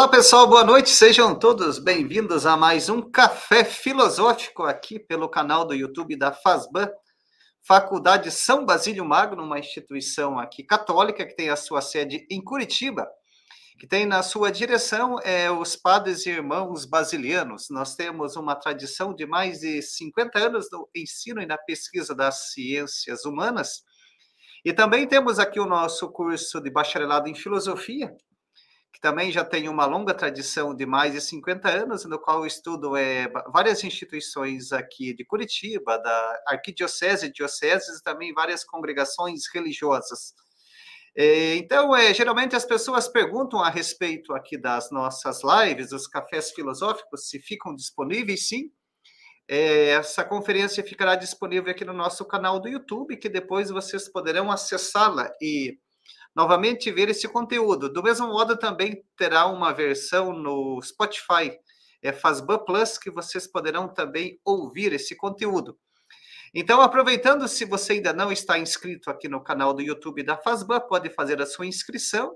Olá, 0.00 0.08
pessoal, 0.08 0.46
boa 0.46 0.64
noite. 0.64 0.88
Sejam 0.88 1.38
todos 1.38 1.78
bem-vindos 1.78 2.46
a 2.46 2.56
mais 2.56 2.88
um 2.88 3.02
Café 3.02 3.62
Filosófico 3.64 4.62
aqui 4.62 4.98
pelo 4.98 5.28
canal 5.28 5.66
do 5.66 5.74
YouTube 5.74 6.16
da 6.16 6.32
FASBAN, 6.32 6.90
Faculdade 7.60 8.30
São 8.30 8.64
Basílio 8.64 9.04
Magno, 9.04 9.42
uma 9.42 9.58
instituição 9.58 10.38
aqui 10.38 10.64
católica 10.64 11.26
que 11.26 11.36
tem 11.36 11.50
a 11.50 11.54
sua 11.54 11.82
sede 11.82 12.26
em 12.30 12.42
Curitiba, 12.42 13.06
que 13.78 13.86
tem 13.86 14.06
na 14.06 14.22
sua 14.22 14.50
direção 14.50 15.18
é, 15.22 15.50
os 15.50 15.76
padres 15.76 16.24
e 16.24 16.30
irmãos 16.30 16.86
basilianos. 16.86 17.66
Nós 17.68 17.94
temos 17.94 18.36
uma 18.36 18.56
tradição 18.56 19.14
de 19.14 19.26
mais 19.26 19.60
de 19.60 19.82
50 19.82 20.38
anos 20.38 20.70
no 20.72 20.88
ensino 20.96 21.42
e 21.42 21.46
na 21.46 21.58
pesquisa 21.58 22.14
das 22.14 22.52
ciências 22.54 23.26
humanas. 23.26 23.82
E 24.64 24.72
também 24.72 25.06
temos 25.06 25.38
aqui 25.38 25.60
o 25.60 25.66
nosso 25.66 26.10
curso 26.10 26.58
de 26.58 26.70
bacharelado 26.70 27.28
em 27.28 27.34
filosofia, 27.34 28.10
que 28.92 29.00
também 29.00 29.30
já 29.30 29.44
tem 29.44 29.68
uma 29.68 29.86
longa 29.86 30.12
tradição 30.12 30.74
de 30.74 30.84
mais 30.84 31.12
de 31.12 31.20
50 31.20 31.68
anos, 31.68 32.04
no 32.04 32.18
qual 32.18 32.44
estudo 32.44 32.96
é, 32.96 33.28
várias 33.52 33.84
instituições 33.84 34.72
aqui 34.72 35.14
de 35.14 35.24
Curitiba, 35.24 35.98
da 35.98 36.42
arquidiocese, 36.46 37.32
dioceses 37.32 37.98
e 37.98 38.02
também 38.02 38.32
várias 38.32 38.64
congregações 38.64 39.42
religiosas. 39.52 40.34
É, 41.16 41.56
então, 41.56 41.94
é, 41.94 42.12
geralmente 42.14 42.54
as 42.54 42.64
pessoas 42.64 43.08
perguntam 43.08 43.60
a 43.60 43.68
respeito 43.68 44.32
aqui 44.32 44.56
das 44.56 44.90
nossas 44.90 45.40
lives, 45.42 45.90
dos 45.90 46.06
cafés 46.06 46.50
filosóficos, 46.52 47.28
se 47.28 47.40
ficam 47.40 47.74
disponíveis, 47.74 48.48
sim. 48.48 48.70
É, 49.48 49.90
essa 49.90 50.24
conferência 50.24 50.84
ficará 50.84 51.16
disponível 51.16 51.72
aqui 51.72 51.84
no 51.84 51.92
nosso 51.92 52.24
canal 52.24 52.60
do 52.60 52.68
YouTube, 52.68 53.16
que 53.16 53.28
depois 53.28 53.70
vocês 53.70 54.08
poderão 54.08 54.50
acessá-la 54.50 55.28
e 55.42 55.76
novamente 56.34 56.90
ver 56.90 57.08
esse 57.08 57.28
conteúdo. 57.28 57.92
Do 57.92 58.02
mesmo 58.02 58.28
modo, 58.28 58.56
também 58.56 59.04
terá 59.16 59.46
uma 59.46 59.72
versão 59.72 60.32
no 60.32 60.80
Spotify, 60.82 61.58
é 62.02 62.12
Fazban 62.12 62.58
Plus, 62.64 62.98
que 62.98 63.10
vocês 63.10 63.46
poderão 63.46 63.88
também 63.88 64.38
ouvir 64.44 64.92
esse 64.92 65.14
conteúdo. 65.16 65.78
Então, 66.54 66.80
aproveitando, 66.80 67.46
se 67.46 67.64
você 67.64 67.94
ainda 67.94 68.12
não 68.12 68.32
está 68.32 68.58
inscrito 68.58 69.08
aqui 69.08 69.28
no 69.28 69.42
canal 69.42 69.72
do 69.72 69.82
YouTube 69.82 70.22
da 70.24 70.36
Fazban, 70.36 70.80
pode 70.80 71.08
fazer 71.10 71.40
a 71.40 71.46
sua 71.46 71.66
inscrição, 71.66 72.34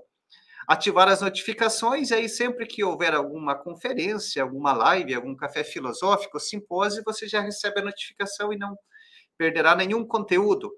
ativar 0.67 1.09
as 1.09 1.21
notificações, 1.21 2.11
e 2.11 2.13
aí 2.13 2.29
sempre 2.29 2.65
que 2.65 2.83
houver 2.83 3.13
alguma 3.13 3.55
conferência, 3.55 4.41
alguma 4.41 4.71
live, 4.71 5.13
algum 5.13 5.35
café 5.35 5.63
filosófico, 5.63 6.39
simpósio, 6.39 7.03
você 7.05 7.27
já 7.27 7.41
recebe 7.41 7.81
a 7.81 7.83
notificação 7.83 8.53
e 8.53 8.57
não 8.57 8.75
perderá 9.37 9.75
nenhum 9.75 10.05
conteúdo. 10.05 10.71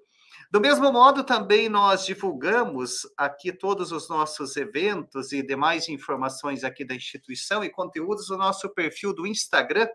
Do 0.50 0.62
mesmo 0.62 0.90
modo, 0.90 1.22
também 1.22 1.68
nós 1.68 2.06
divulgamos 2.06 3.06
aqui 3.18 3.52
todos 3.52 3.92
os 3.92 4.08
nossos 4.08 4.56
eventos 4.56 5.30
e 5.30 5.42
demais 5.42 5.90
informações 5.90 6.64
aqui 6.64 6.86
da 6.86 6.94
instituição 6.94 7.62
e 7.62 7.68
conteúdos 7.68 8.30
no 8.30 8.38
nosso 8.38 8.70
perfil 8.70 9.14
do 9.14 9.26
Instagram. 9.26 9.86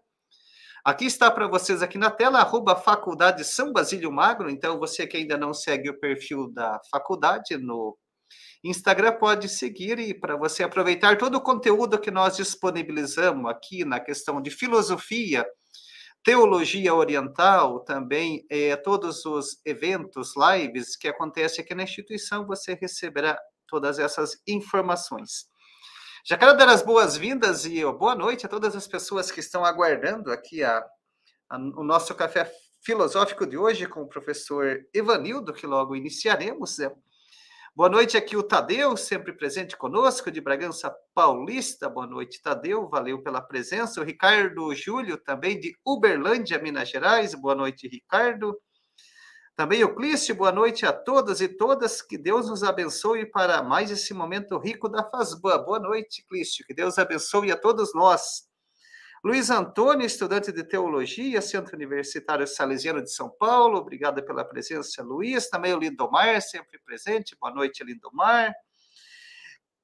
Aqui 0.85 1.05
está 1.05 1.31
para 1.31 1.47
vocês 1.47 1.81
aqui 1.81 1.97
na 1.97 2.11
tela, 2.11 2.39
arroba 2.39 2.75
Faculdade 2.75 3.43
São 3.43 3.73
Basílio. 3.73 4.11
Então, 4.47 4.77
você 4.77 5.07
que 5.07 5.17
ainda 5.17 5.37
não 5.37 5.55
segue 5.55 5.89
o 5.89 5.99
perfil 5.99 6.47
da 6.51 6.79
faculdade 6.91 7.57
no 7.57 7.97
Instagram, 8.63 9.13
pode 9.13 9.49
seguir 9.49 9.97
e 9.97 10.13
para 10.13 10.35
você 10.35 10.61
aproveitar 10.61 11.17
todo 11.17 11.35
o 11.35 11.41
conteúdo 11.41 11.99
que 11.99 12.11
nós 12.11 12.37
disponibilizamos 12.37 13.49
aqui 13.49 13.83
na 13.83 13.99
questão 13.99 14.39
de 14.39 14.51
filosofia, 14.51 15.47
teologia 16.23 16.93
oriental, 16.93 17.81
também 17.81 18.45
é, 18.49 18.75
todos 18.77 19.25
os 19.25 19.59
eventos, 19.65 20.33
lives 20.35 20.95
que 20.95 21.07
acontecem 21.07 21.63
aqui 21.63 21.75
na 21.75 21.83
instituição, 21.83 22.45
você 22.45 22.73
receberá 22.73 23.37
todas 23.67 23.99
essas 23.99 24.41
informações. 24.47 25.47
Já 26.25 26.37
quero 26.37 26.55
dar 26.55 26.69
as 26.69 26.81
boas-vindas 26.81 27.65
e 27.65 27.83
boa 27.83 28.15
noite 28.15 28.45
a 28.45 28.49
todas 28.49 28.75
as 28.75 28.87
pessoas 28.87 29.29
que 29.29 29.41
estão 29.41 29.65
aguardando 29.65 30.31
aqui 30.31 30.63
a, 30.63 30.77
a, 31.49 31.57
o 31.57 31.83
nosso 31.83 32.15
café 32.15 32.49
filosófico 32.81 33.45
de 33.45 33.57
hoje 33.57 33.87
com 33.87 34.01
o 34.03 34.07
professor 34.07 34.79
Evanildo, 34.93 35.53
que 35.53 35.67
logo 35.67 35.95
iniciaremos. 35.95 36.77
Né? 36.77 36.89
Boa 37.75 37.89
noite 37.89 38.15
aqui 38.15 38.37
o 38.37 38.43
Tadeu, 38.43 38.95
sempre 38.95 39.33
presente 39.33 39.75
conosco, 39.75 40.29
de 40.29 40.39
Bragança 40.39 40.95
Paulista. 41.11 41.89
Boa 41.89 42.05
noite, 42.05 42.39
Tadeu, 42.39 42.87
valeu 42.87 43.23
pela 43.23 43.41
presença. 43.41 43.99
O 43.99 44.03
Ricardo 44.03 44.75
Júlio, 44.75 45.17
também 45.17 45.59
de 45.59 45.75
Uberlândia, 45.83 46.59
Minas 46.59 46.87
Gerais. 46.87 47.33
Boa 47.33 47.55
noite, 47.55 47.87
Ricardo. 47.87 48.55
Também 49.55 49.83
o 49.83 49.95
Clício, 49.95 50.35
boa 50.35 50.51
noite 50.51 50.85
a 50.85 50.93
todas 50.93 51.41
e 51.41 51.47
todas. 51.47 51.99
Que 51.99 52.15
Deus 52.15 52.47
nos 52.47 52.61
abençoe 52.61 53.25
para 53.25 53.63
mais 53.63 53.89
esse 53.89 54.13
momento 54.13 54.55
rico 54.59 54.87
da 54.87 55.03
Fazban. 55.09 55.63
Boa 55.63 55.79
noite, 55.79 56.23
Clício. 56.29 56.63
Que 56.67 56.75
Deus 56.75 56.99
abençoe 56.99 57.51
a 57.51 57.57
todos 57.57 57.91
nós. 57.95 58.43
Luiz 59.23 59.49
Antônio, 59.49 60.05
estudante 60.05 60.51
de 60.51 60.65
teologia, 60.65 61.41
Centro 61.41 61.77
Universitário 61.77 62.45
Salesiano 62.45 63.01
de 63.01 63.09
São 63.09 63.29
Paulo, 63.29 63.77
obrigada 63.77 64.21
pela 64.21 64.43
presença, 64.43 65.01
Luiz. 65.01 65.49
Também 65.49 65.73
o 65.73 65.79
Lindomar, 65.79 66.41
sempre 66.41 66.77
presente, 66.85 67.33
boa 67.39 67.53
noite, 67.53 67.85
Lindomar. 67.85 68.53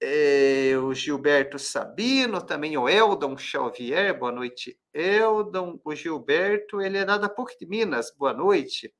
É, 0.01 0.73
o 0.77 0.93
Gilberto 0.93 1.57
Sabino, 1.57 2.41
também 2.41 2.77
o 2.77 2.89
Eldon 2.89 3.37
Xavier, 3.37 4.17
boa 4.19 4.33
noite, 4.33 4.77
Eldon. 4.93 5.79
O 5.85 5.95
Gilberto, 5.95 6.81
ele 6.81 6.97
é 6.97 7.05
lá 7.05 7.17
da 7.17 7.29
de 7.29 7.65
Minas, 7.65 8.13
boa 8.13 8.33
noite. 8.33 8.93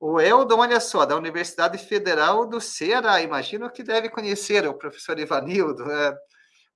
O 0.00 0.18
Eldon, 0.18 0.60
olha 0.60 0.80
só, 0.80 1.04
da 1.04 1.14
Universidade 1.14 1.76
Federal 1.76 2.46
do 2.46 2.58
Ceará, 2.58 3.20
imagino 3.20 3.70
que 3.70 3.82
deve 3.82 4.08
conhecer 4.08 4.66
o 4.66 4.72
professor 4.72 5.18
Ivanildo, 5.18 5.84
né? 5.84 6.16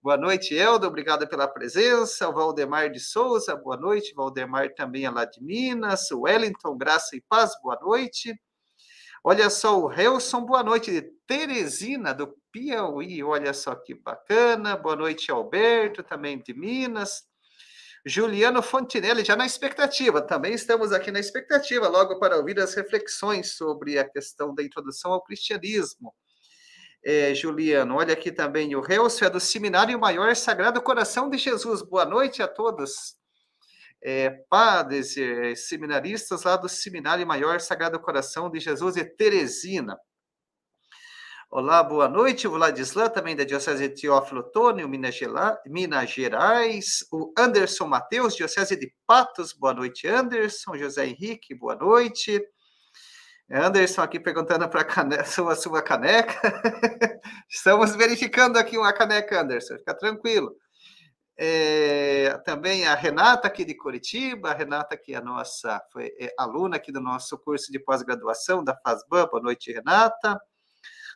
Boa 0.07 0.17
noite, 0.17 0.55
Eldo, 0.55 0.87
obrigado 0.87 1.27
pela 1.27 1.49
presença. 1.49 2.29
O 2.29 2.33
Valdemar 2.33 2.93
de 2.93 3.01
Souza, 3.01 3.57
boa 3.57 3.77
noite. 3.77 4.15
Valdemar 4.15 4.73
também 4.73 5.05
é 5.05 5.11
lá 5.11 5.25
de 5.25 5.43
Minas. 5.43 6.13
O 6.13 6.21
Wellington, 6.21 6.79
graça 6.79 7.17
e 7.17 7.21
paz, 7.21 7.61
boa 7.61 7.77
noite. 7.83 8.33
Olha 9.25 9.51
só, 9.51 9.77
o 9.81 9.93
Helson, 9.93 10.45
boa 10.47 10.63
noite. 10.63 10.93
De 10.93 11.03
Teresina, 11.27 12.15
do 12.15 12.33
Piauí, 12.53 13.21
olha 13.25 13.53
só 13.53 13.75
que 13.75 13.95
bacana. 13.97 14.77
Boa 14.77 14.95
noite, 14.95 15.33
Alberto, 15.33 16.05
também 16.05 16.41
de 16.41 16.55
Minas. 16.55 17.25
Juliano 18.07 18.63
Fontinelli, 18.63 19.25
já 19.25 19.35
na 19.35 19.45
expectativa, 19.45 20.23
também 20.23 20.55
estamos 20.55 20.93
aqui 20.93 21.11
na 21.11 21.19
expectativa, 21.19 21.89
logo 21.89 22.21
para 22.21 22.37
ouvir 22.37 22.61
as 22.61 22.75
reflexões 22.75 23.57
sobre 23.57 23.99
a 23.99 24.09
questão 24.09 24.55
da 24.55 24.63
introdução 24.63 25.13
ao 25.13 25.25
cristianismo 25.25 26.15
é, 27.07 27.33
Juliano. 27.33 27.95
Olha 27.95 28.15
aqui 28.15 28.33
também 28.33 28.75
o 28.75 28.81
Reus, 28.81 29.23
é 29.23 29.31
do 29.31 29.39
Seminário 29.39 29.97
Maior 29.97 30.35
Sagrado 30.35 30.83
Coração 30.83 31.31
de 31.31 31.39
Jesus. 31.39 31.81
Boa 31.81 32.05
noite 32.05 32.43
a 32.43 32.49
todos. 32.49 33.15
É, 34.03 34.31
padres, 34.51 35.17
é, 35.17 35.55
seminaristas 35.55 36.43
lá 36.43 36.57
do 36.57 36.69
Seminário 36.69 37.25
Maior 37.25 37.61
Sagrado 37.61 38.01
Coração 38.01 38.51
de 38.51 38.59
Jesus 38.59 38.97
e 38.97 39.05
Teresina. 39.05 39.97
Olá, 41.49 41.81
boa 41.81 42.09
noite. 42.09 42.49
O 42.49 42.51
Vladislan, 42.51 43.09
também 43.09 43.37
da 43.37 43.45
Diocese 43.45 43.89
de 43.89 44.01
Teófilo 44.01 44.43
Tônio, 44.43 44.89
Minas, 44.89 45.17
Minas 45.65 46.11
Gerais. 46.11 47.07
O 47.13 47.33
Anderson 47.39 47.87
Mateus, 47.87 48.35
Diocese 48.35 48.75
de 48.75 48.93
Patos. 49.07 49.53
Boa 49.53 49.73
noite, 49.73 50.09
Anderson. 50.09 50.77
José 50.77 51.07
Henrique, 51.07 51.55
boa 51.55 51.77
noite. 51.77 52.43
Anderson 53.51 54.03
aqui 54.03 54.19
perguntando 54.19 54.69
para 54.69 54.83
a 55.21 55.25
sua, 55.25 55.55
sua 55.55 55.83
caneca. 55.83 56.35
Estamos 57.49 57.95
verificando 57.95 58.57
aqui 58.57 58.77
uma 58.77 58.93
caneca, 58.93 59.41
Anderson, 59.41 59.79
fica 59.79 59.95
tranquilo. 59.95 60.55
É, 61.39 62.39
também 62.45 62.87
a 62.87 62.95
Renata 62.95 63.47
aqui 63.47 63.65
de 63.65 63.77
Curitiba, 63.77 64.51
a 64.51 64.55
Renata 64.55 64.97
que 64.97 65.13
é 65.13 65.17
a 65.17 65.21
nossa, 65.21 65.81
foi 65.93 66.07
é, 66.19 66.33
aluna 66.39 66.77
aqui 66.77 66.91
do 66.91 67.01
nosso 67.01 67.37
curso 67.39 67.71
de 67.71 67.79
pós-graduação 67.79 68.65
da 68.65 68.75
FASBAN, 68.75 69.27
boa 69.27 69.43
noite, 69.43 69.71
Renata. 69.73 70.41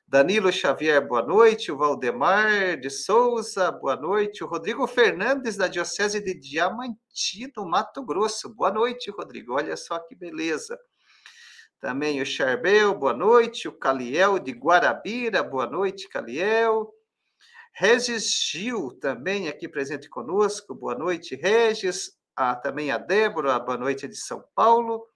Danilo 0.06 0.50
Xavier, 0.50 1.06
boa 1.06 1.22
noite. 1.22 1.70
O 1.70 1.76
Valdemar 1.76 2.76
de 2.80 2.90
Souza, 2.90 3.70
boa 3.70 3.94
noite. 3.94 4.42
O 4.42 4.46
Rodrigo 4.48 4.84
Fernandes, 4.86 5.56
da 5.56 5.68
Diocese 5.68 6.20
de 6.20 6.34
Diamantino, 6.34 7.64
Mato 7.64 8.04
Grosso. 8.04 8.52
Boa 8.52 8.72
noite, 8.72 9.08
Rodrigo. 9.12 9.54
Olha 9.54 9.76
só 9.76 10.00
que 10.00 10.16
beleza. 10.16 10.76
Também 11.80 12.20
o 12.20 12.26
Charbel, 12.26 12.94
boa 12.94 13.14
noite. 13.14 13.66
O 13.66 13.72
Caliel 13.72 14.38
de 14.38 14.52
Guarabira, 14.52 15.42
boa 15.42 15.66
noite, 15.66 16.10
Caliel. 16.10 16.92
Regis 17.72 18.34
Gil, 18.50 18.98
também 19.00 19.48
aqui 19.48 19.66
presente 19.66 20.06
conosco, 20.06 20.74
boa 20.74 20.94
noite, 20.94 21.34
Regis. 21.36 22.12
Ah, 22.36 22.54
também 22.54 22.90
a 22.90 22.98
Débora, 22.98 23.58
boa 23.58 23.78
noite, 23.78 24.06
de 24.06 24.16
São 24.16 24.44
Paulo. 24.54 25.06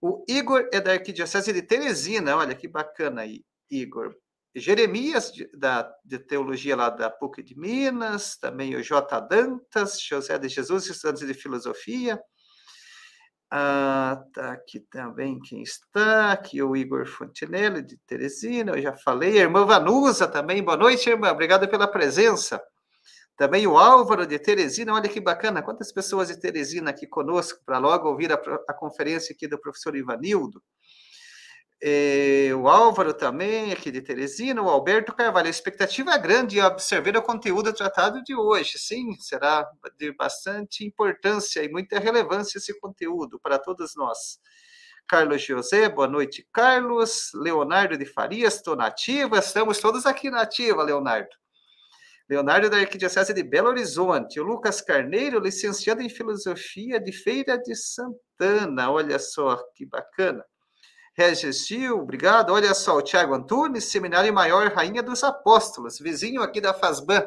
O 0.00 0.24
Igor 0.28 0.68
é 0.72 0.80
da 0.80 0.92
Arquidiocese 0.92 1.52
de 1.52 1.62
Teresina, 1.62 2.36
olha 2.36 2.56
que 2.56 2.66
bacana 2.66 3.22
aí, 3.22 3.44
Igor. 3.70 4.16
Jeremias, 4.56 5.32
da, 5.54 5.88
de 6.04 6.18
Teologia 6.18 6.74
lá 6.74 6.90
da 6.90 7.10
PUC 7.10 7.44
de 7.44 7.56
Minas, 7.56 8.36
também 8.36 8.74
o 8.74 8.82
J. 8.82 9.20
Dantas, 9.20 10.02
José 10.02 10.36
de 10.36 10.48
Jesus, 10.48 10.86
estudantes 10.86 11.24
de 11.24 11.32
Filosofia. 11.32 12.20
Ah, 13.54 14.24
tá 14.32 14.52
aqui 14.52 14.80
também 14.80 15.38
quem 15.38 15.62
está, 15.62 16.32
aqui 16.32 16.62
o 16.62 16.74
Igor 16.74 17.04
Fontinelli, 17.06 17.82
de 17.82 17.98
Teresina, 17.98 18.72
eu 18.72 18.80
já 18.80 18.96
falei, 18.96 19.38
a 19.38 19.42
irmã 19.42 19.66
Vanusa 19.66 20.26
também, 20.26 20.62
boa 20.64 20.74
noite, 20.74 21.10
irmã, 21.10 21.30
obrigada 21.30 21.68
pela 21.68 21.86
presença. 21.86 22.58
Também 23.36 23.66
o 23.66 23.76
Álvaro 23.76 24.26
de 24.26 24.38
Teresina, 24.38 24.94
olha 24.94 25.06
que 25.06 25.20
bacana, 25.20 25.60
quantas 25.60 25.92
pessoas 25.92 26.28
de 26.28 26.40
Teresina 26.40 26.88
aqui 26.88 27.06
conosco 27.06 27.60
para 27.66 27.76
logo 27.76 28.08
ouvir 28.08 28.32
a, 28.32 28.36
a, 28.36 28.72
conferência 28.72 29.34
aqui 29.34 29.46
do 29.46 29.60
professor 29.60 29.94
Ivanildo. 29.94 30.62
É, 31.84 32.54
o 32.54 32.68
Álvaro 32.68 33.12
também, 33.12 33.72
aqui 33.72 33.90
de 33.90 34.00
Teresina, 34.00 34.62
o 34.62 34.70
Alberto 34.70 35.12
Carvalho. 35.12 35.48
A 35.48 35.50
expectativa 35.50 36.12
é 36.12 36.18
grande 36.18 36.60
observar 36.60 37.16
o 37.16 37.22
conteúdo 37.22 37.72
tratado 37.72 38.22
de 38.22 38.36
hoje. 38.36 38.78
Sim, 38.78 39.14
será 39.18 39.68
de 39.98 40.12
bastante 40.12 40.84
importância 40.86 41.60
e 41.60 41.68
muita 41.68 41.98
relevância 41.98 42.58
esse 42.58 42.78
conteúdo 42.78 43.40
para 43.40 43.58
todos 43.58 43.96
nós. 43.96 44.38
Carlos 45.08 45.42
José, 45.42 45.88
boa 45.88 46.06
noite, 46.06 46.46
Carlos. 46.52 47.32
Leonardo 47.34 47.98
de 47.98 48.06
Farias, 48.06 48.54
estou 48.54 48.76
nativa. 48.76 49.40
Estamos 49.40 49.78
todos 49.78 50.06
aqui 50.06 50.30
na 50.30 50.48
Leonardo. 50.84 51.34
Leonardo 52.30 52.70
da 52.70 52.76
Arquidiocese 52.76 53.34
de 53.34 53.42
Belo 53.42 53.70
Horizonte. 53.70 54.38
O 54.38 54.44
Lucas 54.44 54.80
Carneiro, 54.80 55.40
licenciado 55.40 56.00
em 56.00 56.08
Filosofia 56.08 57.00
de 57.00 57.10
Feira 57.10 57.58
de 57.58 57.74
Santana. 57.74 58.88
Olha 58.88 59.18
só 59.18 59.56
que 59.74 59.84
bacana. 59.84 60.44
Regis 61.14 61.66
Gil, 61.66 61.98
obrigado. 61.98 62.54
Olha 62.54 62.72
só, 62.72 62.96
o 62.96 63.02
Tiago 63.02 63.34
Antunes, 63.34 63.84
Seminário 63.84 64.32
Maior 64.32 64.72
Rainha 64.72 65.02
dos 65.02 65.22
Apóstolos, 65.22 65.98
vizinho 65.98 66.42
aqui 66.42 66.60
da 66.60 66.72
FASBAN. 66.72 67.26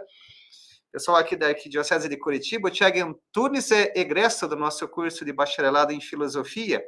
Pessoal 0.91 1.17
aqui 1.17 1.35
da 1.35 1.49
Arquidiocese 1.49 2.09
de 2.09 2.17
Curitiba, 2.17 2.67
o 2.67 2.71
Tiago 2.71 2.97
Antunes 2.97 3.69
é 3.69 3.93
egresso 3.95 4.47
do 4.47 4.55
nosso 4.55 4.87
curso 4.87 5.23
de 5.23 5.31
bacharelado 5.31 5.91
em 5.91 6.01
Filosofia. 6.01 6.83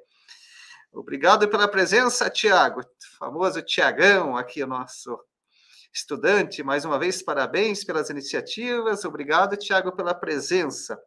Obrigado 0.92 1.48
pela 1.48 1.68
presença, 1.68 2.30
Tiago. 2.30 2.82
Famoso 3.20 3.62
Tiagão, 3.62 4.36
aqui 4.36 4.64
o 4.64 4.68
nosso 4.68 5.20
estudante. 5.94 6.64
Mais 6.64 6.84
uma 6.84 6.98
vez, 6.98 7.22
parabéns 7.22 7.84
pelas 7.84 8.10
iniciativas. 8.10 9.06
Obrigado, 9.06 9.56
Tiago, 9.56 9.92
pela 9.92 10.16
presença. 10.16 10.98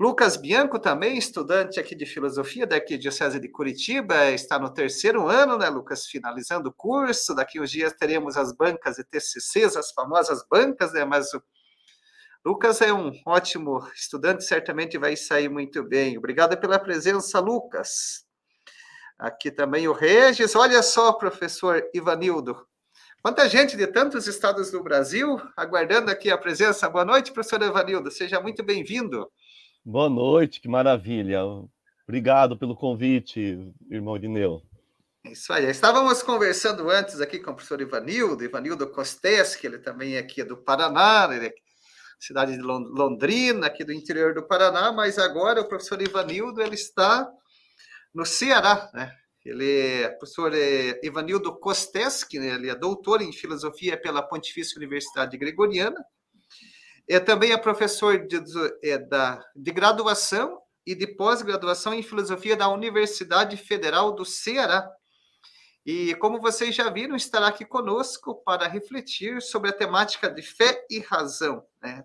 Lucas 0.00 0.36
Bianco 0.36 0.78
também, 0.78 1.18
estudante 1.18 1.78
aqui 1.78 1.94
de 1.94 2.06
filosofia 2.06 2.66
da 2.66 2.76
Arquidiocese 2.76 3.38
de 3.38 3.48
Curitiba, 3.48 4.30
está 4.30 4.58
no 4.58 4.72
terceiro 4.72 5.28
ano, 5.28 5.58
né, 5.58 5.68
Lucas? 5.68 6.06
Finalizando 6.06 6.70
o 6.70 6.72
curso. 6.72 7.34
Daqui 7.34 7.60
uns 7.60 7.70
dias 7.70 7.92
teremos 7.92 8.36
as 8.36 8.52
bancas 8.52 8.98
e 8.98 9.04
TCCs, 9.04 9.76
as 9.76 9.92
famosas 9.92 10.44
bancas, 10.50 10.92
né? 10.92 11.04
Mas 11.04 11.32
o 11.34 11.42
Lucas 12.44 12.80
é 12.80 12.92
um 12.92 13.12
ótimo 13.24 13.86
estudante, 13.94 14.42
certamente 14.42 14.98
vai 14.98 15.14
sair 15.14 15.48
muito 15.48 15.84
bem. 15.84 16.18
Obrigado 16.18 16.58
pela 16.58 16.78
presença, 16.78 17.38
Lucas. 17.38 18.24
Aqui 19.16 19.52
também 19.52 19.86
o 19.86 19.92
Regis. 19.92 20.56
Olha 20.56 20.82
só, 20.82 21.12
professor 21.12 21.88
Ivanildo. 21.94 22.66
Quanta 23.22 23.48
gente 23.48 23.76
de 23.76 23.86
tantos 23.86 24.26
estados 24.26 24.72
do 24.72 24.82
Brasil 24.82 25.40
aguardando 25.56 26.10
aqui 26.10 26.28
a 26.28 26.36
presença. 26.36 26.88
Boa 26.88 27.04
noite, 27.04 27.30
professor 27.30 27.62
Ivanildo. 27.62 28.10
Seja 28.10 28.40
muito 28.40 28.64
bem-vindo. 28.64 29.30
Boa 29.84 30.08
noite, 30.08 30.60
que 30.60 30.68
maravilha. 30.68 31.40
Obrigado 32.06 32.56
pelo 32.56 32.76
convite, 32.76 33.58
irmão 33.90 34.16
Irineu. 34.16 34.62
Isso 35.24 35.52
aí. 35.52 35.68
Estávamos 35.68 36.22
conversando 36.22 36.88
antes 36.88 37.20
aqui 37.20 37.40
com 37.40 37.50
o 37.50 37.54
professor 37.54 37.80
Ivanildo, 37.80 38.44
Ivanildo 38.44 38.88
Costes, 38.88 39.56
que 39.56 39.66
ele 39.66 39.78
também 39.78 40.14
é 40.14 40.18
aqui 40.20 40.44
do 40.44 40.56
Paraná, 40.56 41.28
ele 41.34 41.48
é 41.48 41.54
cidade 42.20 42.52
de 42.52 42.62
Londrina, 42.62 43.66
aqui 43.66 43.82
do 43.82 43.92
interior 43.92 44.34
do 44.34 44.46
Paraná, 44.46 44.92
mas 44.92 45.18
agora 45.18 45.60
o 45.60 45.68
professor 45.68 46.00
Ivanildo 46.00 46.62
ele 46.62 46.76
está 46.76 47.28
no 48.14 48.24
Ceará, 48.24 48.88
né? 48.94 49.12
Ele 49.44 50.02
é 50.02 50.08
professor 50.10 50.54
é, 50.54 51.00
Ivanildo 51.02 51.58
Kosteski, 51.58 52.36
ele 52.36 52.70
é 52.70 52.74
doutor 52.76 53.20
em 53.20 53.32
filosofia 53.32 54.00
pela 54.00 54.22
Pontifícia 54.22 54.78
Universidade 54.78 55.36
Gregoriana, 55.36 56.00
é 57.08 57.20
também 57.20 57.52
é 57.52 57.56
professor 57.56 58.26
de, 58.26 58.40
é, 58.82 58.98
da, 58.98 59.44
de 59.54 59.70
graduação 59.72 60.60
e 60.86 60.94
de 60.94 61.06
pós-graduação 61.06 61.94
em 61.94 62.02
filosofia 62.02 62.56
da 62.56 62.68
Universidade 62.68 63.56
Federal 63.56 64.12
do 64.12 64.24
Ceará. 64.24 64.88
E 65.84 66.14
como 66.16 66.40
vocês 66.40 66.74
já 66.74 66.88
viram, 66.90 67.16
estará 67.16 67.48
aqui 67.48 67.64
conosco 67.64 68.42
para 68.44 68.68
refletir 68.68 69.42
sobre 69.42 69.70
a 69.70 69.72
temática 69.72 70.30
de 70.30 70.42
fé 70.42 70.84
e 70.88 71.00
razão. 71.00 71.64
Né? 71.82 72.04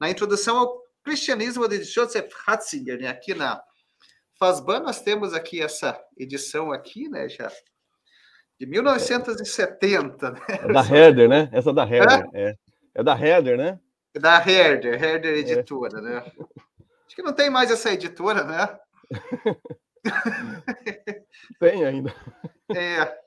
Na 0.00 0.10
introdução 0.10 0.56
ao 0.58 0.82
cristianismo 1.02 1.68
de 1.68 1.82
Joseph 1.84 2.32
Ratzinger, 2.46 2.98
né? 2.98 3.08
aqui 3.08 3.34
na 3.34 3.62
Fasban, 4.38 4.80
nós 4.80 5.00
temos 5.00 5.34
aqui 5.34 5.60
essa 5.60 6.00
edição 6.16 6.72
aqui, 6.72 7.08
né, 7.08 7.28
já 7.28 7.50
de 8.58 8.66
1970. 8.66 10.30
Né? 10.30 10.40
É 10.48 10.72
da 10.72 10.82
Herder, 10.82 11.28
né? 11.28 11.48
Essa 11.52 11.70
é 11.70 11.72
da 11.72 11.82
Herder. 11.84 12.28
É, 12.34 12.54
é 12.94 13.02
da 13.02 13.18
Herder, 13.18 13.56
né? 13.56 13.78
Da 14.14 14.38
Herder, 14.38 15.02
Herder 15.02 15.34
é. 15.34 15.38
Editora, 15.38 15.98
é. 15.98 16.02
né? 16.02 16.32
Acho 17.06 17.16
que 17.16 17.22
não 17.22 17.32
tem 17.32 17.50
mais 17.50 17.70
essa 17.70 17.92
editora, 17.92 18.44
né? 18.44 18.78
tem 21.58 21.84
ainda. 21.84 22.14
É. 22.74 23.18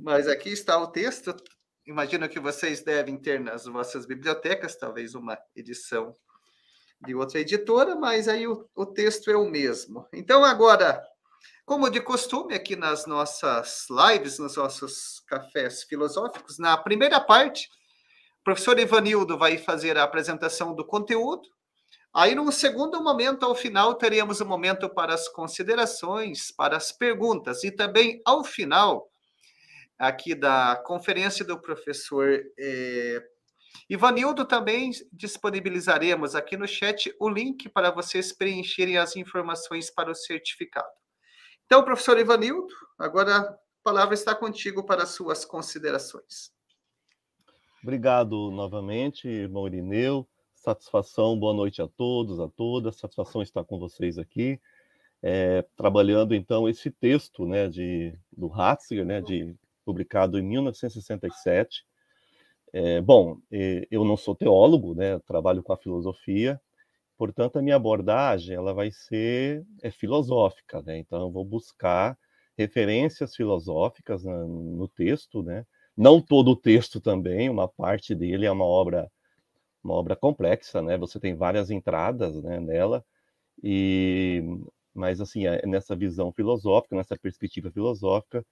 Mas 0.00 0.28
aqui 0.28 0.50
está 0.50 0.78
o 0.78 0.86
texto. 0.86 1.34
Imagino 1.86 2.28
que 2.28 2.40
vocês 2.40 2.82
devem 2.82 3.18
ter 3.18 3.40
nas 3.40 3.66
vossas 3.66 4.06
bibliotecas, 4.06 4.76
talvez 4.76 5.14
uma 5.14 5.38
edição 5.54 6.14
de 7.04 7.14
outra 7.14 7.40
editora, 7.40 7.94
mas 7.94 8.28
aí 8.28 8.46
o, 8.46 8.68
o 8.74 8.86
texto 8.86 9.30
é 9.30 9.36
o 9.36 9.50
mesmo. 9.50 10.06
Então, 10.12 10.42
agora, 10.42 11.02
como 11.66 11.90
de 11.90 12.00
costume, 12.00 12.54
aqui 12.54 12.76
nas 12.76 13.06
nossas 13.06 13.86
lives, 13.90 14.38
nos 14.38 14.56
nossos 14.56 15.20
cafés 15.26 15.82
filosóficos, 15.82 16.58
na 16.58 16.76
primeira 16.76 17.20
parte, 17.20 17.68
professor 18.44 18.78
Ivanildo 18.78 19.38
vai 19.38 19.56
fazer 19.56 19.96
a 19.96 20.04
apresentação 20.04 20.74
do 20.74 20.84
conteúdo. 20.84 21.48
Aí, 22.12 22.34
num 22.34 22.52
segundo 22.52 23.02
momento, 23.02 23.44
ao 23.44 23.54
final, 23.54 23.94
teremos 23.94 24.40
um 24.40 24.44
momento 24.44 24.88
para 24.88 25.14
as 25.14 25.28
considerações, 25.28 26.52
para 26.52 26.76
as 26.76 26.92
perguntas, 26.92 27.64
e 27.64 27.72
também, 27.72 28.22
ao 28.24 28.44
final, 28.44 29.10
aqui 29.98 30.34
da 30.34 30.76
conferência 30.86 31.44
do 31.44 31.60
professor 31.60 32.40
eh, 32.56 33.22
Ivanildo, 33.90 34.44
também 34.44 34.92
disponibilizaremos 35.12 36.36
aqui 36.36 36.56
no 36.56 36.68
chat 36.68 37.12
o 37.18 37.28
link 37.28 37.68
para 37.68 37.90
vocês 37.90 38.32
preencherem 38.32 38.96
as 38.96 39.16
informações 39.16 39.90
para 39.90 40.10
o 40.10 40.14
certificado. 40.14 40.88
Então, 41.66 41.82
professor 41.82 42.18
Ivanildo, 42.18 42.72
agora 42.96 43.38
a 43.38 43.58
palavra 43.82 44.14
está 44.14 44.34
contigo 44.34 44.84
para 44.84 45.02
as 45.02 45.10
suas 45.10 45.44
considerações. 45.44 46.53
Obrigado 47.84 48.50
novamente, 48.50 49.28
irmão 49.28 49.66
Irineu. 49.66 50.26
Satisfação, 50.54 51.38
boa 51.38 51.52
noite 51.52 51.82
a 51.82 51.86
todos, 51.86 52.40
a 52.40 52.48
todas. 52.48 52.96
Satisfação 52.96 53.42
estar 53.42 53.62
com 53.62 53.78
vocês 53.78 54.16
aqui, 54.16 54.58
é, 55.22 55.60
trabalhando 55.76 56.34
então 56.34 56.66
esse 56.66 56.90
texto 56.90 57.44
né, 57.44 57.68
de, 57.68 58.18
do 58.34 58.48
Ratzinger, 58.48 59.04
né, 59.04 59.20
de, 59.20 59.54
publicado 59.84 60.38
em 60.38 60.42
1967, 60.42 61.84
é, 62.72 63.02
bom, 63.02 63.38
eu 63.50 64.02
não 64.02 64.16
sou 64.16 64.34
teólogo, 64.34 64.94
né? 64.94 65.18
Trabalho 65.18 65.62
com 65.62 65.74
a 65.74 65.76
filosofia, 65.76 66.58
portanto 67.18 67.58
a 67.58 67.62
minha 67.62 67.76
abordagem 67.76 68.56
ela 68.56 68.72
vai 68.72 68.90
ser 68.90 69.62
é 69.82 69.90
filosófica, 69.90 70.80
né? 70.80 70.96
Então 70.96 71.20
eu 71.20 71.30
vou 71.30 71.44
buscar 71.44 72.16
referências 72.56 73.36
filosóficas 73.36 74.24
no, 74.24 74.74
no 74.74 74.88
texto, 74.88 75.42
né? 75.42 75.66
Não 75.96 76.20
todo 76.20 76.52
o 76.52 76.56
texto 76.56 77.00
também, 77.00 77.48
uma 77.48 77.68
parte 77.68 78.14
dele 78.14 78.46
é 78.46 78.50
uma 78.50 78.64
obra 78.64 79.10
uma 79.82 79.94
obra 79.94 80.16
complexa, 80.16 80.80
né? 80.80 80.96
Você 80.98 81.20
tem 81.20 81.34
várias 81.34 81.70
entradas, 81.70 82.42
né, 82.42 82.58
nela 82.58 83.04
e 83.62 84.42
mas 84.94 85.20
assim 85.20 85.46
é 85.46 85.66
nessa 85.66 85.96
visão 85.96 86.32
filosófica, 86.32 86.96
nessa 86.96 87.16
perspectiva 87.18 87.70
filosófica, 87.70 88.44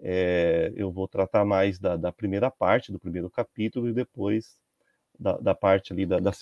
é, 0.00 0.72
eu 0.74 0.90
vou 0.90 1.06
tratar 1.06 1.44
mais 1.44 1.78
da, 1.78 1.96
da, 1.96 2.10
primeira 2.12 2.50
parte, 2.50 2.90
do 2.90 2.98
primeiro 2.98 3.30
capítulo, 3.30 3.88
e 3.88 3.92
depois 3.92 4.58
da, 5.18 5.36
da 5.38 5.54
parte 5.54 5.92
ali, 5.92 6.04
da, 6.04 6.18
da 6.18 6.32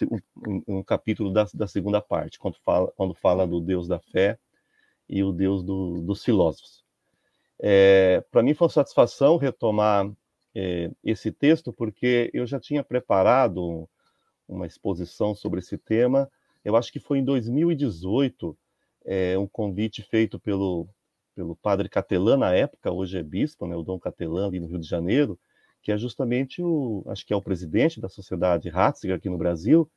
um, 0.67 0.83
capítulo 0.83 1.33
da, 1.33 1.47
da, 1.53 1.67
segunda 1.67 2.01
parte, 2.01 2.39
quando 2.39 2.57
fala, 2.65 2.91
quando 2.97 3.15
fala 3.15 3.47
do 3.47 3.61
Deus 3.61 3.87
da 3.87 3.99
fé 3.99 4.39
e 5.09 5.23
o 5.23 5.33
Deus 5.33 5.63
do, 5.63 6.01
dos 6.01 6.25
filósofos. 6.25 6.85
É, 7.59 8.25
Para 8.31 8.43
mim 8.43 8.55
foi 8.55 8.67
uma 8.67 8.73
satisfação 8.73 9.37
retomar 9.37 10.11
é, 10.55 10.91
esse 11.05 11.31
texto, 11.33 11.73
porque 11.73 12.31
eu 12.33 12.47
já 12.47 12.59
tinha 12.59 12.83
preparado 12.83 13.89
uma 14.49 14.67
exposição 14.67 15.35
sobre 15.35 15.61
esse 15.61 15.79
tema, 15.79 16.31
eu 16.65 16.77
acho 16.77 16.93
que 16.93 17.01
foi 17.01 17.19
em 17.19 17.25
2018, 17.25 18.57
é, 19.05 19.39
um 19.39 19.47
convite 19.47 20.03
feito 20.03 20.39
pelo 20.39 20.89
pelo 21.35 21.57
padre 21.57 21.89
Catelã 21.89 22.37
na 22.37 22.53
época, 22.55 22.93
hoje 22.93 23.17
é 23.17 23.23
bispo, 23.23 23.67
né, 23.67 23.75
o 23.75 23.83
Dom 23.83 23.99
Catelã 23.99 24.47
ali 24.47 24.61
no 24.61 24.67
Rio 24.67 24.79
de 24.79 24.87
Janeiro, 24.87 25.39
que 25.83 25.91
é 25.91 25.97
justamente 25.97 26.63
o, 26.63 27.03
acho 27.07 27.25
que 27.27 27.33
é 27.33 27.37
o 27.37 27.41
presidente 27.41 27.99
da 27.99 28.11
Sociedade 28.11 28.69
Ratzinger 28.69 29.17
aqui 29.17 29.31
no 29.31 29.39
Brasil, 29.39 29.91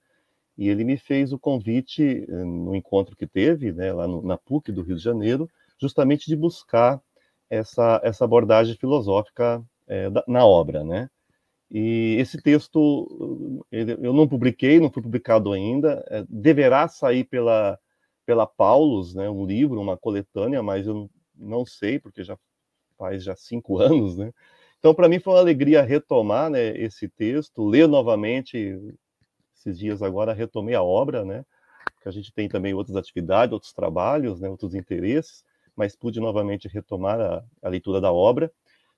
e 0.58 0.70
ele 0.70 0.84
me 0.86 0.96
fez 0.96 1.34
o 1.34 1.40
convite 1.40 2.26
eh, 2.30 2.44
no 2.46 2.74
encontro 2.76 3.16
que 3.16 3.28
teve, 3.28 3.74
né, 3.74 3.92
lá 3.92 4.08
no, 4.08 4.22
na 4.22 4.38
PUC 4.38 4.72
do 4.72 4.84
Rio 4.84 4.96
de 4.96 5.04
Janeiro, 5.04 5.50
justamente 5.82 6.28
de 6.28 6.36
buscar 6.36 7.02
essa, 7.50 8.00
essa 8.04 8.24
abordagem 8.24 8.78
filosófica 8.78 9.62
é, 9.94 10.10
na 10.28 10.44
obra, 10.46 10.84
né? 10.84 11.08
E 11.70 12.16
esse 12.20 12.42
texto 12.42 13.66
eu 13.72 14.14
não 14.14 14.28
publiquei, 14.28 14.80
não 14.80 14.92
foi 14.92 15.02
publicado 15.02 15.52
ainda, 15.52 16.04
é, 16.10 16.24
deverá 16.28 16.88
sair 16.88 17.24
pela, 17.24 17.80
pela 18.26 18.46
Paulus, 18.46 19.16
né, 19.16 19.30
um 19.30 19.46
livro, 19.46 19.82
uma 19.82 19.98
coletânea, 19.98 20.62
mas 20.62 20.88
eu 20.88 21.10
não 21.36 21.66
sei, 21.66 22.00
porque 22.00 22.24
já 22.24 22.38
faz 22.98 23.24
já 23.24 23.36
cinco 23.36 23.78
anos, 23.80 24.18
né? 24.18 24.32
Então, 24.80 24.94
para 24.94 25.08
mim 25.08 25.20
foi 25.20 25.34
uma 25.34 25.40
alegria 25.40 25.82
retomar 25.82 26.50
né, 26.50 26.78
esse 26.78 27.08
texto, 27.08 27.66
ler 27.66 27.88
novamente, 27.88 28.80
esses 29.56 29.80
dias 29.80 30.02
agora 30.02 30.34
retomei 30.34 30.76
a 30.76 30.84
obra, 30.84 31.24
né? 31.24 31.46
Que 32.02 32.10
a 32.10 32.12
gente 32.12 32.34
tem 32.34 32.50
também 32.50 32.74
outras 32.74 32.98
atividades, 32.98 33.54
outros 33.54 33.74
trabalhos, 33.74 34.42
né, 34.42 34.50
outros 34.50 34.76
interesses, 34.76 35.44
mas 35.76 35.96
pude 35.96 36.20
novamente 36.20 36.68
retomar 36.68 37.20
a, 37.20 37.44
a 37.62 37.70
leitura 37.70 38.02
da 38.02 38.12
obra. 38.12 38.52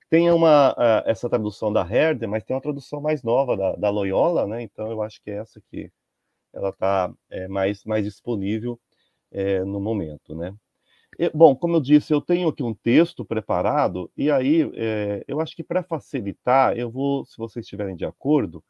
Tem 0.08 0.30
uma, 0.30 0.74
a, 0.76 1.04
essa 1.06 1.28
tradução 1.28 1.72
da 1.72 1.82
Herder, 1.82 2.28
mas 2.28 2.44
tem 2.44 2.54
uma 2.54 2.62
tradução 2.62 3.00
mais 3.00 3.22
nova 3.22 3.56
da, 3.56 3.76
da 3.76 3.90
Loyola, 3.90 4.46
né? 4.46 4.62
Então 4.62 4.90
eu 4.90 5.02
acho 5.02 5.20
que 5.22 5.30
é 5.30 5.38
essa 5.38 5.60
que 5.70 5.90
ela 6.52 6.70
está 6.70 7.12
é, 7.30 7.48
mais, 7.48 7.84
mais 7.84 8.04
disponível 8.04 8.80
é, 9.30 9.64
no 9.64 9.80
momento, 9.80 10.34
né? 10.34 10.54
E, 11.18 11.30
bom, 11.30 11.56
como 11.56 11.76
eu 11.76 11.80
disse, 11.80 12.12
eu 12.12 12.20
tenho 12.20 12.48
aqui 12.48 12.62
um 12.62 12.74
texto 12.74 13.24
preparado, 13.24 14.10
e 14.16 14.30
aí 14.30 14.62
é, 14.74 15.24
eu 15.26 15.40
acho 15.40 15.56
que 15.56 15.64
para 15.64 15.82
facilitar, 15.82 16.76
eu 16.76 16.90
vou, 16.90 17.24
se 17.24 17.36
vocês 17.38 17.64
estiverem 17.64 17.96
de 17.96 18.04
acordo, 18.04 18.62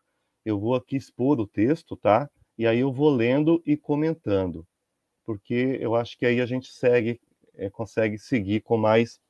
eu 0.44 0.58
vou 0.58 0.74
aqui 0.74 0.96
expor 0.96 1.40
o 1.40 1.46
texto, 1.46 1.96
tá? 1.96 2.30
E 2.56 2.66
aí 2.66 2.80
eu 2.80 2.92
vou 2.92 3.10
lendo 3.10 3.62
e 3.66 3.76
comentando, 3.76 4.66
porque 5.24 5.78
eu 5.80 5.94
acho 5.96 6.16
que 6.18 6.26
aí 6.26 6.40
a 6.40 6.46
gente 6.46 6.72
segue, 6.72 7.20
é, 7.54 7.68
consegue 7.70 8.18
seguir 8.18 8.60
com 8.62 8.76
mais 8.76 9.20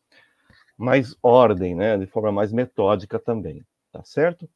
mais 0.76 1.16
ordem, 1.23 1.75
né, 1.75 1.97
de 1.97 2.06
forma 2.06 2.30
mais 2.30 2.52
metódica 2.52 3.18
também, 3.18 3.64
tá 3.92 4.04
certo? 4.04 4.49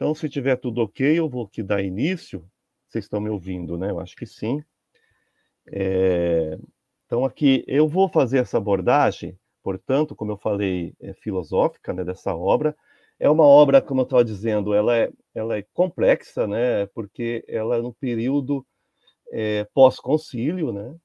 Então, 0.00 0.14
se 0.14 0.28
tiver 0.28 0.56
tudo 0.56 0.80
ok, 0.82 1.18
eu 1.18 1.28
vou 1.28 1.44
aqui 1.44 1.62
dar 1.62 1.82
início. 1.82 2.42
Vocês 2.88 3.04
estão 3.04 3.20
me 3.20 3.28
ouvindo, 3.28 3.76
né? 3.76 3.90
Eu 3.90 4.00
acho 4.00 4.16
que 4.16 4.24
sim. 4.24 4.64
É... 5.70 6.58
Então, 7.04 7.24
aqui 7.24 7.62
eu 7.66 7.86
vou 7.86 8.08
fazer 8.08 8.38
essa 8.38 8.56
abordagem, 8.56 9.38
portanto, 9.62 10.16
como 10.16 10.32
eu 10.32 10.38
falei, 10.38 10.94
é 11.00 11.12
filosófica, 11.12 11.92
né, 11.92 12.02
dessa 12.02 12.34
obra. 12.34 12.74
É 13.18 13.28
uma 13.28 13.44
obra, 13.44 13.82
como 13.82 14.00
eu 14.00 14.04
estava 14.04 14.24
dizendo, 14.24 14.72
ela 14.72 14.96
é, 14.96 15.12
ela 15.34 15.58
é 15.58 15.66
complexa, 15.74 16.46
né, 16.46 16.86
porque 16.94 17.44
ela 17.46 17.76
é 17.76 17.82
no 17.82 17.92
período 17.92 18.66
é, 19.32 19.64
pós-concílio, 19.74 20.72
né, 20.72 20.96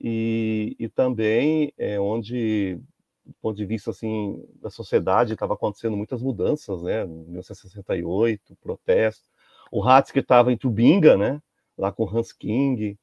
e, 0.00 0.76
e 0.78 0.88
também 0.88 1.72
é 1.76 1.98
onde 1.98 2.78
do 3.26 3.34
ponto 3.42 3.56
de 3.56 3.66
vista 3.66 3.90
assim 3.90 4.42
da 4.62 4.70
sociedade 4.70 5.32
estava 5.32 5.54
acontecendo 5.54 5.96
muitas 5.96 6.22
mudanças, 6.22 6.82
né? 6.82 7.04
1968, 7.04 8.56
protesto. 8.62 9.28
O 9.70 9.82
Hatzke 9.84 10.20
estava 10.20 10.52
em 10.52 10.56
Tubinga, 10.56 11.16
né? 11.16 11.42
Lá 11.76 11.92
com 11.92 12.08
Hans 12.08 12.32
King, 12.32 12.96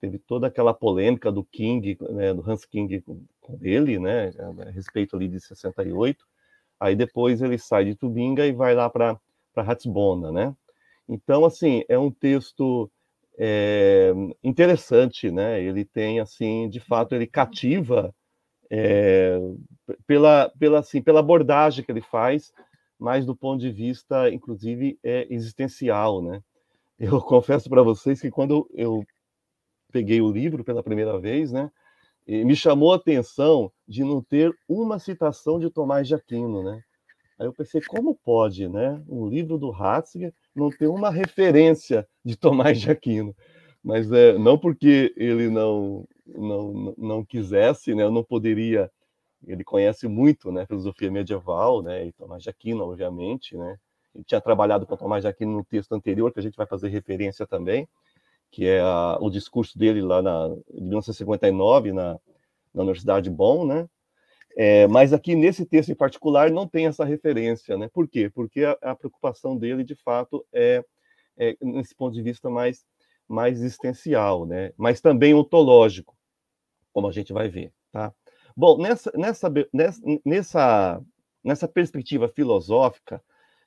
teve 0.00 0.18
toda 0.18 0.46
aquela 0.46 0.72
polêmica 0.72 1.30
do 1.30 1.44
King, 1.44 1.98
né? 2.00 2.32
Do 2.32 2.48
Hans 2.50 2.64
King 2.64 3.02
com, 3.02 3.26
ele, 3.60 3.98
né? 3.98 4.32
A 4.66 4.70
respeito 4.70 5.16
ali 5.16 5.28
de 5.28 5.40
68. 5.40 6.24
Aí 6.80 6.96
depois 6.96 7.42
ele 7.42 7.58
sai 7.58 7.84
de 7.84 7.94
Tubinga 7.94 8.46
e 8.46 8.52
vai 8.52 8.74
lá 8.74 8.88
para 8.88 9.20
para 9.52 9.62
Ratisbona, 9.64 10.30
né? 10.30 10.54
Então 11.08 11.44
assim 11.44 11.82
é 11.88 11.98
um 11.98 12.10
texto 12.10 12.90
é, 13.38 14.12
interessante, 14.42 15.30
né? 15.30 15.62
Ele 15.62 15.84
tem 15.84 16.20
assim, 16.20 16.68
de 16.68 16.80
fato, 16.80 17.14
ele 17.14 17.26
cativa 17.26 18.14
é, 18.70 19.38
pela, 20.06 20.52
pela, 20.58 20.80
assim, 20.80 21.02
pela 21.02 21.20
abordagem 21.20 21.84
que 21.84 21.90
ele 21.90 22.00
faz, 22.00 22.52
mas 22.98 23.24
do 23.24 23.34
ponto 23.34 23.60
de 23.60 23.70
vista, 23.70 24.28
inclusive, 24.30 24.98
é 25.02 25.26
existencial, 25.32 26.22
né? 26.22 26.42
Eu 26.98 27.20
confesso 27.20 27.70
para 27.70 27.82
vocês 27.82 28.20
que 28.20 28.28
quando 28.28 28.68
eu 28.74 29.04
peguei 29.92 30.20
o 30.20 30.32
livro 30.32 30.64
pela 30.64 30.82
primeira 30.82 31.16
vez, 31.16 31.52
né, 31.52 31.70
me 32.26 32.56
chamou 32.56 32.92
a 32.92 32.96
atenção 32.96 33.72
de 33.86 34.02
não 34.02 34.20
ter 34.20 34.52
uma 34.68 34.98
citação 34.98 35.60
de 35.60 35.70
Tomás 35.70 36.08
de 36.08 36.16
Aquino, 36.16 36.62
né? 36.62 36.82
Aí 37.38 37.46
eu 37.46 37.52
pensei, 37.52 37.80
como 37.80 38.18
pode, 38.24 38.68
né, 38.68 39.00
um 39.08 39.28
livro 39.28 39.56
do 39.56 39.70
Ratzinger 39.70 40.34
não 40.54 40.70
ter 40.70 40.88
uma 40.88 41.08
referência 41.08 42.06
de 42.24 42.36
Tomás 42.36 42.80
de 42.80 42.90
Aquino? 42.90 43.34
Mas 43.82 44.10
é, 44.10 44.36
não 44.36 44.58
porque 44.58 45.14
ele 45.16 45.48
não 45.48 46.04
não, 46.36 46.94
não 46.96 47.24
quisesse, 47.24 47.94
né, 47.94 48.02
eu 48.02 48.10
não 48.10 48.22
poderia. 48.22 48.90
Ele 49.46 49.62
conhece 49.64 50.08
muito, 50.08 50.50
né, 50.50 50.66
filosofia 50.66 51.10
medieval, 51.10 51.82
né, 51.82 52.06
e 52.06 52.12
Tomás 52.12 52.42
de 52.42 52.50
Aquino, 52.50 52.84
obviamente, 52.84 53.56
né. 53.56 53.78
Ele 54.14 54.24
tinha 54.24 54.40
trabalhado 54.40 54.86
com 54.86 54.96
Tomás 54.96 55.22
de 55.22 55.28
Aquino 55.28 55.52
no 55.52 55.64
texto 55.64 55.92
anterior, 55.92 56.32
que 56.32 56.40
a 56.40 56.42
gente 56.42 56.56
vai 56.56 56.66
fazer 56.66 56.88
referência 56.88 57.46
também, 57.46 57.88
que 58.50 58.66
é 58.66 58.80
a, 58.80 59.18
o 59.20 59.30
discurso 59.30 59.78
dele 59.78 60.00
lá 60.02 60.20
na, 60.22 60.48
de 60.48 60.80
1959 60.80 61.92
na, 61.92 62.18
na 62.74 62.82
Universidade 62.82 63.28
de 63.28 63.34
Bonn, 63.34 63.66
né. 63.66 63.88
É, 64.56 64.88
mas 64.88 65.12
aqui 65.12 65.36
nesse 65.36 65.64
texto 65.64 65.90
em 65.90 65.94
particular 65.94 66.50
não 66.50 66.66
tem 66.66 66.86
essa 66.86 67.04
referência, 67.04 67.78
né? 67.78 67.88
Por 67.92 68.08
quê? 68.08 68.28
Porque 68.28 68.64
a, 68.64 68.76
a 68.82 68.96
preocupação 68.96 69.56
dele, 69.56 69.84
de 69.84 69.94
fato, 69.94 70.44
é, 70.52 70.82
é, 71.36 71.56
nesse 71.62 71.94
ponto 71.94 72.12
de 72.14 72.22
vista 72.22 72.50
mais 72.50 72.84
mais 73.28 73.58
existencial, 73.60 74.46
né? 74.46 74.72
Mas 74.76 75.00
também 75.00 75.34
ontológico 75.34 76.17
como 76.92 77.08
a 77.08 77.12
gente 77.12 77.32
vai 77.32 77.48
ver, 77.48 77.72
tá? 77.92 78.12
Bom, 78.56 78.78
nessa, 78.78 79.12
nessa, 79.14 79.52
nessa, 80.24 81.00
nessa 81.44 81.68
perspectiva 81.68 82.28
filosófica, 82.28 83.22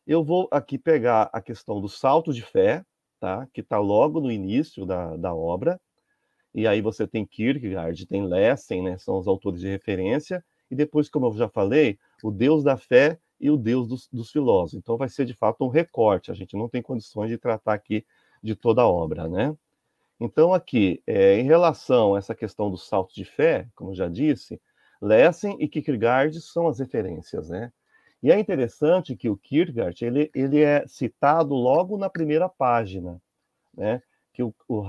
eu 0.05 0.23
vou 0.23 0.47
aqui 0.51 0.77
pegar 0.77 1.29
a 1.31 1.41
questão 1.41 1.79
do 1.79 1.87
salto 1.87 2.33
de 2.33 2.41
fé, 2.41 2.83
tá? 3.19 3.47
Que 3.53 3.61
está 3.61 3.79
logo 3.79 4.19
no 4.19 4.31
início 4.31 4.85
da, 4.85 5.15
da 5.15 5.33
obra, 5.33 5.79
e 6.53 6.67
aí 6.67 6.81
você 6.81 7.07
tem 7.07 7.25
Kierkegaard, 7.25 8.05
tem 8.05 8.25
Lessing, 8.25 8.81
né? 8.81 8.97
São 8.97 9.17
os 9.17 9.27
autores 9.27 9.61
de 9.61 9.67
referência, 9.67 10.43
e 10.69 10.75
depois, 10.75 11.09
como 11.09 11.27
eu 11.27 11.33
já 11.33 11.47
falei, 11.47 11.97
o 12.23 12.31
Deus 12.31 12.63
da 12.63 12.77
fé 12.77 13.17
e 13.39 13.49
o 13.49 13.57
Deus 13.57 13.87
dos, 13.87 14.07
dos 14.11 14.31
filósofos. 14.31 14.73
Então, 14.73 14.97
vai 14.97 15.09
ser 15.09 15.25
de 15.25 15.33
fato 15.33 15.65
um 15.65 15.69
recorte. 15.69 16.31
A 16.31 16.33
gente 16.33 16.55
não 16.55 16.69
tem 16.69 16.81
condições 16.81 17.29
de 17.29 17.37
tratar 17.37 17.73
aqui 17.73 18.05
de 18.41 18.55
toda 18.55 18.81
a 18.81 18.87
obra, 18.87 19.27
né? 19.27 19.55
Então, 20.23 20.53
aqui, 20.53 21.01
é, 21.07 21.39
em 21.39 21.43
relação 21.45 22.13
a 22.13 22.19
essa 22.19 22.35
questão 22.35 22.69
do 22.69 22.77
salto 22.77 23.11
de 23.15 23.25
fé, 23.25 23.67
como 23.75 23.95
já 23.95 24.07
disse, 24.07 24.61
Lessing 25.01 25.57
e 25.59 25.67
Kierkegaard 25.67 26.39
são 26.41 26.67
as 26.67 26.77
referências, 26.77 27.49
né? 27.49 27.73
E 28.21 28.31
é 28.31 28.39
interessante 28.39 29.15
que 29.15 29.27
o 29.27 29.35
Kierkegaard, 29.35 30.05
ele, 30.05 30.29
ele 30.35 30.61
é 30.61 30.85
citado 30.85 31.55
logo 31.55 31.97
na 31.97 32.07
primeira 32.07 32.47
página, 32.47 33.19
né? 33.75 33.99
Que 34.31 34.43
o, 34.43 34.53
o 34.67 34.85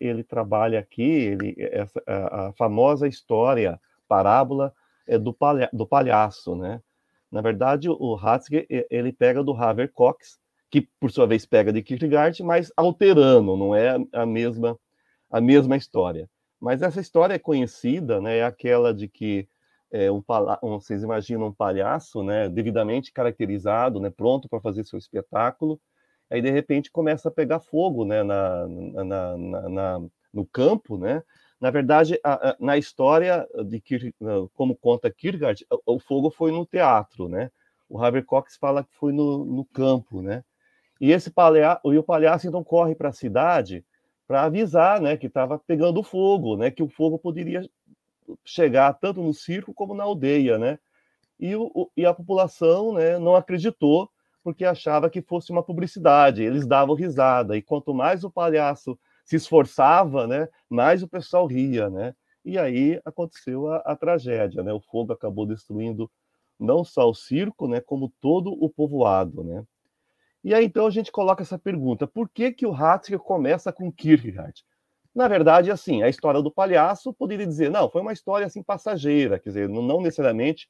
ele 0.00 0.24
trabalha 0.24 0.80
aqui, 0.80 1.02
ele, 1.02 1.54
essa, 1.56 2.02
a, 2.04 2.48
a 2.48 2.52
famosa 2.54 3.06
história, 3.06 3.80
parábola 4.08 4.74
é 5.06 5.16
do, 5.16 5.32
palha, 5.32 5.70
do 5.72 5.86
palhaço, 5.86 6.56
né? 6.56 6.82
Na 7.30 7.40
verdade, 7.40 7.88
o 7.88 8.14
Ratzinger, 8.16 8.66
ele 8.90 9.12
pega 9.12 9.40
do 9.44 9.52
Haver 9.52 9.92
Cox, 9.92 10.40
que 10.74 10.88
por 10.98 11.12
sua 11.12 11.24
vez 11.24 11.46
pega 11.46 11.72
de 11.72 11.80
Kierkegaard, 11.80 12.42
mas 12.42 12.72
alterando, 12.76 13.56
não 13.56 13.76
é 13.76 13.96
a 14.12 14.26
mesma 14.26 14.76
a 15.30 15.40
mesma 15.40 15.76
história. 15.76 16.28
Mas 16.60 16.82
essa 16.82 17.00
história 17.00 17.34
é 17.34 17.38
conhecida, 17.38 18.20
né? 18.20 18.38
É 18.38 18.44
aquela 18.44 18.92
de 18.92 19.06
que 19.06 19.48
é, 19.92 20.10
um, 20.10 20.20
um, 20.64 20.80
vocês 20.80 21.04
imaginam 21.04 21.46
um 21.46 21.52
palhaço, 21.52 22.24
né? 22.24 22.48
Devidamente 22.48 23.12
caracterizado, 23.12 24.00
né? 24.00 24.10
Pronto 24.10 24.48
para 24.48 24.60
fazer 24.60 24.84
seu 24.84 24.98
espetáculo. 24.98 25.80
Aí 26.28 26.42
de 26.42 26.50
repente 26.50 26.90
começa 26.90 27.28
a 27.28 27.32
pegar 27.32 27.60
fogo, 27.60 28.04
né? 28.04 28.24
Na, 28.24 28.66
na, 28.66 29.36
na, 29.36 29.68
na 29.68 30.00
no 30.32 30.44
campo, 30.44 30.98
né? 30.98 31.22
Na 31.60 31.70
verdade, 31.70 32.18
a, 32.24 32.50
a, 32.50 32.56
na 32.58 32.76
história 32.76 33.46
de 33.64 33.80
como 34.54 34.74
conta 34.74 35.08
Kierkegaard, 35.08 35.64
o, 35.86 35.94
o 35.94 35.98
fogo 36.00 36.30
foi 36.32 36.50
no 36.50 36.66
teatro, 36.66 37.28
né? 37.28 37.48
O 37.88 38.02
Haber 38.02 38.24
Cox 38.24 38.56
fala 38.56 38.82
que 38.82 38.92
foi 38.96 39.12
no, 39.12 39.44
no 39.44 39.64
campo, 39.66 40.20
né? 40.20 40.42
E 41.00 41.10
esse 41.12 41.30
palhaço, 41.30 41.92
e 41.92 41.98
o 41.98 42.02
palhaço 42.02 42.46
então 42.46 42.62
corre 42.62 42.94
para 42.94 43.08
a 43.08 43.12
cidade 43.12 43.84
para 44.26 44.44
avisar, 44.44 45.00
né, 45.00 45.16
que 45.16 45.26
estava 45.26 45.58
pegando 45.58 46.02
fogo, 46.02 46.56
né, 46.56 46.70
que 46.70 46.82
o 46.82 46.88
fogo 46.88 47.18
poderia 47.18 47.68
chegar 48.44 48.92
tanto 48.94 49.22
no 49.22 49.34
circo 49.34 49.74
como 49.74 49.94
na 49.94 50.04
aldeia, 50.04 50.58
né? 50.58 50.78
E, 51.38 51.54
o, 51.56 51.90
e 51.96 52.06
a 52.06 52.14
população, 52.14 52.94
né, 52.94 53.18
não 53.18 53.36
acreditou 53.36 54.10
porque 54.42 54.64
achava 54.64 55.10
que 55.10 55.22
fosse 55.22 55.50
uma 55.50 55.62
publicidade. 55.62 56.42
Eles 56.42 56.66
davam 56.66 56.94
risada 56.94 57.56
e 57.56 57.62
quanto 57.62 57.94
mais 57.94 58.24
o 58.24 58.30
palhaço 58.30 58.98
se 59.24 59.36
esforçava, 59.36 60.26
né, 60.26 60.48
mais 60.68 61.02
o 61.02 61.08
pessoal 61.08 61.46
ria, 61.46 61.90
né? 61.90 62.14
E 62.44 62.58
aí 62.58 63.00
aconteceu 63.04 63.68
a, 63.72 63.78
a 63.78 63.96
tragédia, 63.96 64.62
né? 64.62 64.72
O 64.72 64.80
fogo 64.80 65.12
acabou 65.12 65.46
destruindo 65.46 66.10
não 66.58 66.84
só 66.84 67.08
o 67.08 67.14
circo, 67.14 67.66
né, 67.66 67.80
como 67.80 68.12
todo 68.20 68.52
o 68.52 68.68
povoado, 68.68 69.42
né? 69.42 69.64
E 70.44 70.52
aí 70.52 70.66
então 70.66 70.86
a 70.86 70.90
gente 70.90 71.10
coloca 71.10 71.42
essa 71.42 71.58
pergunta: 71.58 72.06
por 72.06 72.28
que 72.28 72.52
que 72.52 72.66
o 72.66 72.70
Ratzinger 72.70 73.18
começa 73.18 73.72
com 73.72 73.90
Kierkegaard? 73.90 74.62
Na 75.14 75.26
verdade, 75.26 75.70
assim, 75.70 76.02
a 76.02 76.08
história 76.08 76.42
do 76.42 76.50
palhaço 76.50 77.14
poderia 77.14 77.46
dizer, 77.46 77.70
não, 77.70 77.88
foi 77.88 78.02
uma 78.02 78.12
história 78.12 78.46
assim 78.46 78.62
passageira, 78.62 79.38
quer 79.38 79.50
dizer, 79.50 79.68
não 79.68 80.00
necessariamente, 80.00 80.68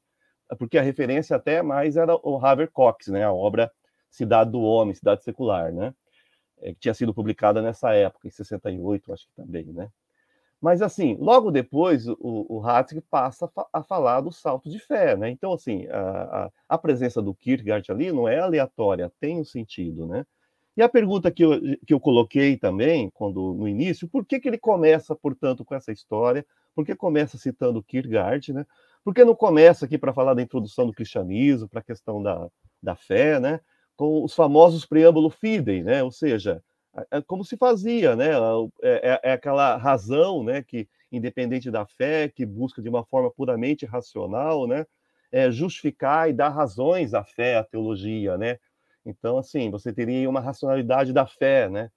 porque 0.58 0.76
a 0.76 0.82
referência 0.82 1.34
até 1.34 1.62
mais 1.62 1.96
era 1.96 2.14
o 2.14 2.38
Haver 2.44 2.70
Cox, 2.70 3.08
né, 3.08 3.24
a 3.24 3.32
obra 3.32 3.72
Cidade 4.10 4.50
do 4.50 4.60
Homem, 4.60 4.94
Cidade 4.94 5.24
Secular, 5.24 5.72
né? 5.72 5.94
É, 6.58 6.72
que 6.72 6.80
tinha 6.80 6.94
sido 6.94 7.12
publicada 7.12 7.60
nessa 7.60 7.94
época, 7.94 8.28
em 8.28 8.30
68, 8.30 9.12
acho 9.12 9.26
que 9.26 9.34
também, 9.34 9.64
né? 9.72 9.88
Mas, 10.64 10.80
assim, 10.80 11.14
logo 11.20 11.50
depois, 11.50 12.08
o, 12.08 12.16
o 12.20 12.62
passa 13.10 13.50
a, 13.70 13.82
falar 13.82 14.22
do 14.22 14.32
salto 14.32 14.70
de 14.70 14.78
fé, 14.78 15.14
né? 15.14 15.28
Então, 15.28 15.52
assim, 15.52 15.86
a, 15.88 16.46
a, 16.46 16.50
a, 16.70 16.78
presença 16.78 17.20
do 17.20 17.34
Kierkegaard 17.34 17.92
ali 17.92 18.10
não 18.10 18.26
é 18.26 18.38
aleatória, 18.38 19.12
tem 19.20 19.38
um 19.38 19.44
sentido, 19.44 20.06
né? 20.06 20.24
E 20.74 20.80
a 20.80 20.88
pergunta 20.88 21.30
que 21.30 21.44
eu, 21.44 21.60
que 21.86 21.92
eu 21.92 22.00
coloquei 22.00 22.56
também, 22.56 23.10
quando 23.10 23.52
no 23.52 23.68
início, 23.68 24.08
por 24.08 24.24
que, 24.24 24.40
que 24.40 24.48
ele 24.48 24.56
começa, 24.56 25.14
portanto, 25.14 25.66
com 25.66 25.74
essa 25.74 25.92
história? 25.92 26.46
Por 26.74 26.86
que 26.86 26.94
começa 26.94 27.36
citando 27.36 27.82
Kierkegaard, 27.82 28.54
né? 28.54 28.64
Por 29.04 29.12
que 29.12 29.22
não 29.22 29.34
começa 29.34 29.84
aqui 29.84 29.98
para 29.98 30.14
falar 30.14 30.32
da 30.32 30.40
introdução 30.40 30.86
do 30.86 30.94
cristianismo, 30.94 31.68
para 31.68 31.80
a 31.80 31.84
questão 31.84 32.22
da, 32.22 32.48
da 32.82 32.96
fé, 32.96 33.38
né? 33.38 33.60
Com 33.96 34.24
os 34.24 34.34
famosos 34.34 34.86
preâmbulo 34.86 35.28
fidei, 35.28 35.82
né? 35.82 36.02
Ou 36.02 36.10
seja, 36.10 36.62
como 37.26 37.44
se 37.44 37.56
fazia, 37.56 38.14
né? 38.14 38.30
É, 38.82 39.10
é, 39.12 39.20
é, 39.22 39.32
aquela 39.32 39.76
razão, 39.76 40.42
né? 40.42 40.62
Que 40.62 40.88
independente 41.10 41.70
da 41.70 41.86
fé, 41.86 42.28
que 42.28 42.44
busca 42.44 42.82
de 42.82 42.88
uma 42.88 43.04
forma 43.04 43.30
puramente 43.30 43.86
racional, 43.86 44.66
né? 44.66 44.86
É, 45.30 45.50
justificar 45.50 46.28
e 46.28 46.32
dar 46.32 46.50
razões 46.50 47.14
à 47.14 47.24
fé, 47.24 47.56
à 47.56 47.64
teologia, 47.64 48.38
né? 48.38 48.58
Então, 49.04 49.36
assim, 49.36 49.70
você 49.70 49.92
teria 49.92 50.28
uma 50.30 50.40
racionalidade 50.40 51.12
da 51.12 51.26
fé, 51.26 51.68
né? 51.68 51.90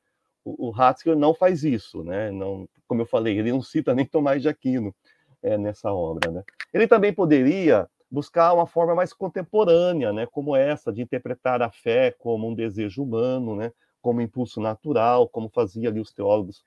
O, 0.43 0.69
o 0.69 0.75
Hatzker 0.75 1.15
não 1.15 1.33
faz 1.33 1.63
isso, 1.63 2.03
né? 2.03 2.31
Não, 2.31 2.67
como 2.87 3.01
eu 3.01 3.05
falei, 3.05 3.37
ele 3.37 3.51
não 3.51 3.61
cita 3.61 3.93
nem 3.95 4.05
Tomás 4.05 4.41
de 4.41 4.49
Aquino 4.49 4.93
é, 5.41 5.57
nessa 5.57 5.91
obra, 5.91 6.31
né? 6.31 6.43
Ele 6.73 6.87
também 6.87 7.13
poderia 7.13 7.87
buscar 8.09 8.53
uma 8.53 8.65
forma 8.65 8.95
mais 8.95 9.13
contemporânea, 9.13 10.11
né? 10.13 10.25
Como 10.25 10.55
essa 10.55 10.91
de 10.91 11.01
interpretar 11.01 11.61
a 11.61 11.71
fé 11.71 12.11
como 12.17 12.47
um 12.49 12.55
desejo 12.55 13.03
humano, 13.03 13.55
né? 13.55 13.71
Como 14.07 14.21
impulso 14.21 14.61
natural, 14.61 15.27
como 15.27 15.49
fazia 15.49 15.89
ali 15.89 15.99
os 15.99 16.13
teólogos 16.13 16.63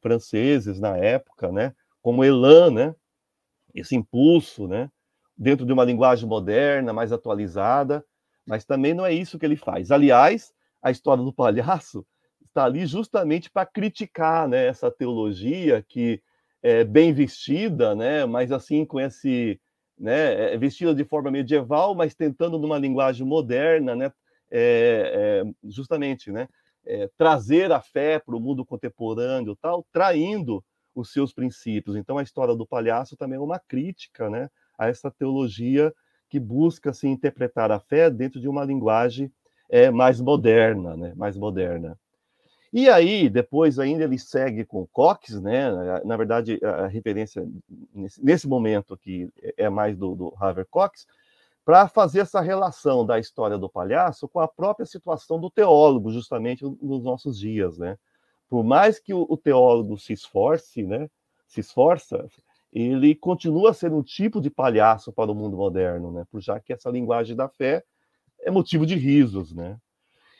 franceses 0.00 0.80
na 0.80 0.96
época, 0.96 1.52
né? 1.52 1.74
Como 2.00 2.24
elan, 2.24 2.70
né? 2.70 2.94
Esse 3.74 3.94
impulso, 3.94 4.66
né? 4.66 4.90
Dentro 5.36 5.66
de 5.66 5.74
uma 5.74 5.84
linguagem 5.84 6.26
moderna, 6.26 6.90
mais 6.90 7.12
atualizada, 7.12 8.02
mas 8.46 8.64
também 8.64 8.94
não 8.94 9.04
é 9.04 9.12
isso 9.12 9.38
que 9.38 9.44
ele 9.44 9.56
faz. 9.56 9.90
Aliás, 9.90 10.54
a 10.80 10.90
história 10.90 11.22
do 11.22 11.34
palhaço 11.34 12.06
está 12.46 12.64
ali 12.64 12.86
justamente 12.86 13.50
para 13.50 13.66
criticar, 13.66 14.48
né? 14.48 14.66
Essa 14.66 14.90
teologia 14.90 15.84
que 15.86 16.22
é 16.62 16.82
bem 16.82 17.12
vestida, 17.12 17.94
né? 17.94 18.24
Mas 18.24 18.50
assim 18.52 18.86
com 18.86 18.98
esse, 18.98 19.60
né? 19.98 20.54
É 20.54 20.56
vestida 20.56 20.94
de 20.94 21.04
forma 21.04 21.30
medieval, 21.30 21.94
mas 21.94 22.14
tentando 22.14 22.58
numa 22.58 22.78
linguagem 22.78 23.26
moderna, 23.26 23.94
né? 23.94 24.10
É, 24.50 25.44
é, 25.44 25.68
justamente, 25.70 26.32
né? 26.32 26.48
É, 26.86 27.08
trazer 27.16 27.72
a 27.72 27.80
fé 27.80 28.18
para 28.18 28.36
o 28.36 28.40
mundo 28.40 28.64
contemporâneo, 28.64 29.56
tal, 29.56 29.86
traindo 29.92 30.64
os 30.94 31.12
seus 31.12 31.32
princípios. 31.32 31.96
Então, 31.96 32.18
a 32.18 32.22
história 32.22 32.54
do 32.54 32.66
palhaço 32.66 33.16
também 33.16 33.38
é 33.38 33.40
uma 33.40 33.58
crítica, 33.58 34.28
né, 34.28 34.50
a 34.78 34.88
essa 34.88 35.10
teologia 35.10 35.92
que 36.28 36.38
busca 36.38 36.92
se 36.92 37.06
assim, 37.06 37.12
interpretar 37.12 37.70
a 37.70 37.80
fé 37.80 38.08
dentro 38.08 38.40
de 38.40 38.48
uma 38.48 38.64
linguagem 38.64 39.32
é, 39.68 39.90
mais 39.90 40.20
moderna, 40.20 40.96
né, 40.96 41.12
mais 41.16 41.36
moderna. 41.36 41.98
E 42.72 42.88
aí, 42.88 43.28
depois 43.28 43.80
ainda 43.80 44.04
ele 44.04 44.18
segue 44.18 44.64
com 44.64 44.86
Cox, 44.86 45.40
né? 45.40 45.68
Na 46.04 46.16
verdade, 46.16 46.60
a 46.62 46.86
referência 46.86 47.44
nesse, 48.22 48.46
momento 48.46 48.94
aqui 48.94 49.28
é 49.56 49.68
mais 49.68 49.96
do, 49.96 50.14
do 50.14 50.32
Cox, 50.70 51.04
para 51.64 51.88
fazer 51.88 52.20
essa 52.20 52.40
relação 52.40 53.04
da 53.04 53.18
história 53.18 53.58
do 53.58 53.68
palhaço 53.68 54.28
com 54.28 54.40
a 54.40 54.48
própria 54.48 54.86
situação 54.86 55.38
do 55.38 55.50
teólogo, 55.50 56.10
justamente 56.10 56.64
nos 56.64 57.02
nossos 57.04 57.38
dias, 57.38 57.78
né? 57.78 57.96
Por 58.48 58.64
mais 58.64 58.98
que 58.98 59.14
o, 59.14 59.36
teólogo 59.36 59.96
se 59.96 60.12
esforce, 60.12 60.82
né? 60.82 61.08
Se 61.46 61.60
esforça, 61.60 62.28
ele 62.72 63.14
continua 63.14 63.72
ser 63.72 63.92
um 63.92 64.02
tipo 64.02 64.40
de 64.40 64.50
palhaço 64.50 65.12
para 65.12 65.30
o 65.30 65.34
mundo 65.34 65.56
moderno, 65.56 66.10
né? 66.10 66.26
Por 66.30 66.40
já 66.40 66.58
que 66.58 66.72
essa 66.72 66.90
linguagem 66.90 67.36
da 67.36 67.48
fé 67.48 67.84
é 68.40 68.50
motivo 68.50 68.84
de 68.86 68.96
risos, 68.96 69.52
né? 69.54 69.78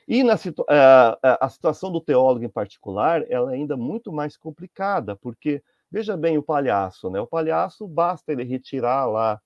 E 0.08 0.24
na 0.24 0.36
situ 0.36 0.64
a, 0.68 1.18
a, 1.22 1.46
a 1.46 1.48
situação 1.48 1.92
do 1.92 2.00
teólogo 2.00 2.44
em 2.44 2.48
particular, 2.48 3.24
ela 3.30 3.52
é 3.52 3.54
ainda 3.54 3.76
muito 3.76 4.12
mais 4.12 4.36
complicada, 4.36 5.14
porque 5.14 5.62
veja 5.88 6.16
bem 6.16 6.36
o 6.36 6.42
palhaço, 6.42 7.10
né? 7.10 7.20
O 7.20 7.26
palhaço 7.26 7.86
basta 7.86 8.32
ele 8.32 8.42
retirar 8.42 9.06
lá 9.06 9.40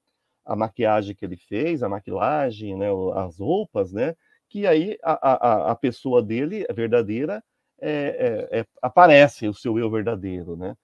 a 0.45 0.57
maquiagem 0.57 1.15
que 1.15 1.25
ele 1.25 1.37
fez, 1.37 1.83
a 1.83 1.89
maquilagem, 1.89 2.77
né, 2.77 2.89
as 3.17 3.39
roupas, 3.39 3.93
né, 3.93 4.15
que 4.49 4.67
aí 4.67 4.99
a, 5.03 5.13
a, 5.13 5.71
a 5.73 5.75
pessoa 5.75 6.23
dele, 6.23 6.67
a 6.69 6.73
verdadeira, 6.73 7.43
é, 7.81 8.49
é, 8.53 8.61
é, 8.61 8.67
aparece 8.81 9.49
o 9.49 9.55
seu 9.55 9.79
eu 9.79 9.91
verdadeiro, 9.91 10.57
né? 10.57 10.77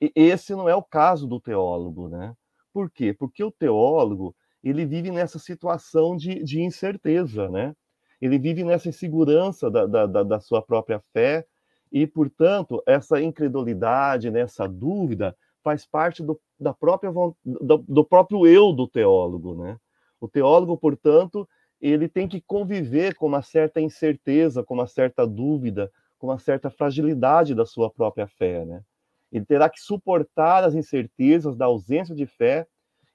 E 0.00 0.12
esse 0.14 0.54
não 0.54 0.68
é 0.68 0.74
o 0.74 0.82
caso 0.82 1.26
do 1.26 1.40
teólogo, 1.40 2.08
né? 2.08 2.32
Por 2.72 2.90
quê? 2.90 3.12
Porque 3.12 3.42
o 3.42 3.50
teólogo 3.50 4.34
ele 4.62 4.86
vive 4.86 5.10
nessa 5.10 5.38
situação 5.38 6.16
de, 6.16 6.42
de 6.44 6.60
incerteza, 6.60 7.48
né? 7.48 7.74
Ele 8.20 8.38
vive 8.38 8.64
nessa 8.64 8.88
insegurança 8.88 9.70
da, 9.70 9.86
da, 9.86 10.22
da 10.22 10.40
sua 10.40 10.62
própria 10.62 11.00
fé 11.12 11.46
e, 11.90 12.06
portanto, 12.06 12.82
essa 12.86 13.20
incredulidade, 13.20 14.30
nessa 14.30 14.66
né, 14.66 14.74
dúvida, 14.74 15.36
faz 15.62 15.86
parte 15.86 16.22
do, 16.22 16.40
da 16.58 16.74
própria 16.74 17.12
do, 17.44 17.84
do 17.86 18.04
próprio 18.04 18.46
eu 18.46 18.72
do 18.72 18.86
teólogo, 18.88 19.54
né? 19.54 19.76
O 20.20 20.28
teólogo, 20.28 20.76
portanto, 20.76 21.48
ele 21.80 22.08
tem 22.08 22.26
que 22.26 22.40
conviver 22.40 23.14
com 23.14 23.26
uma 23.26 23.42
certa 23.42 23.80
incerteza, 23.80 24.64
com 24.64 24.74
uma 24.74 24.86
certa 24.86 25.26
dúvida, 25.26 25.90
com 26.18 26.26
uma 26.26 26.38
certa 26.38 26.70
fragilidade 26.70 27.54
da 27.54 27.64
sua 27.64 27.88
própria 27.90 28.26
fé, 28.26 28.64
né? 28.64 28.82
Ele 29.30 29.44
terá 29.44 29.68
que 29.68 29.80
suportar 29.80 30.64
as 30.64 30.74
incertezas 30.74 31.56
da 31.56 31.66
ausência 31.66 32.14
de 32.14 32.26
fé 32.26 32.66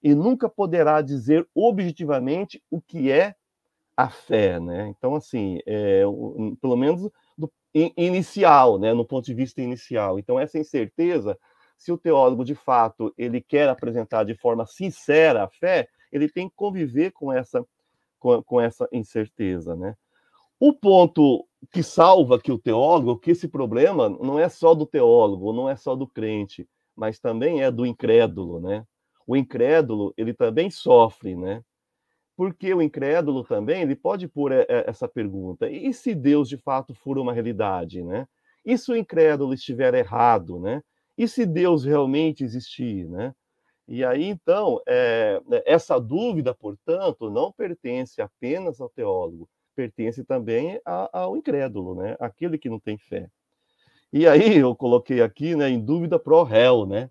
e 0.02 0.14
nunca 0.14 0.48
poderá 0.48 1.02
dizer 1.02 1.48
objetivamente 1.54 2.62
o 2.70 2.80
que 2.80 3.12
é 3.12 3.36
a 3.98 4.10
fé, 4.10 4.60
né? 4.60 4.88
Então, 4.88 5.16
assim, 5.16 5.60
é, 5.66 6.04
pelo 6.62 6.76
menos 6.76 7.10
do, 7.38 7.52
inicial, 7.74 8.80
né? 8.80 8.94
No 8.94 9.06
ponto 9.06 9.26
de 9.26 9.34
vista 9.34 9.62
inicial. 9.62 10.18
Então, 10.18 10.40
essa 10.40 10.58
incerteza 10.58 11.38
se 11.84 11.92
o 11.92 11.98
teólogo 11.98 12.46
de 12.46 12.56
fato 12.56 13.14
ele 13.18 13.42
quer 13.42 13.68
apresentar 13.68 14.24
de 14.24 14.34
forma 14.36 14.66
sincera 14.66 15.44
a 15.44 15.50
fé, 15.50 15.90
ele 16.14 16.30
tem 16.30 16.48
que 16.48 16.56
conviver 16.56 17.12
com 17.12 17.32
essa 17.32 17.66
com, 18.18 18.42
com 18.42 18.62
essa 18.62 18.88
incerteza, 18.90 19.76
né? 19.76 19.94
O 20.58 20.72
ponto 20.72 21.46
que 21.74 21.84
salva 21.84 22.40
que 22.40 22.54
o 22.54 22.58
teólogo, 22.58 23.20
que 23.20 23.32
esse 23.32 23.50
problema 23.50 24.08
não 24.08 24.40
é 24.40 24.48
só 24.48 24.74
do 24.74 24.86
teólogo, 24.86 25.52
não 25.52 25.70
é 25.70 25.76
só 25.76 25.94
do 25.94 26.08
crente, 26.08 26.66
mas 26.96 27.20
também 27.20 27.62
é 27.62 27.70
do 27.70 27.86
incrédulo, 27.86 28.62
né? 28.62 28.86
O 29.28 29.36
incrédulo, 29.36 30.14
ele 30.16 30.34
também 30.34 30.72
sofre, 30.72 31.36
né? 31.36 31.62
Porque 32.34 32.74
o 32.74 32.82
incrédulo 32.82 33.44
também, 33.44 33.82
ele 33.82 33.96
pode 33.96 34.26
pôr 34.30 34.54
essa 34.70 35.06
pergunta: 35.06 35.70
e 35.70 35.94
se 35.94 36.16
Deus 36.16 36.48
de 36.48 36.56
fato 36.56 36.94
for 36.94 37.18
uma 37.18 37.34
realidade, 37.34 38.02
né? 38.02 38.26
E 38.66 38.78
se 38.78 38.90
o 38.90 38.96
incrédulo 38.96 39.54
estiver 39.54 39.94
errado, 39.94 40.62
né? 40.62 40.82
E 41.18 41.28
se 41.28 41.46
Deus 41.46 41.84
realmente 41.84 42.44
existir, 42.44 43.08
né? 43.08 43.34
E 43.88 44.04
aí, 44.04 44.26
então, 44.26 44.82
é, 44.88 45.42
essa 45.66 46.00
dúvida, 46.00 46.54
portanto, 46.54 47.30
não 47.30 47.52
pertence 47.52 48.22
apenas 48.22 48.80
ao 48.80 48.90
teólogo, 48.90 49.50
pertence 49.76 50.24
também 50.24 50.80
a, 50.86 51.20
ao 51.20 51.36
incrédulo, 51.36 51.96
né? 51.96 52.16
Aquele 52.20 52.58
que 52.58 52.70
não 52.70 52.80
tem 52.80 52.98
fé. 52.98 53.30
E 54.12 54.28
aí 54.28 54.58
eu 54.58 54.76
coloquei 54.76 55.22
aqui, 55.22 55.56
né, 55.56 55.70
em 55.70 55.84
dúvida 55.84 56.18
pro 56.20 56.44
réu, 56.44 56.86
né? 56.86 57.10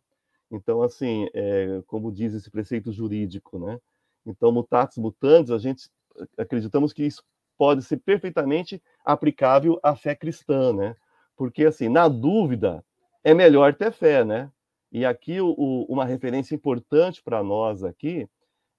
Então, 0.50 0.82
assim, 0.82 1.28
é, 1.34 1.82
como 1.86 2.12
diz 2.12 2.32
esse 2.34 2.50
preceito 2.50 2.92
jurídico, 2.92 3.58
né? 3.58 3.78
Então, 4.24 4.52
mutatis 4.52 4.98
mutandis, 4.98 5.50
a 5.50 5.58
gente 5.58 5.90
acreditamos 6.38 6.92
que 6.92 7.04
isso 7.04 7.22
pode 7.58 7.82
ser 7.82 7.98
perfeitamente 7.98 8.82
aplicável 9.04 9.78
à 9.82 9.96
fé 9.96 10.14
cristã, 10.14 10.72
né? 10.72 10.96
Porque, 11.36 11.64
assim, 11.64 11.88
na 11.88 12.06
dúvida, 12.08 12.84
é 13.24 13.34
melhor 13.34 13.74
ter 13.74 13.92
fé, 13.92 14.24
né? 14.24 14.50
E 14.90 15.06
aqui 15.06 15.40
o, 15.40 15.54
o, 15.56 15.84
uma 15.86 16.04
referência 16.04 16.54
importante 16.54 17.22
para 17.22 17.42
nós 17.42 17.82
aqui 17.82 18.28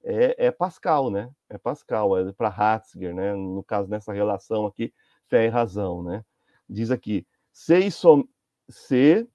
é, 0.04 0.48
é, 0.48 0.52
Pascal, 0.52 1.10
né? 1.10 1.32
É 1.50 1.58
Pascal, 1.58 2.18
é 2.18 2.32
para 2.34 2.50
Ratzinger, 2.50 3.16
né? 3.16 3.34
No 3.34 3.64
caso 3.64 3.90
nessa 3.90 4.14
relação 4.14 4.66
aqui 4.66 4.94
fé 5.30 5.46
e 5.46 5.50
razão, 5.50 6.04
né? 6.04 6.24
Diz 6.70 6.92
aqui: 6.92 7.26
se, 7.52 7.90
som, 7.90 8.24
se 8.70 9.28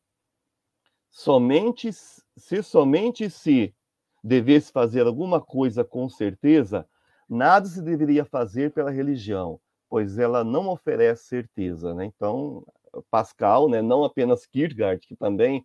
somente 1.11 1.90
se 1.92 2.62
somente 2.62 3.29
se 3.29 3.75
devesse 4.23 4.71
fazer 4.71 5.07
alguma 5.07 5.40
coisa 5.40 5.85
com 5.85 6.09
certeza, 6.09 6.87
nada 7.29 7.66
se 7.66 7.83
deveria 7.83 8.25
fazer 8.25 8.73
pela 8.73 8.90
religião, 8.90 9.61
pois 9.88 10.18
ela 10.18 10.44
não 10.44 10.68
oferece 10.68 11.25
certeza, 11.25 11.94
né? 11.94 12.05
Então 12.05 12.64
Pascal, 13.11 13.68
né, 13.68 13.82
não 13.82 14.04
apenas 14.04 14.46
Kierkegaard, 14.46 15.06
que 15.06 15.16
também 15.16 15.64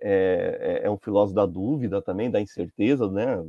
é, 0.00 0.80
é, 0.82 0.86
é 0.86 0.90
um 0.90 0.98
filósofo 0.98 1.34
da 1.34 1.46
dúvida, 1.46 2.00
também 2.02 2.30
da 2.30 2.40
incerteza, 2.40 3.10
né, 3.10 3.44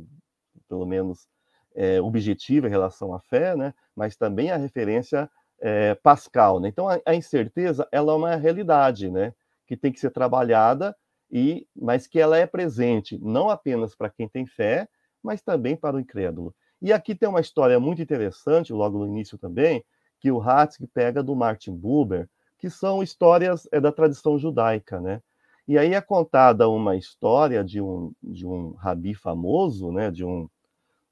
pelo 0.68 0.86
menos 0.86 1.26
é, 1.74 2.00
objetiva 2.00 2.66
em 2.66 2.70
relação 2.70 3.14
à 3.14 3.20
fé, 3.20 3.56
né, 3.56 3.74
mas 3.96 4.16
também 4.16 4.50
a 4.50 4.56
referência 4.56 5.30
é, 5.62 5.94
Pascal. 5.94 6.58
Né? 6.58 6.68
Então, 6.68 6.88
a, 6.88 7.00
a, 7.06 7.14
incerteza 7.14 7.86
ela 7.92 8.12
é 8.12 8.16
uma 8.16 8.34
realidade, 8.34 9.08
né? 9.08 9.32
que 9.64 9.76
tem 9.76 9.92
que 9.92 10.00
ser 10.00 10.10
trabalhada, 10.10 10.94
e 11.30 11.66
mas 11.74 12.06
que 12.06 12.18
ela 12.18 12.36
é 12.36 12.46
presente 12.46 13.16
não 13.22 13.48
apenas 13.48 13.94
para 13.94 14.10
quem 14.10 14.28
tem 14.28 14.44
fé, 14.44 14.86
mas 15.22 15.40
também 15.40 15.76
para 15.76 15.96
o 15.96 16.00
incrédulo. 16.00 16.54
E 16.80 16.92
aqui 16.92 17.14
tem 17.14 17.28
uma 17.28 17.40
história 17.40 17.78
muito 17.78 18.02
interessante, 18.02 18.72
logo 18.72 18.98
no 18.98 19.06
início 19.06 19.38
também, 19.38 19.84
que 20.20 20.30
o 20.30 20.42
Hatzk 20.42 20.84
pega 20.88 21.22
do 21.22 21.34
Martin 21.34 21.74
Buber, 21.74 22.28
que 22.62 22.70
são 22.70 23.02
histórias 23.02 23.66
é, 23.72 23.80
da 23.80 23.90
tradição 23.90 24.38
judaica, 24.38 25.00
né? 25.00 25.20
E 25.66 25.76
aí 25.76 25.94
é 25.94 26.00
contada 26.00 26.68
uma 26.68 26.94
história 26.96 27.64
de 27.64 27.80
um, 27.80 28.12
de 28.22 28.46
um 28.46 28.70
rabi 28.74 29.14
famoso, 29.14 29.90
né? 29.90 30.12
De 30.12 30.24
um, 30.24 30.48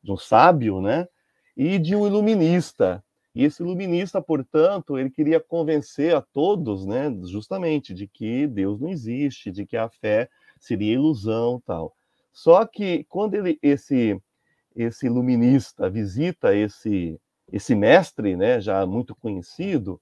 de 0.01 0.13
um 0.13 0.17
sábio, 0.17 0.81
né? 0.81 1.09
E 1.57 1.77
de 1.81 1.97
um 1.97 2.07
iluminista. 2.07 3.03
E 3.35 3.43
esse 3.43 3.65
iluminista, 3.65 4.23
portanto, 4.23 4.97
ele 4.97 5.11
queria 5.11 5.41
convencer 5.41 6.15
a 6.15 6.21
todos, 6.21 6.87
né? 6.87 7.13
Justamente 7.25 7.93
de 7.93 8.07
que 8.07 8.47
Deus 8.47 8.79
não 8.81 8.89
existe, 8.89 9.51
de 9.51 9.67
que 9.67 9.77
a 9.77 9.89
fé 9.89 10.29
seria 10.61 10.95
ilusão, 10.95 11.61
tal. 11.67 11.93
Só 12.33 12.65
que 12.65 13.03
quando 13.09 13.35
ele 13.35 13.59
esse 13.61 14.23
esse 14.77 15.07
iluminista 15.07 15.91
visita 15.91 16.55
esse 16.55 17.21
esse 17.53 17.75
mestre, 17.75 18.37
né, 18.37 18.61
já 18.61 18.87
muito 18.87 19.17
conhecido, 19.17 20.01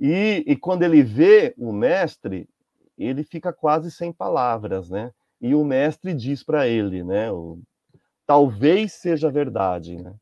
e, 0.00 0.44
e 0.46 0.56
quando 0.56 0.82
ele 0.82 1.02
vê 1.02 1.54
o 1.56 1.72
mestre, 1.72 2.48
ele 2.96 3.22
fica 3.24 3.52
quase 3.52 3.90
sem 3.90 4.12
palavras, 4.12 4.90
né? 4.90 5.12
E 5.40 5.54
o 5.54 5.64
mestre 5.64 6.14
diz 6.14 6.42
para 6.42 6.66
ele, 6.66 7.04
né, 7.04 7.30
o, 7.30 7.60
talvez 8.26 8.92
seja 8.94 9.30
verdade, 9.30 9.96
né? 9.96 10.14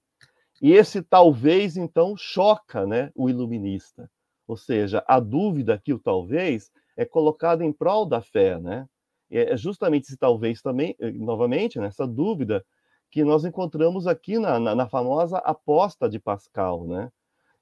E 0.61 0.73
esse 0.73 1.03
talvez 1.03 1.77
então 1.77 2.17
choca, 2.17 2.87
né, 2.87 3.11
o 3.15 3.29
iluminista. 3.29 4.11
Ou 4.47 4.57
seja, 4.57 5.05
a 5.07 5.21
dúvida 5.21 5.81
que 5.83 5.93
o 5.93 5.99
talvez 5.99 6.71
é 6.97 7.05
colocada 7.05 7.65
em 7.65 7.73
prol 7.73 8.07
da 8.07 8.21
fé, 8.23 8.59
né? 8.59 8.89
É 9.31 9.57
justamente 9.57 10.05
esse 10.05 10.17
talvez 10.17 10.63
também, 10.63 10.95
eh, 11.01 11.11
novamente, 11.11 11.81
nessa 11.81 12.07
dúvida 12.07 12.65
que 13.11 13.25
nós 13.25 13.45
encontramos 13.45 14.07
aqui 14.07 14.39
na, 14.39 14.59
na, 14.59 14.75
na 14.75 14.89
famosa 14.89 15.39
aposta 15.39 16.09
de 16.09 16.19
Pascal, 16.19 16.87
né? 16.87 17.11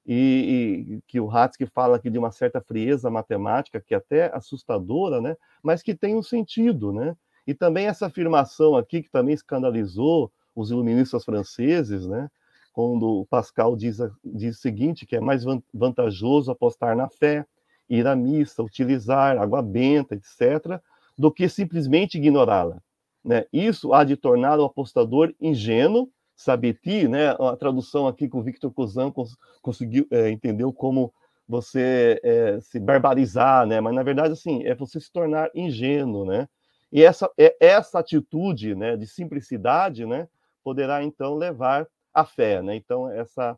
E, 0.05 0.85
e, 0.97 1.01
que 1.07 1.19
o 1.19 1.29
Hatzky 1.29 1.65
fala 1.65 1.97
aqui 1.97 2.09
de 2.09 2.17
uma 2.17 2.31
certa 2.31 2.61
frieza 2.61 3.09
matemática 3.09 3.81
que 3.81 3.93
é 3.93 3.97
até 3.97 4.35
assustadora, 4.35 5.19
né? 5.19 5.35
Mas 5.63 5.81
que 5.81 5.95
tem 5.95 6.15
um 6.15 6.21
sentido, 6.21 6.93
né? 6.93 7.15
E 7.47 7.53
também 7.53 7.87
essa 7.87 8.05
afirmação 8.05 8.75
aqui 8.75 9.01
que 9.01 9.09
também 9.09 9.33
escandalizou 9.33 10.31
os 10.55 10.71
iluministas 10.71 11.25
franceses, 11.25 12.05
né? 12.05 12.29
Quando 12.71 13.25
Pascal 13.29 13.75
diz, 13.75 13.99
diz 14.23 14.57
o 14.57 14.61
seguinte, 14.61 15.05
que 15.05 15.15
é 15.15 15.19
mais 15.21 15.43
vantajoso 15.73 16.51
apostar 16.51 16.95
na 16.95 17.07
fé, 17.07 17.45
ir 17.89 18.05
à 18.05 18.15
missa, 18.15 18.61
utilizar 18.61 19.37
água 19.37 19.61
benta, 19.61 20.15
etc., 20.15 20.79
do 21.17 21.31
que 21.31 21.47
simplesmente 21.47 22.17
ignorá-la. 22.17 22.81
Né? 23.23 23.45
Isso 23.51 23.93
há 23.93 24.03
de 24.03 24.15
tornar 24.15 24.59
o 24.59 24.65
apostador 24.65 25.33
ingênuo, 25.39 26.09
sabeti, 26.35 27.07
né? 27.07 27.29
a 27.31 27.55
tradução 27.55 28.07
aqui 28.07 28.29
que 28.29 28.35
o 28.35 28.41
Victor 28.41 28.71
Cousin 28.71 29.11
cons 29.11 29.37
conseguiu, 29.61 30.05
é, 30.11 30.29
entendeu 30.29 30.71
como 30.73 31.13
você 31.47 32.19
é, 32.23 32.59
se 32.59 32.79
barbarizar, 32.79 33.65
né? 33.65 33.79
mas 33.79 33.93
na 33.93 34.03
verdade 34.03 34.33
assim, 34.33 34.63
é 34.63 34.75
você 34.75 34.99
se 34.99 35.11
tornar 35.11 35.49
ingênuo, 35.53 36.25
né? 36.25 36.47
E 36.91 37.03
essa, 37.03 37.29
é, 37.37 37.55
essa 37.59 37.99
atitude 37.99 38.75
né, 38.75 38.95
de 38.95 39.05
simplicidade 39.05 40.05
né, 40.05 40.27
poderá 40.63 41.03
então 41.03 41.35
levar 41.35 41.87
à 42.13 42.23
fé. 42.23 42.61
Né? 42.61 42.75
Então, 42.75 43.09
essa, 43.09 43.57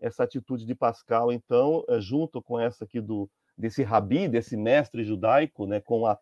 essa 0.00 0.24
atitude 0.24 0.66
de 0.66 0.74
Pascal, 0.74 1.32
então, 1.32 1.84
é, 1.88 1.98
junto 1.98 2.42
com 2.42 2.60
essa 2.60 2.84
aqui 2.84 3.00
do, 3.00 3.28
desse 3.56 3.82
rabi, 3.82 4.28
desse 4.28 4.56
mestre 4.56 5.02
judaico, 5.02 5.66
né, 5.66 5.80
com 5.80 6.06
a, 6.06 6.18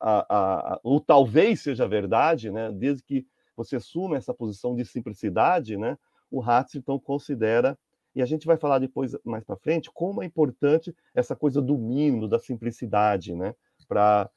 a, 0.00 0.26
a, 0.28 0.80
ou 0.82 1.00
talvez 1.00 1.60
seja 1.60 1.86
verdade, 1.86 2.50
né? 2.50 2.70
Desde 2.72 3.02
que 3.02 3.26
você 3.62 3.76
assuma 3.76 4.16
essa 4.16 4.34
posição 4.34 4.74
de 4.74 4.84
simplicidade, 4.84 5.76
né? 5.76 5.96
O 6.30 6.42
Hatz 6.42 6.74
então 6.74 6.98
considera 6.98 7.78
e 8.14 8.22
a 8.22 8.26
gente 8.26 8.46
vai 8.46 8.56
falar 8.56 8.78
depois 8.78 9.16
mais 9.24 9.44
para 9.44 9.56
frente 9.56 9.90
como 9.92 10.22
é 10.22 10.26
importante 10.26 10.94
essa 11.14 11.34
coisa 11.34 11.62
do 11.62 11.78
mínimo, 11.78 12.28
da 12.28 12.38
simplicidade, 12.38 13.34
né? 13.34 13.54
Para 13.88 14.30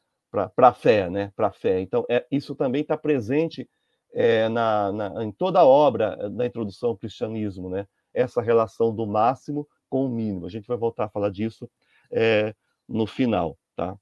a 0.58 0.74
fé, 0.74 1.10
né? 1.10 1.32
Para 1.36 1.52
fé. 1.52 1.82
Então 1.82 2.06
é, 2.10 2.26
isso 2.32 2.56
também 2.56 2.82
está 2.82 2.98
presente 2.98 3.70
é, 4.14 4.48
na, 4.50 4.92
na, 4.92 5.24
em 5.24 5.32
toda 5.32 5.60
a 5.60 5.66
obra 5.66 6.30
da 6.30 6.46
introdução 6.46 6.90
ao 6.90 6.98
cristianismo, 6.98 7.70
né? 7.70 7.88
Essa 8.14 8.42
relação 8.42 8.96
do 8.96 9.06
máximo 9.06 9.68
com 9.90 10.06
o 10.06 10.10
mínimo. 10.10 10.46
A 10.46 10.50
gente 10.50 10.68
vai 10.68 10.78
voltar 10.78 11.06
a 11.06 11.10
falar 11.10 11.30
disso 11.30 11.70
é, 12.12 12.56
no 12.88 13.06
final, 13.06 13.58
tá? 13.76 13.98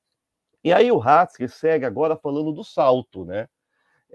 E 0.64 0.72
aí 0.72 0.92
o 0.92 1.02
Hatzke 1.02 1.48
segue 1.50 1.86
agora 1.86 2.16
falando 2.16 2.54
do 2.54 2.64
salto, 2.64 3.26
né? 3.26 3.50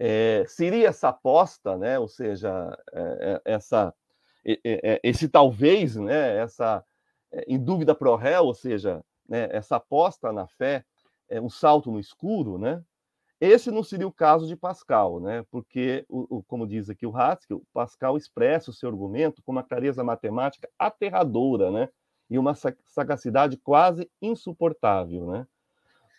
É, 0.01 0.45
seria 0.47 0.89
essa 0.89 1.09
aposta, 1.09 1.77
né? 1.77 1.99
Ou 1.99 2.07
seja, 2.07 2.79
é, 2.93 3.43
essa, 3.45 3.93
esse 5.03 5.29
talvez, 5.29 5.97
né? 5.97 6.39
Essa 6.39 6.85
em 7.47 7.59
dúvida 7.59 7.95
pro 7.95 8.17
réu, 8.17 8.45
ou 8.45 8.55
seja, 8.55 9.05
né? 9.29 9.49
essa 9.51 9.77
aposta 9.77 10.33
na 10.33 10.47
fé, 10.47 10.85
é 11.29 11.41
um 11.41 11.51
salto 11.51 11.91
no 11.91 12.01
escuro, 12.01 12.57
né? 12.57 12.83
Esse 13.41 13.71
não 13.71 13.85
seria 13.85 14.07
o 14.07 14.13
caso 14.13 14.49
de 14.49 14.57
Pascal, 14.57 15.21
né? 15.21 15.45
Porque, 15.51 16.05
o, 16.09 16.39
o 16.39 16.43
como 16.43 16.67
diz 16.67 16.91
aqui 16.91 17.07
o 17.07 17.13
o 17.51 17.63
Pascal 17.73 18.17
expressa 18.17 18.71
o 18.71 18.75
seu 18.75 18.89
argumento 18.89 19.43
com 19.43 19.53
uma 19.53 19.63
clareza 19.63 20.03
matemática 20.03 20.69
aterradora, 20.79 21.71
né? 21.71 21.89
E 22.29 22.39
uma 22.39 22.55
sagacidade 22.87 23.57
quase 23.57 24.11
insuportável, 24.21 25.31
né? 25.31 25.47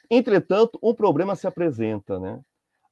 Entretanto, 0.10 0.80
um 0.82 0.94
problema 0.94 1.36
se 1.36 1.46
apresenta, 1.46 2.20
né? 2.20 2.42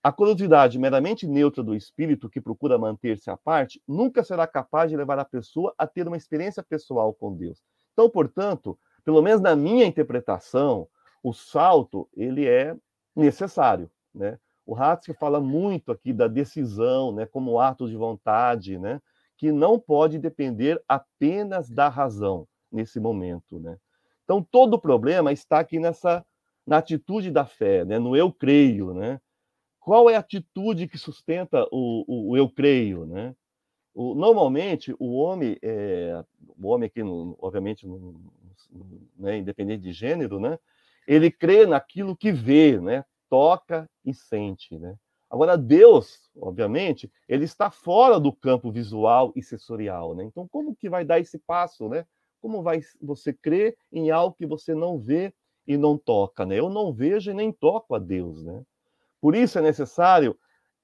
A 0.07 0.11
curiosidade 0.13 0.79
meramente 0.79 1.27
neutra 1.27 1.61
do 1.61 1.75
espírito 1.75 2.29
que 2.29 2.39
procura 2.39 2.77
manter-se 2.77 3.29
à 3.29 3.35
parte 3.35 3.83
nunca 3.85 4.23
será 4.23 4.47
capaz 4.47 4.89
de 4.89 4.95
levar 4.95 5.19
a 5.19 5.25
pessoa 5.25 5.75
a 5.77 5.85
ter 5.85 6.07
uma 6.07 6.15
experiência 6.15 6.63
pessoal 6.63 7.13
com 7.13 7.35
Deus. 7.35 7.61
Então, 7.91 8.09
portanto, 8.09 8.79
pelo 9.03 9.21
menos 9.21 9.41
na 9.41 9.53
minha 9.53 9.85
interpretação, 9.85 10.87
o 11.21 11.33
salto 11.33 12.07
ele 12.15 12.47
é 12.47 12.73
necessário, 13.13 13.91
né? 14.15 14.39
O 14.65 14.77
Hatzke 14.77 15.13
fala 15.13 15.41
muito 15.41 15.91
aqui 15.91 16.13
da 16.13 16.29
decisão, 16.29 17.11
né, 17.11 17.25
como 17.25 17.59
ato 17.59 17.85
de 17.85 17.97
vontade, 17.97 18.79
né, 18.79 19.01
que 19.35 19.51
não 19.51 19.77
pode 19.77 20.17
depender 20.17 20.81
apenas 20.87 21.69
da 21.69 21.89
razão 21.89 22.47
nesse 22.71 22.97
momento, 22.97 23.59
né? 23.59 23.77
Então 24.23 24.41
todo 24.41 24.75
o 24.75 24.79
problema 24.79 25.33
está 25.33 25.59
aqui 25.59 25.79
nessa 25.79 26.25
na 26.65 26.77
atitude 26.77 27.29
da 27.29 27.45
fé, 27.45 27.83
né? 27.83 27.99
no 27.99 28.15
eu 28.15 28.31
creio. 28.31 28.93
Né? 28.93 29.19
Qual 29.87 30.09
é 30.09 30.17
a 30.17 30.19
atitude 30.19 30.85
que 30.85 30.97
sustenta 30.97 31.65
o, 31.71 32.03
o, 32.05 32.31
o 32.31 32.37
eu 32.37 32.49
creio? 32.49 33.05
Né? 33.05 33.33
O, 33.95 34.13
normalmente, 34.13 34.93
o 34.99 35.15
homem, 35.15 35.57
é, 35.61 36.25
o 36.61 36.67
homem 36.67 36.87
aqui, 36.87 37.01
obviamente, 37.39 37.87
no, 37.87 38.19
né, 39.17 39.37
independente 39.37 39.81
de 39.81 39.93
gênero, 39.93 40.41
né, 40.41 40.59
ele 41.07 41.31
crê 41.31 41.65
naquilo 41.65 42.17
que 42.17 42.33
vê, 42.33 42.77
né, 42.81 43.05
toca 43.29 43.89
e 44.03 44.13
sente. 44.13 44.77
Né? 44.77 44.93
Agora, 45.29 45.57
Deus, 45.57 46.29
obviamente, 46.35 47.09
ele 47.25 47.45
está 47.45 47.71
fora 47.71 48.19
do 48.19 48.33
campo 48.33 48.69
visual 48.69 49.31
e 49.37 49.41
sensorial. 49.41 50.13
Né? 50.13 50.25
Então, 50.25 50.45
como 50.49 50.75
que 50.75 50.89
vai 50.89 51.05
dar 51.05 51.21
esse 51.21 51.39
passo? 51.39 51.87
Né? 51.87 52.05
Como 52.41 52.61
vai 52.61 52.81
você 53.01 53.31
crer 53.31 53.77
em 53.89 54.11
algo 54.11 54.35
que 54.35 54.45
você 54.45 54.75
não 54.75 54.99
vê 54.99 55.33
e 55.65 55.77
não 55.77 55.97
toca, 55.97 56.45
né? 56.45 56.59
Eu 56.59 56.69
não 56.69 56.91
vejo 56.93 57.31
e 57.31 57.33
nem 57.33 57.53
toco 57.53 57.95
a 57.95 57.99
Deus, 57.99 58.43
né? 58.43 58.63
Por 59.21 59.35
isso 59.35 59.57
é 59.59 59.61
necessário 59.61 60.37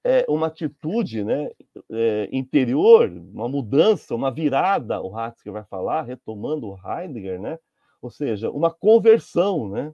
é, 0.04 0.26
uma 0.28 0.48
atitude, 0.48 1.24
né, 1.24 1.50
é, 1.92 2.30
interior, 2.32 3.10
uma 3.10 3.48
mudança, 3.48 4.14
uma 4.16 4.32
virada, 4.32 5.02
o 5.02 5.16
Hatzke 5.18 5.50
vai 5.50 5.64
falar, 5.64 6.04
retomando 6.04 6.68
o 6.68 6.78
Heidegger, 6.78 7.40
né? 7.40 7.58
Ou 8.02 8.10
seja, 8.10 8.52
uma 8.52 8.70
conversão, 8.70 9.70
né, 9.70 9.94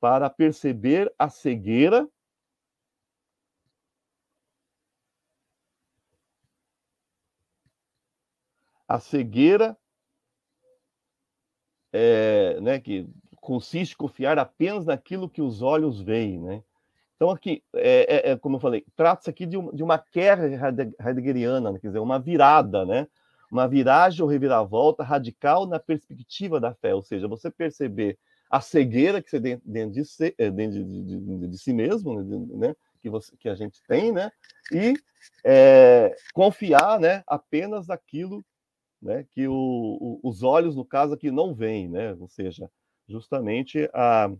para 0.00 0.28
perceber 0.30 1.12
a 1.18 1.28
cegueira 1.28 2.08
a 8.88 9.00
cegueira 9.00 9.76
é, 11.92 12.60
né, 12.60 12.80
que 12.80 13.08
consiste 13.40 13.94
em 13.94 13.96
confiar 13.96 14.38
apenas 14.38 14.86
naquilo 14.86 15.28
que 15.28 15.40
os 15.42 15.62
olhos 15.62 16.00
veem, 16.00 16.40
né? 16.40 16.62
Então, 17.16 17.30
aqui, 17.30 17.62
é, 17.74 18.28
é, 18.28 18.30
é 18.32 18.36
como 18.36 18.56
eu 18.56 18.60
falei, 18.60 18.84
trata-se 18.94 19.30
aqui 19.30 19.46
de, 19.46 19.56
um, 19.56 19.74
de, 19.74 19.82
uma 19.82 19.98
queda 19.98 20.46
heideggeriana, 21.00 21.72
né? 21.72 21.78
quer 21.80 21.88
dizer, 21.88 21.98
uma 21.98 22.18
virada, 22.18 22.84
né? 22.84 23.08
Uma 23.50 23.66
viragem 23.66 24.22
ou 24.22 24.28
reviravolta 24.28 25.02
radical 25.02 25.66
na 25.66 25.78
perspectiva 25.78 26.60
da 26.60 26.74
fé, 26.74 26.94
ou 26.94 27.02
seja, 27.02 27.28
você 27.28 27.50
perceber 27.50 28.18
a 28.50 28.60
cegueira 28.60 29.22
que 29.22 29.30
você 29.30 29.40
tem 29.40 29.60
dentro 29.64 29.94
de 29.94 30.04
si, 30.04 30.34
eh, 30.36 30.50
dentro 30.50 30.84
de, 30.84 31.02
de, 31.04 31.48
de 31.48 31.58
si 31.58 31.72
mesmo, 31.72 32.22
né? 32.58 32.74
Que, 33.00 33.08
você, 33.08 33.34
que 33.36 33.48
a 33.48 33.54
gente 33.54 33.80
tem, 33.88 34.12
né? 34.12 34.30
E 34.70 34.94
é, 35.44 36.14
confiar, 36.34 37.00
né? 37.00 37.22
Apenas 37.26 37.86
naquilo 37.86 38.44
né, 39.00 39.24
que 39.30 39.46
o, 39.46 39.54
o, 39.54 40.20
os 40.22 40.42
olhos, 40.42 40.74
no 40.74 40.84
caso 40.84 41.14
aqui, 41.14 41.30
não 41.30 41.54
veem, 41.54 41.88
né, 41.88 42.14
ou 42.14 42.28
seja, 42.28 42.70
justamente 43.08 43.88
a, 43.92 44.30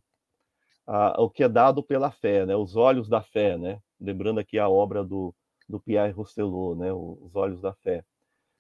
a, 0.87 1.21
o 1.21 1.29
que 1.29 1.43
é 1.43 1.49
dado 1.49 1.83
pela 1.83 2.11
fé, 2.11 2.47
né, 2.47 2.55
os 2.55 2.77
olhos 2.77 3.09
da 3.09 3.23
fé, 3.23 3.59
né, 3.59 3.81
lembrando 4.01 4.41
aqui 4.41 4.59
a 4.59 4.69
obra 4.69 5.05
do, 5.05 5.35
do 5.69 5.81
Pierre 5.81 6.13
Rousselot, 6.13 6.79
né, 6.79 6.93
os 6.93 7.35
olhos 7.35 7.61
da 7.61 7.73
fé. 7.75 8.05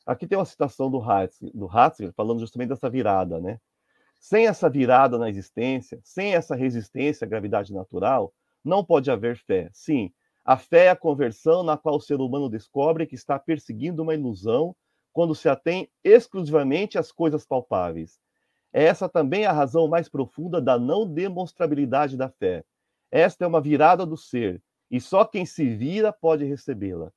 Aqui 0.04 0.26
tem 0.26 0.38
uma 0.38 0.44
citação 0.44 0.90
do 0.90 1.00
Hatzger, 1.00 1.50
do 1.54 1.68
Hatzger 1.68 2.12
falando 2.14 2.40
justamente 2.40 2.68
dessa 2.68 2.90
virada, 2.90 3.40
né, 3.40 3.58
sem 4.18 4.46
essa 4.46 4.68
virada 4.68 5.18
na 5.18 5.28
existência, 5.28 6.00
sem 6.02 6.34
essa 6.34 6.56
resistência 6.56 7.24
à 7.24 7.28
gravidade 7.28 7.72
natural, 7.72 8.32
não 8.64 8.84
pode 8.84 9.10
haver 9.10 9.36
fé. 9.36 9.70
Sim, 9.72 10.10
a 10.44 10.56
fé 10.56 10.86
é 10.86 10.90
a 10.90 10.96
conversão 10.96 11.62
na 11.62 11.76
qual 11.76 11.96
o 11.96 12.00
ser 12.00 12.20
humano 12.20 12.48
descobre 12.48 13.06
que 13.06 13.14
está 13.14 13.38
perseguindo 13.38 14.02
uma 14.02 14.14
ilusão 14.14 14.74
quando 15.12 15.34
se 15.34 15.48
atém 15.48 15.88
exclusivamente 16.04 16.98
às 16.98 17.10
coisas 17.12 17.46
palpáveis. 17.46 18.18
É 18.76 18.84
essa 18.84 19.08
também 19.08 19.46
a 19.46 19.52
razão 19.52 19.88
mais 19.88 20.06
profunda 20.06 20.60
da 20.60 20.78
não 20.78 21.10
demonstrabilidade 21.10 22.14
da 22.14 22.28
fé. 22.28 22.62
Esta 23.10 23.46
é 23.46 23.48
uma 23.48 23.58
virada 23.58 24.04
do 24.04 24.18
ser, 24.18 24.62
e 24.90 25.00
só 25.00 25.24
quem 25.24 25.46
se 25.46 25.66
vira 25.74 26.12
pode 26.12 26.44
recebê-la. 26.44 27.10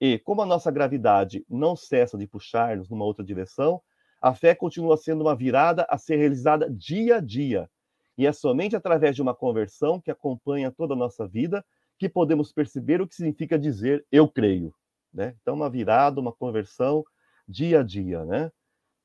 E, 0.00 0.18
como 0.18 0.42
a 0.42 0.46
nossa 0.46 0.72
gravidade 0.72 1.46
não 1.48 1.76
cessa 1.76 2.18
de 2.18 2.26
puxar-nos 2.26 2.90
numa 2.90 3.04
outra 3.04 3.24
direção, 3.24 3.80
a 4.20 4.34
fé 4.34 4.56
continua 4.56 4.96
sendo 4.96 5.20
uma 5.20 5.36
virada 5.36 5.86
a 5.88 5.96
ser 5.96 6.16
realizada 6.16 6.68
dia 6.68 7.18
a 7.18 7.20
dia. 7.20 7.70
E 8.18 8.26
é 8.26 8.32
somente 8.32 8.74
através 8.74 9.14
de 9.14 9.22
uma 9.22 9.36
conversão 9.36 10.00
que 10.00 10.10
acompanha 10.10 10.72
toda 10.72 10.94
a 10.94 10.96
nossa 10.96 11.28
vida 11.28 11.64
que 11.96 12.08
podemos 12.08 12.52
perceber 12.52 13.00
o 13.00 13.06
que 13.06 13.14
significa 13.14 13.56
dizer 13.56 14.04
eu 14.10 14.26
creio. 14.26 14.74
Né? 15.12 15.36
Então, 15.40 15.54
uma 15.54 15.70
virada, 15.70 16.20
uma 16.20 16.32
conversão 16.32 17.04
dia 17.46 17.78
a 17.78 17.82
dia. 17.84 18.24
Né? 18.24 18.50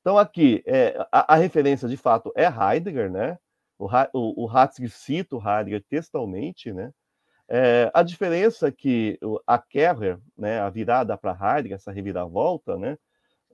Então, 0.00 0.16
aqui, 0.16 0.62
é, 0.66 0.96
a, 1.12 1.34
a, 1.34 1.36
referência 1.36 1.88
de 1.88 1.96
fato 1.96 2.32
é 2.34 2.46
Heidegger, 2.46 3.10
né? 3.10 3.38
o, 3.80 3.86
o, 4.12 4.44
o 4.44 4.48
Hatzig 4.48 4.88
cita 4.90 5.36
o 5.36 5.38
Heidegger 5.38 5.82
textualmente. 5.88 6.72
Né? 6.72 6.92
É, 7.48 7.90
a 7.94 8.02
diferença 8.02 8.68
é 8.68 8.72
que 8.72 9.18
a 9.46 9.58
Kerrer, 9.58 10.18
né, 10.36 10.60
a 10.60 10.68
virada 10.68 11.16
para 11.16 11.32
Heidegger, 11.32 11.76
essa 11.76 11.90
reviravolta, 11.90 12.76
né, 12.76 12.96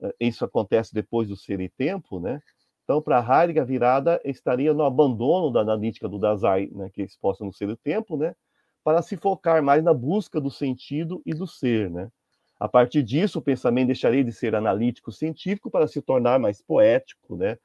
é, 0.01 0.13
isso 0.19 0.43
acontece 0.43 0.93
depois 0.93 1.27
do 1.29 1.35
ser 1.35 1.59
e 1.59 1.69
tempo, 1.69 2.19
né? 2.19 2.39
Então, 2.83 3.01
para 3.01 3.19
Heidegger, 3.19 3.63
a 3.63 3.65
virada 3.65 4.21
estaria 4.23 4.73
no 4.73 4.83
abandono 4.83 5.51
da 5.51 5.61
analítica 5.61 6.07
do 6.07 6.19
Dasein, 6.19 6.69
né, 6.73 6.89
que 6.93 7.01
é 7.01 7.05
exposta 7.05 7.43
no 7.43 7.51
ser 7.51 7.69
e 7.69 7.75
tempo, 7.75 8.15
né, 8.15 8.35
para 8.83 9.01
se 9.01 9.17
focar 9.17 9.61
mais 9.63 9.83
na 9.83 9.93
busca 9.93 10.39
do 10.39 10.49
sentido 10.51 11.21
e 11.25 11.33
do 11.33 11.47
ser, 11.47 11.89
né? 11.89 12.09
A 12.59 12.67
partir 12.67 13.03
disso, 13.03 13.39
o 13.39 13.41
pensamento 13.41 13.87
deixaria 13.87 14.23
de 14.23 14.31
ser 14.31 14.55
analítico 14.55 15.11
científico 15.11 15.69
para 15.69 15.87
se 15.87 16.01
tornar 16.01 16.39
mais 16.39 16.61
poético, 16.61 17.35
né? 17.35 17.57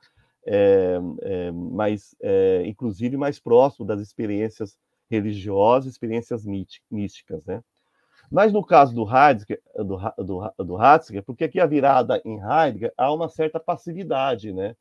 É, 0.44 0.98
é, 1.22 1.52
mais, 1.52 2.16
é, 2.20 2.62
inclusive 2.66 3.16
mais 3.16 3.38
próximo 3.38 3.87
das 3.87 4.00
experiências 4.00 4.76
religiosas, 5.09 5.92
experiências 5.92 6.44
místicas, 6.90 7.46
né? 7.46 7.62
Mas 8.31 8.52
no 8.52 8.64
caso 8.64 8.94
do 8.94 9.05
Heidegger, 9.05 9.61
do, 9.76 9.98
do, 10.18 10.64
do 10.64 10.83
Heidegger, 10.83 11.22
porque 11.22 11.44
aqui 11.44 11.61
a 11.61 11.66
virada 11.66 12.20
em 12.24 12.40
Heidegger 12.40 12.92
há 12.96 13.12
uma 13.12 13.28
certa 13.28 13.61
passividade, 13.61 14.52
né? 14.52 14.74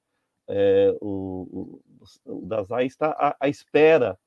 É, 0.47 0.95
o, 1.00 1.80
o, 2.26 2.39
o 2.39 2.45
Dasein 2.45 2.86
está 2.86 3.12
à, 3.12 3.36
à 3.39 3.47
espera 3.47 4.17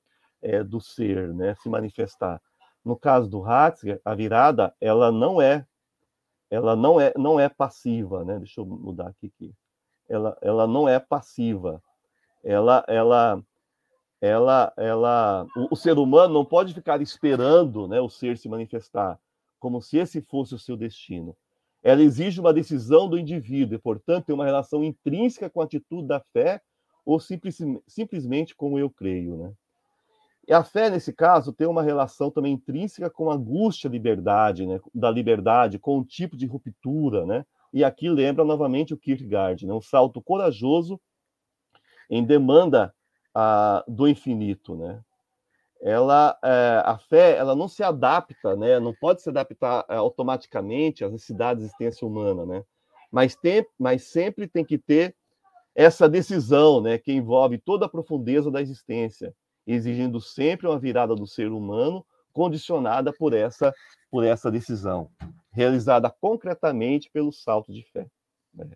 é, 0.40 0.62
do 0.62 0.80
ser, 0.80 1.34
né, 1.34 1.54
se 1.60 1.68
manifestar. 1.68 2.40
No 2.84 2.96
caso 2.96 3.28
do 3.28 3.42
Hatzger, 3.44 4.00
a 4.04 4.14
virada 4.14 4.74
ela 4.80 5.10
não 5.10 5.40
é 5.40 5.66
ela 6.50 6.76
não 6.76 7.00
é 7.00 7.12
não 7.16 7.38
é 7.38 7.48
passiva, 7.48 8.24
né? 8.24 8.38
Deixa 8.38 8.60
eu 8.60 8.66
mudar 8.66 9.08
aqui, 9.08 9.26
aqui. 9.26 9.54
Ela 10.08 10.36
ela 10.42 10.66
não 10.66 10.88
é 10.88 10.98
passiva. 10.98 11.82
Ela 12.42 12.84
ela 12.88 13.42
ela 14.20 14.72
ela 14.76 15.46
o, 15.56 15.74
o 15.74 15.76
ser 15.76 15.98
humano 15.98 16.34
não 16.34 16.44
pode 16.44 16.74
ficar 16.74 17.00
esperando, 17.02 17.88
né, 17.88 18.00
o 18.00 18.08
ser 18.08 18.38
se 18.38 18.48
manifestar 18.48 19.18
como 19.64 19.80
se 19.80 19.96
esse 19.96 20.20
fosse 20.20 20.54
o 20.54 20.58
seu 20.58 20.76
destino. 20.76 21.34
Ela 21.82 22.02
exige 22.02 22.38
uma 22.38 22.52
decisão 22.52 23.08
do 23.08 23.18
indivíduo 23.18 23.76
e, 23.76 23.78
portanto, 23.78 24.26
tem 24.26 24.34
uma 24.34 24.44
relação 24.44 24.84
intrínseca 24.84 25.48
com 25.48 25.62
a 25.62 25.64
atitude 25.64 26.06
da 26.06 26.20
fé 26.34 26.60
ou 27.02 27.18
simples, 27.18 27.56
simplesmente 27.86 28.54
com 28.54 28.78
eu 28.78 28.90
creio, 28.90 29.38
né? 29.38 29.52
E 30.46 30.52
a 30.52 30.62
fé, 30.62 30.90
nesse 30.90 31.12
caso, 31.12 31.52
tem 31.52 31.66
uma 31.66 31.82
relação 31.82 32.30
também 32.30 32.52
intrínseca 32.52 33.08
com 33.08 33.30
a 33.30 33.34
angústia 33.34 33.88
liberdade, 33.88 34.66
né? 34.66 34.78
da 34.94 35.10
liberdade, 35.10 35.78
com 35.78 35.98
um 35.98 36.04
tipo 36.04 36.36
de 36.36 36.46
ruptura. 36.46 37.24
Né? 37.24 37.46
E 37.72 37.82
aqui 37.82 38.10
lembra 38.10 38.44
novamente 38.44 38.92
o 38.92 38.98
Kierkegaard, 38.98 39.66
né? 39.66 39.72
um 39.72 39.80
salto 39.80 40.20
corajoso 40.20 41.00
em 42.10 42.22
demanda 42.22 42.94
ah, 43.34 43.82
do 43.88 44.06
infinito. 44.06 44.76
Né? 44.76 45.00
Ela, 45.80 46.38
é, 46.44 46.82
a 46.84 46.98
fé 46.98 47.36
ela 47.36 47.56
não 47.56 47.66
se 47.66 47.82
adapta, 47.82 48.54
né? 48.54 48.78
não 48.78 48.92
pode 48.92 49.22
se 49.22 49.30
adaptar 49.30 49.86
é, 49.88 49.96
automaticamente 49.96 51.04
às 51.04 51.12
necessidades 51.12 51.62
da 51.62 51.66
existência 51.68 52.06
humana, 52.06 52.44
né? 52.44 52.64
mas, 53.10 53.34
tem, 53.34 53.66
mas 53.78 54.04
sempre 54.04 54.46
tem 54.46 54.64
que 54.64 54.76
ter 54.76 55.16
essa 55.74 56.06
decisão 56.06 56.82
né? 56.82 56.98
que 56.98 57.12
envolve 57.12 57.56
toda 57.56 57.86
a 57.86 57.88
profundeza 57.88 58.50
da 58.50 58.60
existência 58.60 59.34
exigindo 59.66 60.20
sempre 60.20 60.66
uma 60.66 60.78
virada 60.78 61.14
do 61.14 61.26
ser 61.26 61.50
humano 61.50 62.04
condicionada 62.32 63.12
por 63.12 63.32
essa 63.32 63.72
por 64.10 64.24
essa 64.24 64.48
decisão, 64.48 65.10
realizada 65.50 66.08
concretamente 66.08 67.10
pelo 67.12 67.32
salto 67.32 67.72
de 67.72 67.82
fé. 67.82 68.06
Né? 68.54 68.70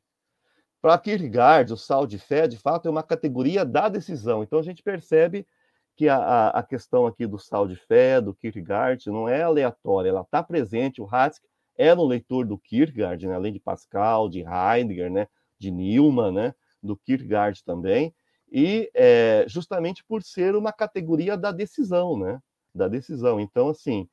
Para 0.82 0.98
Kierkegaard, 0.98 1.72
o 1.72 1.76
salto 1.76 2.10
de 2.10 2.18
fé, 2.18 2.48
de 2.48 2.56
fato, 2.56 2.88
é 2.88 2.90
uma 2.90 3.04
categoria 3.04 3.64
da 3.64 3.88
decisão. 3.88 4.42
Então, 4.42 4.58
a 4.58 4.62
gente 4.64 4.82
percebe 4.82 5.46
que 5.94 6.08
a, 6.08 6.48
a 6.48 6.62
questão 6.64 7.06
aqui 7.06 7.24
do 7.24 7.38
salto 7.38 7.68
de 7.68 7.76
fé, 7.76 8.20
do 8.20 8.34
Kierkegaard, 8.34 9.08
não 9.10 9.28
é 9.28 9.42
aleatória, 9.42 10.08
ela 10.08 10.22
está 10.22 10.42
presente. 10.42 11.00
O 11.00 11.08
Hatzke 11.08 11.46
era 11.76 12.00
um 12.00 12.04
leitor 12.04 12.44
do 12.44 12.58
Kierkegaard, 12.58 13.24
né? 13.24 13.36
além 13.36 13.52
de 13.52 13.60
Pascal, 13.60 14.28
de 14.28 14.40
Heidegger, 14.40 15.08
né? 15.08 15.28
de 15.56 15.70
Newman, 15.70 16.32
né? 16.32 16.54
do 16.82 16.96
Kierkegaard 16.96 17.62
também 17.62 18.12
e 18.50 18.90
é, 18.94 19.44
justamente 19.48 20.04
por 20.04 20.22
ser 20.22 20.56
uma 20.56 20.72
categoria 20.72 21.36
da 21.36 21.52
decisão, 21.52 22.18
né? 22.18 22.40
Da 22.74 22.88
decisão. 22.88 23.40
Então, 23.40 23.68
assim, 23.68 24.08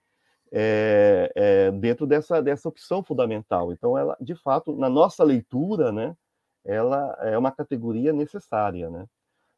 é, 0.51 1.31
é, 1.35 1.71
dentro 1.71 2.05
dessa, 2.05 2.41
dessa 2.41 2.67
opção 2.69 3.03
fundamental. 3.03 3.71
Então, 3.71 3.97
ela, 3.97 4.17
de 4.19 4.35
fato, 4.35 4.75
na 4.75 4.89
nossa 4.89 5.23
leitura, 5.23 5.91
né? 5.91 6.15
Ela 6.63 7.15
é 7.21 7.37
uma 7.37 7.51
categoria 7.51 8.11
necessária, 8.11 8.89
né? 8.89 9.05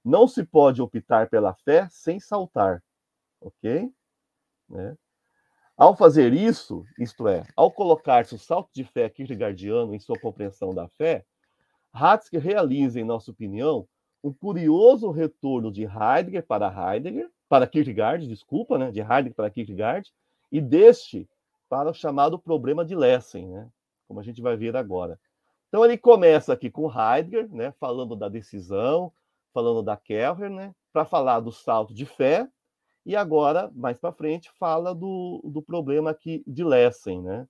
Não 0.03 0.27
se 0.27 0.43
pode 0.43 0.81
optar 0.81 1.29
pela 1.29 1.53
fé 1.53 1.87
sem 1.89 2.19
saltar, 2.19 2.83
ok? 3.41 3.91
Né? 4.69 4.97
Ao 5.75 5.95
fazer 5.95 6.33
isso, 6.33 6.85
isto 6.97 7.27
é, 7.27 7.43
ao 7.55 7.71
colocar-se 7.71 8.33
o 8.33 8.39
salto 8.39 8.69
de 8.73 8.83
fé 8.83 9.09
kierkegaardiano 9.09 9.93
em 9.93 9.99
sua 9.99 10.19
compreensão 10.19 10.73
da 10.73 10.87
fé, 10.87 11.25
Hatzke 11.93 12.37
realiza, 12.37 12.99
em 12.99 13.03
nossa 13.03 13.31
opinião, 13.31 13.87
um 14.23 14.33
curioso 14.33 15.09
retorno 15.11 15.71
de 15.71 15.83
Heidegger 15.83 16.45
para 16.45 16.67
Heidegger, 16.67 17.29
para 17.47 17.67
Kierkegaard, 17.67 18.27
desculpa, 18.27 18.77
né, 18.77 18.91
de 18.91 18.99
Heidegger 18.99 19.35
para 19.35 19.49
Kierkegaard, 19.49 20.11
e 20.51 20.59
deste 20.59 21.29
para 21.69 21.89
o 21.89 21.93
chamado 21.93 22.39
problema 22.39 22.83
de 22.85 22.95
Lessing, 22.95 23.47
né, 23.47 23.69
como 24.07 24.19
a 24.19 24.23
gente 24.23 24.41
vai 24.41 24.55
ver 24.55 24.75
agora. 24.75 25.19
Então 25.67 25.83
ele 25.83 25.97
começa 25.97 26.53
aqui 26.53 26.69
com 26.69 26.91
Heidegger, 26.91 27.53
né, 27.53 27.73
falando 27.79 28.15
da 28.15 28.29
decisão, 28.29 29.11
falando 29.53 29.83
da 29.83 29.97
Kelher, 29.97 30.49
né, 30.49 30.73
para 30.91 31.05
falar 31.05 31.39
do 31.39 31.51
salto 31.51 31.93
de 31.93 32.05
fé, 32.05 32.47
e 33.05 33.15
agora, 33.15 33.71
mais 33.73 33.97
para 33.97 34.11
frente, 34.11 34.51
fala 34.59 34.93
do, 34.93 35.41
do 35.45 35.61
problema 35.61 36.09
aqui 36.09 36.43
de 36.45 36.63
Lessing, 36.63 37.21
né, 37.21 37.47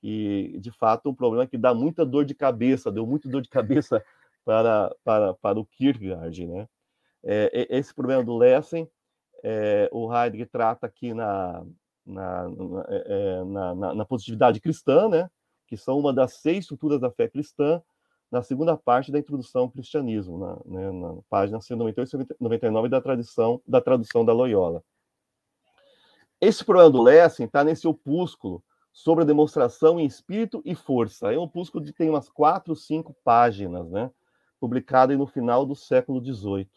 que 0.00 0.56
de 0.58 0.70
fato 0.70 1.08
é 1.08 1.12
um 1.12 1.14
problema 1.14 1.46
que 1.46 1.58
dá 1.58 1.74
muita 1.74 2.04
dor 2.04 2.24
de 2.24 2.34
cabeça, 2.34 2.90
deu 2.90 3.06
muita 3.06 3.28
dor 3.28 3.42
de 3.42 3.48
cabeça 3.48 4.04
para, 4.48 4.96
para, 5.04 5.34
para 5.34 5.60
o 5.60 5.66
Kierkegaard. 5.66 6.46
Né? 6.46 6.66
É, 7.22 7.66
esse 7.68 7.94
problema 7.94 8.24
do 8.24 8.34
Lessing, 8.34 8.88
é, 9.44 9.90
o 9.92 10.10
Heidegger 10.10 10.48
trata 10.48 10.86
aqui 10.86 11.12
na, 11.12 11.66
na, 12.06 12.48
na, 12.48 12.86
é, 12.88 13.04
é, 13.06 13.44
na, 13.44 13.94
na, 13.94 14.04
positividade 14.06 14.58
cristã, 14.58 15.06
né? 15.06 15.30
que 15.66 15.76
são 15.76 15.98
uma 15.98 16.14
das 16.14 16.32
seis 16.32 16.60
estruturas 16.60 16.98
da 16.98 17.10
fé 17.10 17.28
cristã, 17.28 17.82
na 18.30 18.42
segunda 18.42 18.74
parte 18.74 19.12
da 19.12 19.18
introdução 19.18 19.62
ao 19.64 19.70
cristianismo, 19.70 20.38
na, 20.38 20.56
né, 20.64 20.90
na 20.92 21.18
página 21.28 21.60
198 21.60 22.22
e 22.22 22.36
99 22.40 22.88
da, 22.88 23.02
tradição, 23.02 23.60
da 23.66 23.82
tradução 23.82 24.24
da 24.24 24.32
Loyola. 24.32 24.82
Esse 26.40 26.64
problema 26.64 26.88
do 26.88 27.02
Lessing 27.02 27.44
está 27.44 27.62
nesse 27.62 27.86
opúsculo 27.86 28.64
sobre 28.94 29.24
a 29.24 29.26
demonstração 29.26 30.00
em 30.00 30.06
espírito 30.06 30.62
e 30.64 30.74
força. 30.74 31.32
É 31.32 31.38
um 31.38 31.42
opúsculo 31.42 31.84
que 31.84 31.92
tem 31.92 32.08
umas 32.08 32.30
quatro, 32.30 32.74
cinco 32.74 33.14
páginas, 33.22 33.90
né? 33.90 34.10
Publicada 34.60 35.16
no 35.16 35.26
final 35.26 35.64
do 35.64 35.74
século 35.74 36.22
XVIII. 36.24 36.68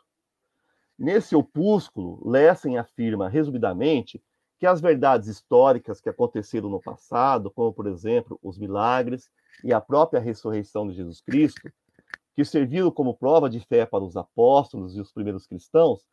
Nesse 0.97 1.35
opúsculo, 1.35 2.21
Lessing 2.23 2.77
afirma, 2.77 3.27
resumidamente, 3.27 4.21
que 4.59 4.67
as 4.67 4.79
verdades 4.79 5.27
históricas 5.27 5.99
que 5.99 6.09
aconteceram 6.09 6.69
no 6.69 6.79
passado, 6.79 7.49
como, 7.49 7.73
por 7.73 7.87
exemplo, 7.87 8.39
os 8.43 8.59
milagres 8.59 9.31
e 9.63 9.73
a 9.73 9.81
própria 9.81 10.19
ressurreição 10.19 10.87
de 10.87 10.93
Jesus 10.93 11.19
Cristo, 11.19 11.71
que 12.35 12.45
serviram 12.45 12.91
como 12.91 13.17
prova 13.17 13.49
de 13.49 13.59
fé 13.59 13.85
para 13.85 14.03
os 14.03 14.15
apóstolos 14.15 14.95
e 14.95 15.01
os 15.01 15.11
primeiros 15.11 15.47
cristãos, 15.47 16.05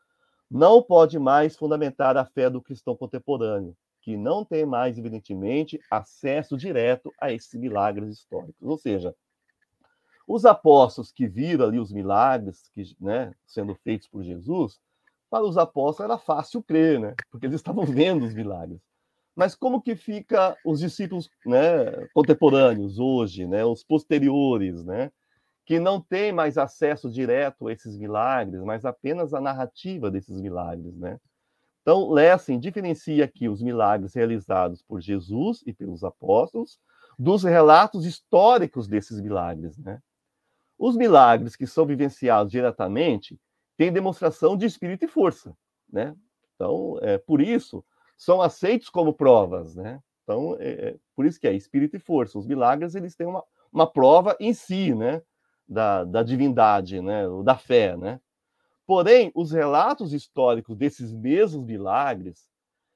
não 0.51 0.83
pode 0.83 1.19
mais 1.19 1.57
fundamentar 1.57 2.17
a 2.17 2.25
fé 2.25 2.49
do 2.49 2.63
cristão 2.63 2.97
contemporâneo, 2.97 3.77
que 4.01 4.17
não 4.17 4.45
tem 4.45 4.65
mais, 4.65 4.97
evidentemente, 4.97 5.79
acesso 5.91 6.57
direto 6.57 7.13
a 7.21 7.31
esses 7.31 7.53
milagres 7.61 8.11
históricos. 8.11 8.63
Ou 8.63 8.79
seja, 8.79 9.15
os 10.29 10.45
apóstolos 10.45 11.11
que 11.11 11.27
viram 11.27 11.65
ali 11.65 11.79
os 11.79 11.91
milagres 11.91 12.71
que, 12.75 12.95
né, 13.01 13.33
sendo 13.47 13.75
feitos 13.77 14.07
por 14.07 14.23
Jesus, 14.23 14.79
para 15.31 15.43
os 15.43 15.57
apóstolos 15.57 16.11
era 16.11 16.19
fácil 16.19 16.63
crer, 16.63 17.01
né? 17.01 17.15
Porque 17.31 17.47
eles 17.47 17.57
estavam 17.57 17.85
vendo 17.87 18.27
os 18.27 18.35
milagres. 18.35 18.79
Mas 19.35 19.55
como 19.55 19.81
que 19.81 19.97
fica 19.97 20.55
os 20.65 20.81
discípulos, 20.81 21.31
né, 21.47 22.07
contemporâneos 22.13 22.99
hoje, 22.99 23.47
né, 23.47 23.65
os 23.65 23.83
posteriores, 23.83 24.85
né, 24.85 25.11
que 25.65 25.79
não 25.79 26.01
têm 26.01 26.31
mais 26.31 26.59
acesso 26.59 27.11
direto 27.11 27.69
a 27.69 27.73
esses 27.73 27.97
milagres, 27.97 28.63
mas 28.63 28.85
apenas 28.85 29.33
a 29.33 29.41
narrativa 29.41 30.11
desses 30.11 30.39
milagres, 30.41 30.95
né? 30.97 31.19
Então, 31.83 32.11
Lessing 32.11 32.59
diferencia 32.59 33.25
aqui 33.25 33.49
os 33.49 33.63
milagres 33.63 34.13
realizados 34.15 34.83
por 34.83 35.01
Jesus 35.01 35.63
e 35.67 35.73
pelos 35.73 36.05
apóstolos 36.05 36.79
dos 37.19 37.45
relatos 37.45 38.05
históricos 38.05 38.87
desses 38.87 39.21
milagres, 39.21 39.79
né? 39.79 40.01
Os 40.79 40.97
milagres 40.97 41.57
que 41.57 41.67
são 41.67 41.85
vivenciados 41.85 42.53
diretamente 42.53 43.39
tem 43.77 43.93
demonstração 43.93 44.57
de 44.57 44.67
espírito 44.67 45.05
e 45.05 45.09
força, 45.09 45.55
né? 45.91 46.15
Então, 46.55 46.99
é, 47.03 47.19
por 47.19 47.41
isso, 47.41 47.85
são 48.17 48.41
aceitos 48.43 48.89
como 48.89 49.13
provas, 49.13 49.75
né? 49.75 50.01
Então, 50.23 50.57
é, 50.59 50.69
é, 50.69 50.97
por 51.15 51.25
isso 51.25 51.41
que 51.41 51.49
é 51.49 51.53
espírito 51.53 51.97
e 51.97 52.01
força. 52.01 52.39
Os 52.39 52.47
milagres, 52.47 52.95
eles 52.95 53.17
têm 53.17 53.27
uma, 53.27 53.43
uma 53.73 53.87
prova 53.91 54.37
em 54.39 54.53
si, 54.53 54.95
né? 54.95 55.23
Da, 55.67 56.05
da 56.05 56.23
divindade, 56.23 57.01
né? 57.01 57.25
Da 57.45 57.57
fé, 57.57 57.97
né? 57.97 58.21
Porém, 58.87 59.31
os 59.35 59.53
relatos 59.53 60.13
históricos 60.13 60.77
desses 60.77 61.13
mesmos 61.13 61.65
milagres, 61.65 62.49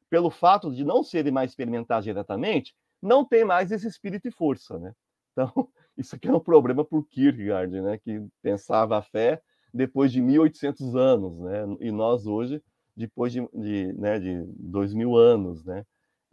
pelo 0.09 0.31
fato 0.31 0.73
de 0.73 0.85
não 0.85 1.03
serem 1.03 1.33
mais 1.33 1.51
experimentados 1.51 2.05
diretamente, 2.05 2.75
não 3.01 3.25
tem 3.25 3.45
mais 3.45 3.71
esse 3.71 3.87
espírito 3.87 4.27
e 4.29 4.31
força, 4.31 4.79
né? 4.79 4.95
Então, 5.33 5.68
isso 5.96 6.16
aqui 6.16 6.28
é 6.28 6.33
um 6.33 6.40
problema 6.40 6.85
para 6.85 6.98
o 6.98 7.05
Kierkegaard, 7.05 7.81
né? 7.81 7.98
Que 7.98 8.24
pensava 8.42 8.98
a 8.98 9.02
fé 9.02 9.40
depois 9.72 10.12
de 10.12 10.20
1.800 10.20 10.96
anos, 10.96 11.38
né? 11.40 11.64
E 11.81 11.90
nós 11.90 12.26
hoje, 12.26 12.62
depois 12.96 13.33
de, 13.33 13.46
de, 13.52 13.92
né, 13.94 14.18
de 14.18 14.44
2.000 14.61 15.16
anos, 15.16 15.64
né? 15.64 15.85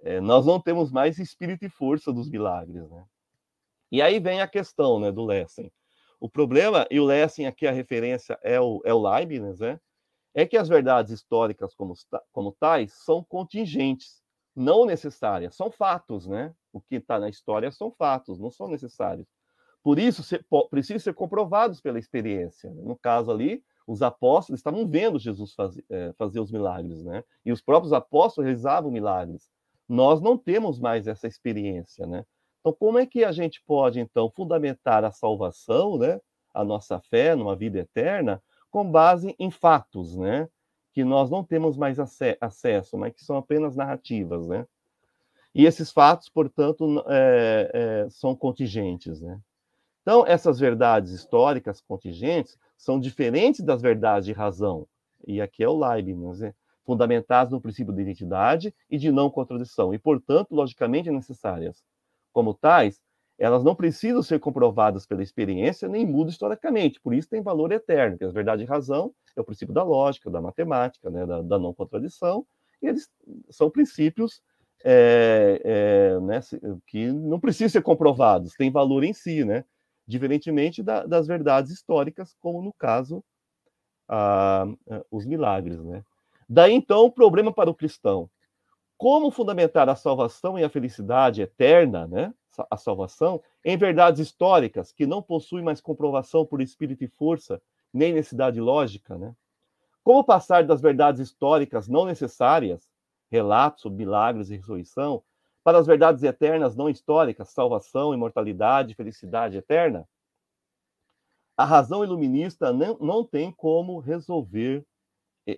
É, 0.02 0.20
nós 0.22 0.46
não 0.46 0.60
temos 0.62 0.92
mais 0.92 1.18
espírito 1.20 1.66
e 1.66 1.70
força 1.70 2.12
dos 2.12 2.30
milagres, 2.30 2.90
né? 2.90 3.06
E 3.92 4.02
aí 4.02 4.20
vem 4.20 4.42
a 4.42 4.48
questão, 4.48 5.00
né, 5.00 5.12
do 5.12 5.26
Lessing. 5.26 5.72
O 6.20 6.30
problema, 6.30 6.86
e 6.92 7.00
o 7.00 7.06
Lessing 7.06 7.46
aqui 7.46 7.66
a 7.66 7.72
referência 7.72 8.38
é 8.44 8.60
o, 8.60 8.82
é 8.86 8.94
o 8.94 9.02
Leibniz, 9.02 9.60
né? 9.60 9.80
É 10.34 10.46
que 10.46 10.58
as 10.58 10.70
verdades 10.70 11.12
históricas 11.12 11.74
como, 11.74 11.94
como 12.32 12.52
tais 12.60 12.94
são 12.94 13.24
contingentes, 13.24 14.22
não 14.56 14.86
necessárias, 14.86 15.56
são 15.56 15.72
fatos, 15.72 16.28
né? 16.28 16.54
O 16.72 16.82
que 16.82 16.96
está 16.96 17.20
na 17.20 17.30
história 17.30 17.72
são 17.72 17.92
fatos, 17.92 18.38
não 18.40 18.52
são 18.52 18.68
necessários. 18.68 19.28
Por 19.90 19.98
isso, 19.98 20.22
ser, 20.22 20.46
precisam 20.70 21.00
ser 21.00 21.16
comprovados 21.16 21.82
pela 21.82 21.98
experiência. 21.98 22.70
Né? 22.70 22.84
No 22.84 22.96
caso 22.96 23.32
ali, 23.32 23.64
os 23.88 24.04
apóstolos 24.04 24.60
estavam 24.60 24.88
vendo 24.88 25.18
Jesus 25.18 25.56
fazer, 25.56 25.84
é, 25.90 26.14
fazer 26.14 26.40
os 26.40 26.52
milagres, 26.52 27.04
né? 27.04 27.24
E 27.44 27.52
os 27.52 27.60
próprios 27.60 27.92
apóstolos 27.92 28.46
realizavam 28.46 28.92
milagres. 28.92 29.50
Nós 29.88 30.22
não 30.22 30.38
temos 30.38 30.80
mais 30.80 31.08
essa 31.08 31.26
experiência, 31.26 32.06
né? 32.06 32.24
Então, 32.60 32.72
como 32.72 33.00
é 33.00 33.06
que 33.08 33.24
a 33.24 33.32
gente 33.32 33.64
pode, 33.66 34.00
então, 34.00 34.30
fundamentar 34.30 35.04
a 35.04 35.12
salvação, 35.12 35.98
né? 35.98 36.22
A 36.54 36.64
nossa 36.64 37.00
fé 37.00 37.34
numa 37.34 37.56
vida 37.56 37.80
eterna, 37.80 38.44
com 38.70 38.92
base 38.92 39.36
em 39.40 39.50
fatos, 39.50 40.16
né? 40.16 40.48
Que 40.94 41.04
nós 41.04 41.32
não 41.32 41.44
temos 41.44 41.76
mais 41.76 41.98
acesso, 42.00 42.96
mas 42.96 43.12
que 43.12 43.26
são 43.26 43.38
apenas 43.38 43.76
narrativas, 43.76 44.46
né? 44.46 44.68
E 45.56 45.66
esses 45.66 45.92
fatos, 45.92 46.30
portanto, 46.30 47.04
é, 47.08 47.72
é, 48.06 48.10
são 48.12 48.36
contingentes, 48.36 49.20
né? 49.20 49.42
Então, 50.10 50.26
essas 50.26 50.60
verdades 50.60 51.12
históricas 51.12 51.82
contingentes 51.82 52.58
são 52.76 53.00
diferentes 53.00 53.64
das 53.64 53.80
verdades 53.80 54.26
de 54.26 54.34
razão, 54.34 54.88
e 55.28 55.40
aqui 55.40 55.64
é 55.64 55.70
o 55.70 55.78
Leibniz, 55.78 56.40
né? 56.40 56.52
fundamentadas 56.84 57.54
no 57.54 57.62
princípio 57.62 57.94
de 57.94 58.02
identidade 58.02 58.74
e 58.90 58.98
de 58.98 59.12
não 59.12 59.30
contradição, 59.30 59.94
e, 59.94 60.00
portanto, 60.00 60.56
logicamente 60.56 61.12
necessárias. 61.12 61.84
Como 62.34 62.56
tais, 62.56 63.00
elas 63.38 63.64
não 63.64 63.76
precisam 63.76 64.24
ser 64.24 64.40
comprovadas 64.40 65.06
pela 65.06 65.22
experiência 65.22 65.88
nem 65.88 66.08
mudam 66.08 66.30
historicamente, 66.30 67.00
por 67.00 67.14
isso 67.14 67.30
tem 67.30 67.44
valor 67.44 67.72
eterno, 67.72 68.18
que 68.18 68.26
a 68.26 68.32
verdade 68.32 68.64
de 68.64 68.68
razão 68.68 69.14
é 69.38 69.42
o 69.42 69.46
princípio 69.46 69.76
da 69.76 69.84
lógica, 69.84 70.32
da 70.32 70.42
matemática, 70.42 71.08
né? 71.12 71.24
da, 71.24 71.44
da 71.44 71.60
não 71.60 71.72
contradição, 71.72 72.44
e 72.82 72.88
eles 72.88 73.08
são 73.52 73.70
princípios 73.70 74.42
é, 74.84 75.62
é, 75.64 76.20
né, 76.20 76.40
que 76.88 77.12
não 77.12 77.40
precisam 77.40 77.70
ser 77.70 77.84
comprovados, 77.84 78.56
têm 78.56 78.72
valor 78.72 79.04
em 79.04 79.14
si, 79.14 79.46
né? 79.46 79.64
Diferentemente 80.10 80.82
da, 80.82 81.06
das 81.06 81.28
verdades 81.28 81.72
históricas, 81.72 82.36
como 82.42 82.64
no 82.64 82.74
caso 82.74 83.24
os 85.12 85.24
milagres. 85.24 85.84
Né? 85.84 86.04
Daí 86.50 86.74
então 86.74 87.06
o 87.06 87.12
problema 87.12 87.54
para 87.54 87.70
o 87.70 87.76
cristão: 87.76 88.28
como 88.98 89.30
fundamentar 89.30 89.88
a 89.88 89.96
salvação 89.96 90.58
e 90.58 90.64
a 90.64 90.70
felicidade 90.70 91.44
eterna, 91.44 92.08
né? 92.08 92.34
a 92.72 92.76
salvação, 92.76 93.40
em 93.64 93.78
verdades 93.78 94.20
históricas 94.20 94.92
que 94.92 95.06
não 95.06 95.22
possuem 95.22 95.64
mais 95.64 95.80
comprovação 95.80 96.44
por 96.44 96.60
espírito 96.60 97.04
e 97.04 97.08
força, 97.08 97.62
nem 97.94 98.12
necessidade 98.12 98.60
lógica? 98.60 99.16
Né? 99.16 99.36
Como 100.04 100.24
passar 100.24 100.64
das 100.66 100.82
verdades 100.82 101.22
históricas 101.22 101.88
não 101.88 102.04
necessárias, 102.04 102.90
relatos 103.30 103.84
sobre 103.84 104.00
milagres 104.00 104.50
e 104.50 104.56
ressurreição, 104.56 105.22
para 105.64 105.78
as 105.78 105.88
verdades 105.88 106.24
eternas 106.24 106.76
não 106.76 106.90
históricas, 106.90 107.50
salvação, 107.50 108.14
imortalidade, 108.14 108.96
felicidade 108.96 109.58
eterna, 109.58 110.08
a 111.58 111.66
razão 111.66 112.04
iluminista 112.04 112.72
não, 112.72 112.98
não 113.00 113.24
tem 113.24 113.52
como 113.52 114.00
resolver 114.00 114.86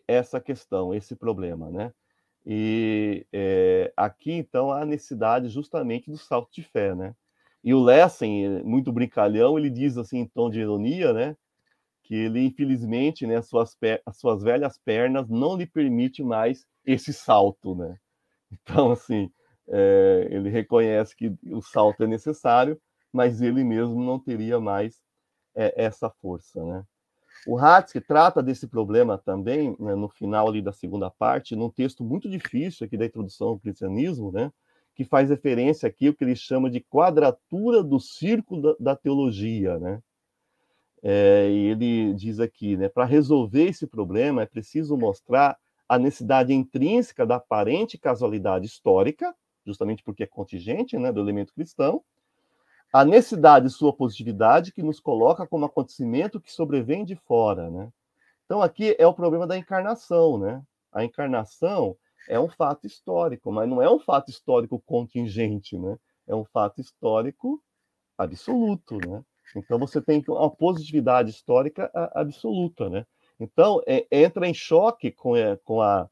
essa 0.08 0.40
questão, 0.40 0.94
esse 0.94 1.16
problema, 1.16 1.70
né? 1.70 1.94
E 2.46 3.26
é, 3.32 3.94
aqui, 3.96 4.32
então, 4.32 4.72
há 4.72 4.86
necessidade 4.86 5.50
justamente 5.50 6.10
do 6.10 6.18
salto 6.18 6.52
de 6.52 6.64
fé, 6.64 6.96
né? 6.96 7.16
E 7.64 7.74
o 7.74 7.84
Lessing, 7.84 8.64
muito 8.64 8.92
brincalhão, 8.92 9.58
ele 9.60 9.70
diz 9.70 9.98
assim, 9.98 10.20
em 10.20 10.28
tom 10.28 10.50
de 10.50 10.60
ironia, 10.60 11.14
né? 11.14 11.38
Que 12.04 12.16
ele, 12.16 12.46
infelizmente, 12.46 13.28
né, 13.28 13.42
suas, 13.42 13.78
as 14.06 14.18
suas 14.18 14.42
velhas 14.42 14.78
pernas 14.80 15.30
não 15.30 15.56
lhe 15.56 15.68
permite 15.68 16.24
mais 16.24 16.66
esse 16.86 17.14
salto, 17.14 17.76
né? 17.76 17.96
Então, 18.52 18.92
assim, 18.92 19.32
é, 19.69 20.28
ele 20.30 20.50
reconhece 20.50 21.15
que 21.15 21.34
o 21.52 21.62
salto 21.62 22.04
é 22.04 22.08
necessário, 22.08 22.80
mas 23.12 23.41
ele 23.41 23.63
mesmo 23.63 24.04
não 24.04 24.19
teria 24.19 24.60
mais 24.60 25.02
é, 25.56 25.74
essa 25.84 26.10
força, 26.10 26.63
né? 26.63 26.84
O 27.47 27.58
Hatzke 27.58 28.00
trata 28.00 28.41
desse 28.43 28.67
problema 28.67 29.17
também 29.17 29.76
né, 29.80 29.95
no 29.95 30.07
final 30.07 30.47
ali 30.47 30.62
da 30.62 30.72
segunda 30.72 31.09
parte, 31.09 31.55
num 31.55 31.70
texto 31.70 32.03
muito 32.03 32.30
difícil 32.30 32.86
aqui 32.86 32.95
da 32.95 33.05
introdução 33.05 33.49
ao 33.49 33.59
cristianismo, 33.59 34.32
né? 34.32 34.51
Que 34.93 35.03
faz 35.03 35.30
referência 35.30 35.88
aqui 35.88 36.07
ao 36.07 36.14
que 36.14 36.24
ele 36.24 36.36
chama 36.36 36.70
de 36.70 36.82
quadratura 36.82 37.84
do 37.84 37.99
círculo 37.99 38.62
da, 38.62 38.76
da 38.80 38.95
teologia, 38.95 39.80
né? 39.80 40.01
É, 41.03 41.49
e 41.49 41.66
ele 41.68 42.14
diz 42.14 42.39
aqui, 42.39 42.78
né? 42.78 42.88
Para 42.88 43.05
resolver 43.05 43.66
esse 43.70 43.88
problema 43.88 44.43
é 44.43 44.45
preciso 44.45 44.95
mostrar 44.95 45.57
a 45.89 45.97
necessidade 45.97 46.53
intrínseca 46.53 47.26
da 47.26 47.38
aparente 47.38 47.97
casualidade 47.97 48.68
histórica, 48.68 49.36
justamente 49.66 50.03
porque 50.03 50.24
é 50.24 50.28
contingente 50.28 50.97
né, 50.97 51.12
do 51.12 51.20
elemento 51.20 51.53
cristão, 51.53 52.03
a 52.93 53.05
necessidade 53.05 53.68
de 53.68 53.74
sua 53.74 53.93
positividade, 53.93 54.74
que 54.74 54.84
nos 54.84 54.99
coloca 54.99 55.47
como 55.47 55.66
acontecimento 55.66 56.41
que 56.41 56.51
sobrevém 56.51 57.05
de 57.05 57.16
fora. 57.16 57.70
Né? 57.70 57.89
Então, 58.45 58.62
aqui 58.62 58.95
é 58.99 59.07
o 59.07 59.14
problema 59.14 59.47
da 59.47 59.57
encarnação. 59.57 60.38
Né? 60.38 60.62
A 60.91 61.03
encarnação 61.03 61.95
é 62.28 62.38
um 62.38 62.49
fato 62.49 62.86
histórico, 62.86 63.51
mas 63.51 63.70
não 63.70 63.82
é 63.82 63.89
um 63.89 63.99
fato 63.99 64.30
histórico 64.30 64.82
contingente, 64.86 65.78
né? 65.78 65.97
é 66.28 66.36
um 66.36 66.43
fato 66.43 66.82
histórico 66.82 67.64
absoluto. 68.18 68.97
Né? 69.07 69.24
Então, 69.55 69.80
você 69.80 70.01
tem 70.01 70.22
uma 70.28 70.49
positividade 70.49 71.30
histórica 71.30 71.89
absoluta. 72.14 72.89
Né? 72.89 73.05
Então, 73.39 73.82
é, 73.88 74.05
entra 74.12 74.45
em 74.45 74.53
choque 74.53 75.12
com, 75.12 75.34
é, 75.36 75.55
com 75.64 75.82
a 75.82 76.09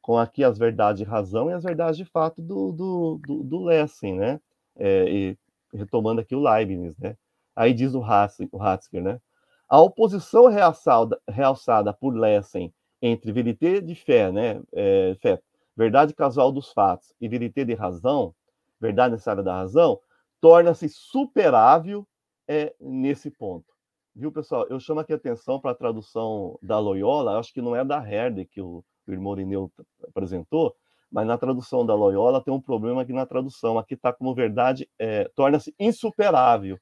com 0.00 0.18
aqui 0.18 0.42
as 0.42 0.58
verdades 0.58 0.98
de 0.98 1.04
razão 1.04 1.50
e 1.50 1.52
as 1.52 1.62
verdades 1.62 1.96
de 1.96 2.04
fato 2.04 2.40
do, 2.40 2.72
do, 2.72 3.20
do, 3.26 3.42
do 3.44 3.64
Lessing, 3.64 4.14
né? 4.14 4.40
É, 4.76 5.36
retomando 5.72 6.20
aqui 6.20 6.34
o 6.34 6.40
Leibniz, 6.40 6.96
né? 6.98 7.16
Aí 7.54 7.74
diz 7.74 7.94
o, 7.94 8.02
Hatzker, 8.02 9.02
né? 9.02 9.20
A 9.68 9.80
oposição 9.80 10.48
realçada, 10.48 11.20
realçada 11.28 11.92
por 11.92 12.14
Lessing 12.14 12.72
entre 13.02 13.32
verité 13.32 13.80
de 13.80 13.94
fé, 13.94 14.32
né? 14.32 14.60
É, 14.72 15.16
fé, 15.20 15.40
verdade 15.76 16.14
casual 16.14 16.50
dos 16.50 16.72
fatos 16.72 17.12
e 17.20 17.28
verité 17.28 17.64
de 17.64 17.74
razão, 17.74 18.34
verdade 18.80 19.12
necessária 19.12 19.42
da 19.42 19.54
razão, 19.54 20.00
torna-se 20.40 20.88
superável 20.88 22.06
é, 22.48 22.74
nesse 22.80 23.30
ponto. 23.30 23.66
Viu, 24.14 24.32
pessoal? 24.32 24.66
Eu 24.68 24.80
chamo 24.80 25.00
aqui 25.00 25.12
a 25.12 25.16
atenção 25.16 25.60
para 25.60 25.70
a 25.70 25.74
tradução 25.74 26.58
da 26.62 26.78
Loyola, 26.78 27.38
acho 27.38 27.52
que 27.52 27.62
não 27.62 27.76
é 27.76 27.84
da 27.84 27.98
Herder 27.98 28.48
que 28.48 28.60
o, 28.60 28.84
o 29.10 29.14
irmão 29.14 29.32
Irineu 29.32 29.70
apresentou, 30.08 30.74
mas 31.10 31.26
na 31.26 31.36
tradução 31.36 31.84
da 31.84 31.94
Loyola 31.94 32.42
tem 32.42 32.52
um 32.54 32.60
problema 32.60 33.02
aqui 33.02 33.12
na 33.12 33.26
tradução. 33.26 33.78
Aqui 33.78 33.94
está 33.94 34.12
como 34.12 34.34
verdade, 34.34 34.88
é, 34.98 35.28
torna-se 35.34 35.74
insuperável. 35.78 36.78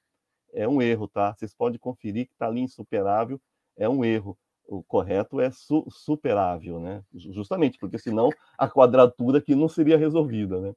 É 0.52 0.68
um 0.68 0.80
erro, 0.82 1.08
tá? 1.08 1.34
Vocês 1.34 1.54
podem 1.54 1.78
conferir 1.78 2.26
que 2.26 2.32
está 2.32 2.46
ali 2.46 2.60
insuperável, 2.60 3.40
é 3.76 3.88
um 3.88 4.04
erro. 4.04 4.38
O 4.66 4.82
correto 4.82 5.40
é 5.40 5.50
su 5.50 5.86
superável, 5.90 6.78
né? 6.78 7.02
Justamente, 7.12 7.78
porque 7.78 7.98
senão 7.98 8.28
a 8.58 8.68
quadratura 8.68 9.38
aqui 9.38 9.54
não 9.54 9.68
seria 9.68 9.96
resolvida, 9.96 10.60
né? 10.60 10.74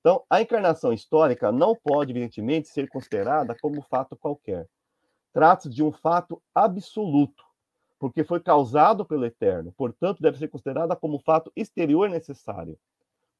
Então, 0.00 0.24
a 0.30 0.40
encarnação 0.40 0.92
histórica 0.92 1.50
não 1.50 1.74
pode, 1.74 2.12
evidentemente, 2.12 2.68
ser 2.68 2.88
considerada 2.88 3.56
como 3.60 3.82
fato 3.82 4.16
qualquer. 4.16 4.66
Trata-se 5.32 5.68
de 5.68 5.82
um 5.82 5.92
fato 5.92 6.40
absoluto, 6.54 7.44
porque 7.98 8.24
foi 8.24 8.40
causado 8.40 9.04
pelo 9.04 9.24
Eterno, 9.24 9.72
portanto, 9.72 10.22
deve 10.22 10.38
ser 10.38 10.48
considerada 10.48 10.94
como 10.94 11.18
fato 11.18 11.50
exterior 11.56 12.08
necessário. 12.10 12.78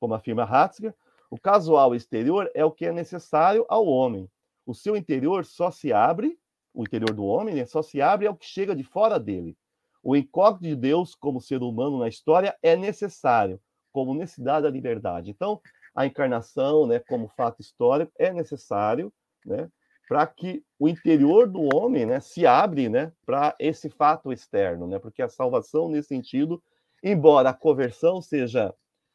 Como 0.01 0.15
afirma 0.15 0.45
Ratzinger, 0.45 0.95
o 1.31 1.39
casual 1.39 1.95
exterior 1.95 2.51
é 2.55 2.65
o 2.65 2.71
que 2.71 2.87
é 2.87 2.93
necessário 2.93 3.67
ao 3.69 3.87
homem. 3.87 4.31
O 4.65 4.75
seu 4.75 4.97
interior 4.97 5.45
só 5.45 5.71
se 5.71 5.93
abre, 5.93 6.39
o 6.73 6.83
interior 6.83 7.13
do 7.13 7.25
homem, 7.25 7.55
né, 7.55 7.67
só 7.67 7.83
se 7.83 8.01
abre 8.01 8.27
ao 8.27 8.37
que 8.37 8.47
chega 8.47 8.75
de 8.75 8.85
fora 8.85 9.19
dele. 9.19 9.57
O 10.03 10.15
incógnito 10.15 10.75
de 10.75 10.77
Deus 10.77 11.15
como 11.15 11.41
ser 11.41 11.63
humano 11.63 11.99
na 11.99 12.09
história 12.09 12.57
é 12.63 12.77
necessário, 12.77 13.61
como 13.93 14.15
necessidade 14.15 14.65
da 14.65 14.71
liberdade. 14.71 15.31
Então, 15.31 15.61
a 15.95 16.07
encarnação, 16.07 16.87
né, 16.87 16.99
como 17.01 17.29
fato 17.29 17.61
histórico, 17.61 18.13
é 18.19 18.33
necessário, 18.33 19.13
né, 19.45 19.69
para 20.09 20.27
que 20.27 20.63
o 20.79 20.89
interior 20.89 21.49
do 21.49 21.75
homem, 21.75 22.07
né, 22.07 22.21
se 22.21 22.47
abre, 22.47 22.89
né, 22.89 23.13
para 23.25 23.55
esse 23.59 23.91
fato 23.91 24.33
externo, 24.33 24.87
né, 24.87 24.99
porque 24.99 25.23
a 25.23 25.29
salvação 25.29 25.89
nesse 25.89 26.09
sentido, 26.09 26.63
embora 27.03 27.51
a 27.51 27.55
conversão 27.55 28.21
seja 28.21 28.75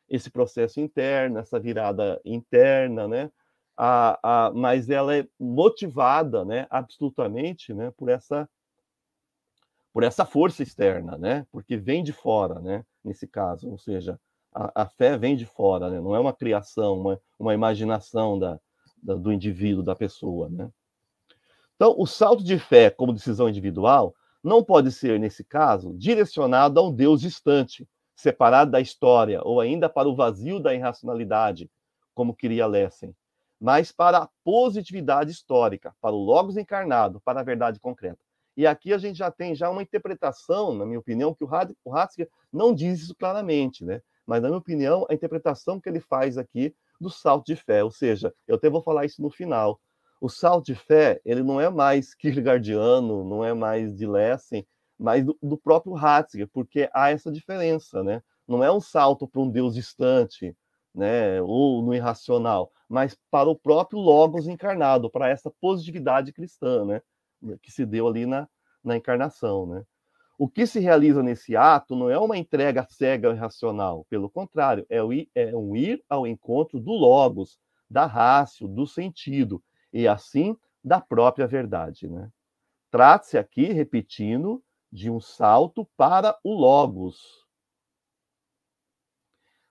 esse 0.09 0.29
processo 0.29 0.81
interno, 0.81 1.39
essa 1.39 1.59
virada 1.59 2.19
interna, 2.25 3.07
né, 3.07 3.31
a, 3.77 4.19
a, 4.47 4.51
mas 4.51 4.89
ela 4.89 5.15
é 5.15 5.25
motivada, 5.39 6.43
né, 6.43 6.67
absolutamente, 6.69 7.73
né, 7.73 7.91
por 7.97 8.09
essa 8.09 8.49
por 9.93 10.03
essa 10.03 10.25
força 10.25 10.63
externa, 10.63 11.17
né, 11.17 11.45
porque 11.51 11.75
vem 11.75 12.01
de 12.01 12.13
fora, 12.13 12.61
né, 12.61 12.85
nesse 13.03 13.27
caso, 13.27 13.69
ou 13.69 13.77
seja, 13.77 14.17
a, 14.53 14.83
a, 14.83 14.85
fé 14.85 15.17
vem 15.17 15.35
de 15.35 15.45
fora, 15.45 15.89
né? 15.89 15.99
não 16.01 16.15
é 16.15 16.19
uma 16.19 16.33
criação, 16.33 16.99
uma, 16.99 17.21
uma 17.39 17.53
imaginação 17.53 18.37
da, 18.37 18.59
da, 19.01 19.15
do 19.15 19.31
indivíduo, 19.31 19.83
da 19.83 19.95
pessoa. 19.95 20.49
Né? 20.49 20.69
Então, 21.81 21.95
o 21.97 22.05
salto 22.05 22.43
de 22.43 22.59
fé 22.59 22.91
como 22.91 23.11
decisão 23.11 23.49
individual 23.49 24.13
não 24.43 24.63
pode 24.63 24.91
ser, 24.91 25.19
nesse 25.19 25.43
caso, 25.43 25.95
direcionado 25.97 26.79
a 26.79 26.83
um 26.83 26.93
Deus 26.93 27.19
distante, 27.19 27.89
separado 28.15 28.69
da 28.69 28.79
história, 28.79 29.41
ou 29.43 29.59
ainda 29.59 29.89
para 29.89 30.07
o 30.07 30.15
vazio 30.15 30.59
da 30.59 30.75
irracionalidade, 30.75 31.71
como 32.13 32.35
queria 32.35 32.67
Lessing, 32.67 33.15
mas 33.59 33.91
para 33.91 34.19
a 34.19 34.29
positividade 34.43 35.31
histórica, 35.31 35.91
para 35.99 36.13
o 36.13 36.23
Logos 36.23 36.55
encarnado, 36.55 37.19
para 37.21 37.39
a 37.39 37.43
verdade 37.43 37.79
concreta. 37.79 38.19
E 38.55 38.67
aqui 38.67 38.93
a 38.93 38.99
gente 38.99 39.17
já 39.17 39.31
tem 39.31 39.55
já 39.55 39.67
uma 39.67 39.81
interpretação, 39.81 40.75
na 40.75 40.85
minha 40.85 40.99
opinião, 40.99 41.33
que 41.33 41.43
o 41.43 41.47
Ratzinger 41.89 42.29
não 42.53 42.75
diz 42.75 43.01
isso 43.01 43.15
claramente, 43.15 43.83
né? 43.83 44.03
mas, 44.23 44.39
na 44.39 44.49
minha 44.49 44.59
opinião, 44.59 45.03
a 45.09 45.15
interpretação 45.15 45.81
que 45.81 45.89
ele 45.89 45.99
faz 45.99 46.37
aqui 46.37 46.75
do 46.99 47.09
salto 47.09 47.47
de 47.47 47.55
fé, 47.55 47.83
ou 47.83 47.89
seja, 47.89 48.31
eu 48.47 48.55
até 48.55 48.69
vou 48.69 48.83
falar 48.83 49.05
isso 49.05 49.19
no 49.19 49.31
final. 49.31 49.79
O 50.21 50.29
salto 50.29 50.67
de 50.67 50.75
fé, 50.75 51.19
ele 51.25 51.41
não 51.41 51.59
é 51.59 51.69
mais 51.69 52.13
Kierkegaardiano, 52.15 53.25
não 53.25 53.43
é 53.43 53.53
mais 53.53 53.95
de 53.97 54.05
Lessing, 54.05 54.63
mas 54.97 55.25
do, 55.25 55.35
do 55.41 55.57
próprio 55.57 55.93
Ratzinger, 55.93 56.47
porque 56.53 56.87
há 56.93 57.09
essa 57.09 57.31
diferença, 57.31 58.03
né? 58.03 58.21
Não 58.47 58.63
é 58.63 58.71
um 58.71 58.79
salto 58.79 59.27
para 59.27 59.41
um 59.41 59.49
Deus 59.49 59.73
distante, 59.73 60.55
né, 60.93 61.41
ou 61.41 61.81
no 61.81 61.93
irracional, 61.93 62.71
mas 62.87 63.17
para 63.31 63.49
o 63.49 63.55
próprio 63.55 63.97
Logos 63.99 64.47
encarnado, 64.47 65.09
para 65.09 65.29
essa 65.29 65.49
positividade 65.49 66.33
cristã, 66.33 66.85
né, 66.85 67.01
que 67.61 67.71
se 67.71 67.85
deu 67.85 68.07
ali 68.07 68.25
na, 68.25 68.47
na 68.83 68.97
encarnação, 68.97 69.65
né. 69.65 69.83
O 70.37 70.49
que 70.49 70.65
se 70.65 70.79
realiza 70.79 71.21
nesse 71.23 71.55
ato 71.55 71.95
não 71.95 72.09
é 72.09 72.17
uma 72.17 72.37
entrega 72.37 72.85
cega 72.89 73.29
ou 73.29 73.35
irracional, 73.35 74.05
pelo 74.09 74.29
contrário, 74.29 74.85
é, 74.89 75.01
o 75.01 75.13
é 75.13 75.55
um 75.55 75.75
ir 75.75 76.03
ao 76.09 76.27
encontro 76.27 76.79
do 76.79 76.91
logos, 76.91 77.57
da 77.89 78.05
rácio, 78.05 78.67
do 78.67 78.85
sentido, 78.85 79.63
e 79.93 80.07
assim 80.07 80.57
da 80.83 80.99
própria 80.99 81.47
verdade. 81.47 82.07
Né? 82.07 82.31
Trata-se 82.89 83.37
aqui, 83.37 83.71
repetindo, 83.71 84.63
de 84.91 85.09
um 85.09 85.19
salto 85.19 85.87
para 85.95 86.37
o 86.43 86.53
logos. 86.53 87.45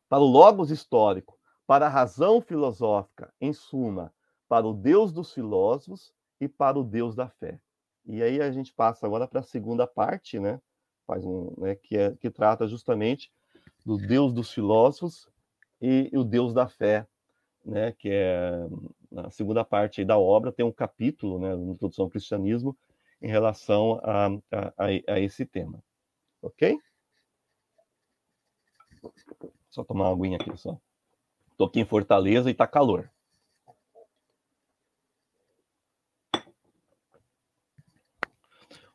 Para 0.09 0.21
o 0.21 0.27
logos 0.27 0.71
histórico, 0.71 1.39
para 1.67 1.87
a 1.87 1.91
razão 1.91 2.41
filosófica, 2.41 3.33
em 3.41 3.53
suma, 3.53 4.13
para 4.49 4.67
o 4.67 4.75
Deus 4.75 5.13
dos 5.13 5.33
filósofos 5.33 6.13
e 6.41 6.49
para 6.49 6.79
o 6.79 6.83
Deus 6.83 7.15
da 7.15 7.29
fé. 7.29 7.61
E 8.07 8.23
aí 8.23 8.41
a 8.41 8.51
gente 8.51 8.73
passa 8.73 9.07
agora 9.07 9.29
para 9.29 9.41
a 9.41 9.45
segunda 9.45 9.87
parte, 9.87 10.41
né? 10.41 10.61
Faz 11.07 11.25
um, 11.25 11.55
né, 11.59 11.77
que, 11.77 11.97
é, 11.97 12.17
que 12.17 12.31
trata 12.31 12.67
justamente 12.67 13.31
do 13.85 13.97
Deus 13.97 14.33
dos 14.33 14.53
filósofos 14.53 15.29
e, 15.81 16.11
e 16.13 16.19
o 16.19 16.25
Deus 16.25 16.53
da 16.53 16.67
fé, 16.67 17.07
né? 17.65 17.93
Que 17.93 18.09
é 18.11 18.67
a 19.17 19.31
segunda 19.31 19.65
parte 19.65 20.05
da 20.05 20.19
obra 20.19 20.53
tem 20.53 20.65
um 20.65 20.73
capítulo, 20.73 21.39
né, 21.39 21.55
na 21.55 21.73
introdução 21.73 22.05
ao 22.05 22.11
cristianismo, 22.11 22.77
em 23.21 23.29
relação 23.29 24.01
a, 24.03 24.27
a, 24.51 25.15
a 25.15 25.21
esse 25.21 25.45
tema, 25.45 25.83
ok? 26.41 26.79
Só 29.69 29.85
tomar 29.85 30.11
uma 30.11 30.15
aguinha 30.15 30.39
aqui 30.39 30.57
só. 30.57 30.79
Estou 31.53 31.67
aqui 31.67 31.81
em 31.81 31.85
Fortaleza 31.85 32.49
e 32.49 32.53
está 32.53 32.67
calor. 32.67 33.11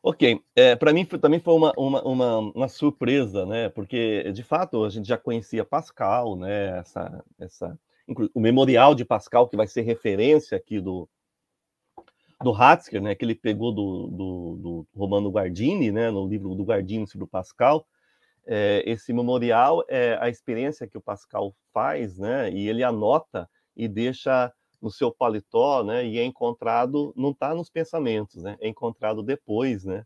Ok, 0.02 0.40
é, 0.54 0.76
para 0.76 0.92
mim 0.92 1.04
também 1.04 1.40
foi 1.40 1.52
uma, 1.54 1.72
uma, 1.76 2.02
uma, 2.02 2.38
uma, 2.38 2.68
surpresa, 2.68 3.44
né? 3.44 3.68
Porque 3.68 4.30
de 4.32 4.44
fato 4.44 4.84
a 4.84 4.88
gente 4.88 5.08
já 5.08 5.18
conhecia 5.18 5.64
Pascal, 5.64 6.36
né? 6.36 6.78
Essa, 6.78 7.24
essa, 7.40 7.78
o 8.34 8.40
memorial 8.40 8.94
de 8.94 9.04
Pascal 9.04 9.48
que 9.48 9.56
vai 9.56 9.66
ser 9.66 9.82
referência 9.82 10.56
aqui 10.56 10.80
do 10.80 11.08
do 12.42 12.54
Hatzker, 12.54 13.00
né? 13.00 13.14
Que 13.14 13.24
ele 13.24 13.34
pegou 13.34 13.72
do, 13.72 14.08
do, 14.08 14.56
do 14.56 14.86
Romano 14.94 15.30
Guardini, 15.30 15.90
né? 15.90 16.10
No 16.10 16.26
livro 16.26 16.54
do 16.54 16.64
Guardini 16.64 17.06
sobre 17.06 17.24
o 17.24 17.28
Pascal. 17.28 17.86
É, 18.46 18.82
esse 18.86 19.12
memorial 19.12 19.82
é 19.88 20.16
a 20.20 20.28
experiência 20.28 20.86
que 20.86 20.98
o 20.98 21.00
Pascal 21.00 21.54
faz, 21.72 22.18
né? 22.18 22.50
E 22.50 22.68
ele 22.68 22.84
anota 22.84 23.48
e 23.76 23.88
deixa 23.88 24.52
no 24.80 24.90
seu 24.90 25.10
paletó, 25.10 25.82
né? 25.82 26.06
E 26.06 26.18
é 26.18 26.24
encontrado, 26.24 27.12
não 27.16 27.30
está 27.30 27.54
nos 27.54 27.70
pensamentos, 27.70 28.42
né? 28.42 28.56
É 28.60 28.68
encontrado 28.68 29.22
depois, 29.22 29.84
né? 29.84 30.04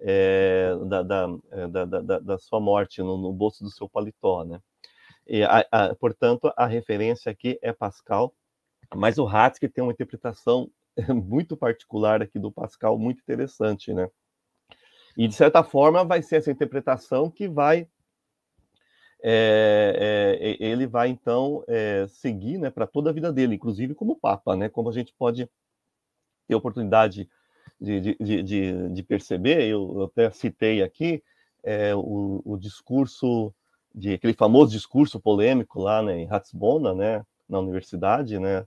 É, 0.00 0.76
da, 0.86 1.02
da, 1.02 1.28
é, 1.50 1.68
da, 1.68 1.84
da, 1.84 2.18
da, 2.20 2.38
sua 2.38 2.60
morte 2.60 3.02
no, 3.02 3.18
no, 3.18 3.32
bolso 3.32 3.64
do 3.64 3.70
seu 3.70 3.88
paletó, 3.88 4.44
né? 4.44 4.60
E, 5.28 5.42
a, 5.42 5.66
a, 5.70 5.94
portanto, 5.94 6.52
a 6.56 6.66
referência 6.66 7.30
aqui 7.30 7.58
é 7.62 7.72
Pascal, 7.72 8.34
mas 8.94 9.18
o 9.18 9.26
Hatzke 9.26 9.68
tem 9.68 9.84
uma 9.84 9.92
interpretação 9.92 10.70
muito 11.08 11.56
particular 11.56 12.22
aqui 12.22 12.38
do 12.38 12.50
Pascal, 12.50 12.98
muito 12.98 13.20
interessante, 13.20 13.92
né? 13.92 14.08
E, 15.16 15.28
de 15.28 15.34
certa 15.34 15.62
forma, 15.62 16.04
vai 16.04 16.22
ser 16.22 16.36
essa 16.36 16.50
interpretação 16.50 17.30
que 17.30 17.48
vai 17.48 17.88
é, 19.20 20.36
é, 20.60 20.64
ele 20.64 20.86
vai 20.86 21.08
então 21.08 21.64
é, 21.66 22.06
seguir 22.06 22.56
né, 22.58 22.70
para 22.70 22.86
toda 22.86 23.10
a 23.10 23.12
vida 23.12 23.32
dele, 23.32 23.56
inclusive 23.56 23.94
como 23.94 24.18
Papa, 24.18 24.54
né, 24.54 24.68
como 24.68 24.88
a 24.88 24.92
gente 24.92 25.12
pode 25.18 25.50
ter 26.46 26.54
oportunidade 26.54 27.28
de, 27.80 28.00
de, 28.00 28.42
de, 28.42 28.88
de 28.90 29.02
perceber, 29.02 29.64
eu 29.64 30.04
até 30.04 30.30
citei 30.30 30.82
aqui 30.82 31.22
o, 31.96 32.40
o, 32.44 32.56
discurso, 32.56 33.52
de 33.94 34.14
aquele 34.14 34.34
famoso 34.34 34.72
discurso 34.72 35.20
polêmico 35.20 35.80
lá 35.80 36.02
né, 36.02 36.18
em 36.20 36.26
Ratisbona, 36.26 36.94
né, 36.94 37.24
na 37.48 37.58
universidade, 37.58 38.38
né, 38.38 38.66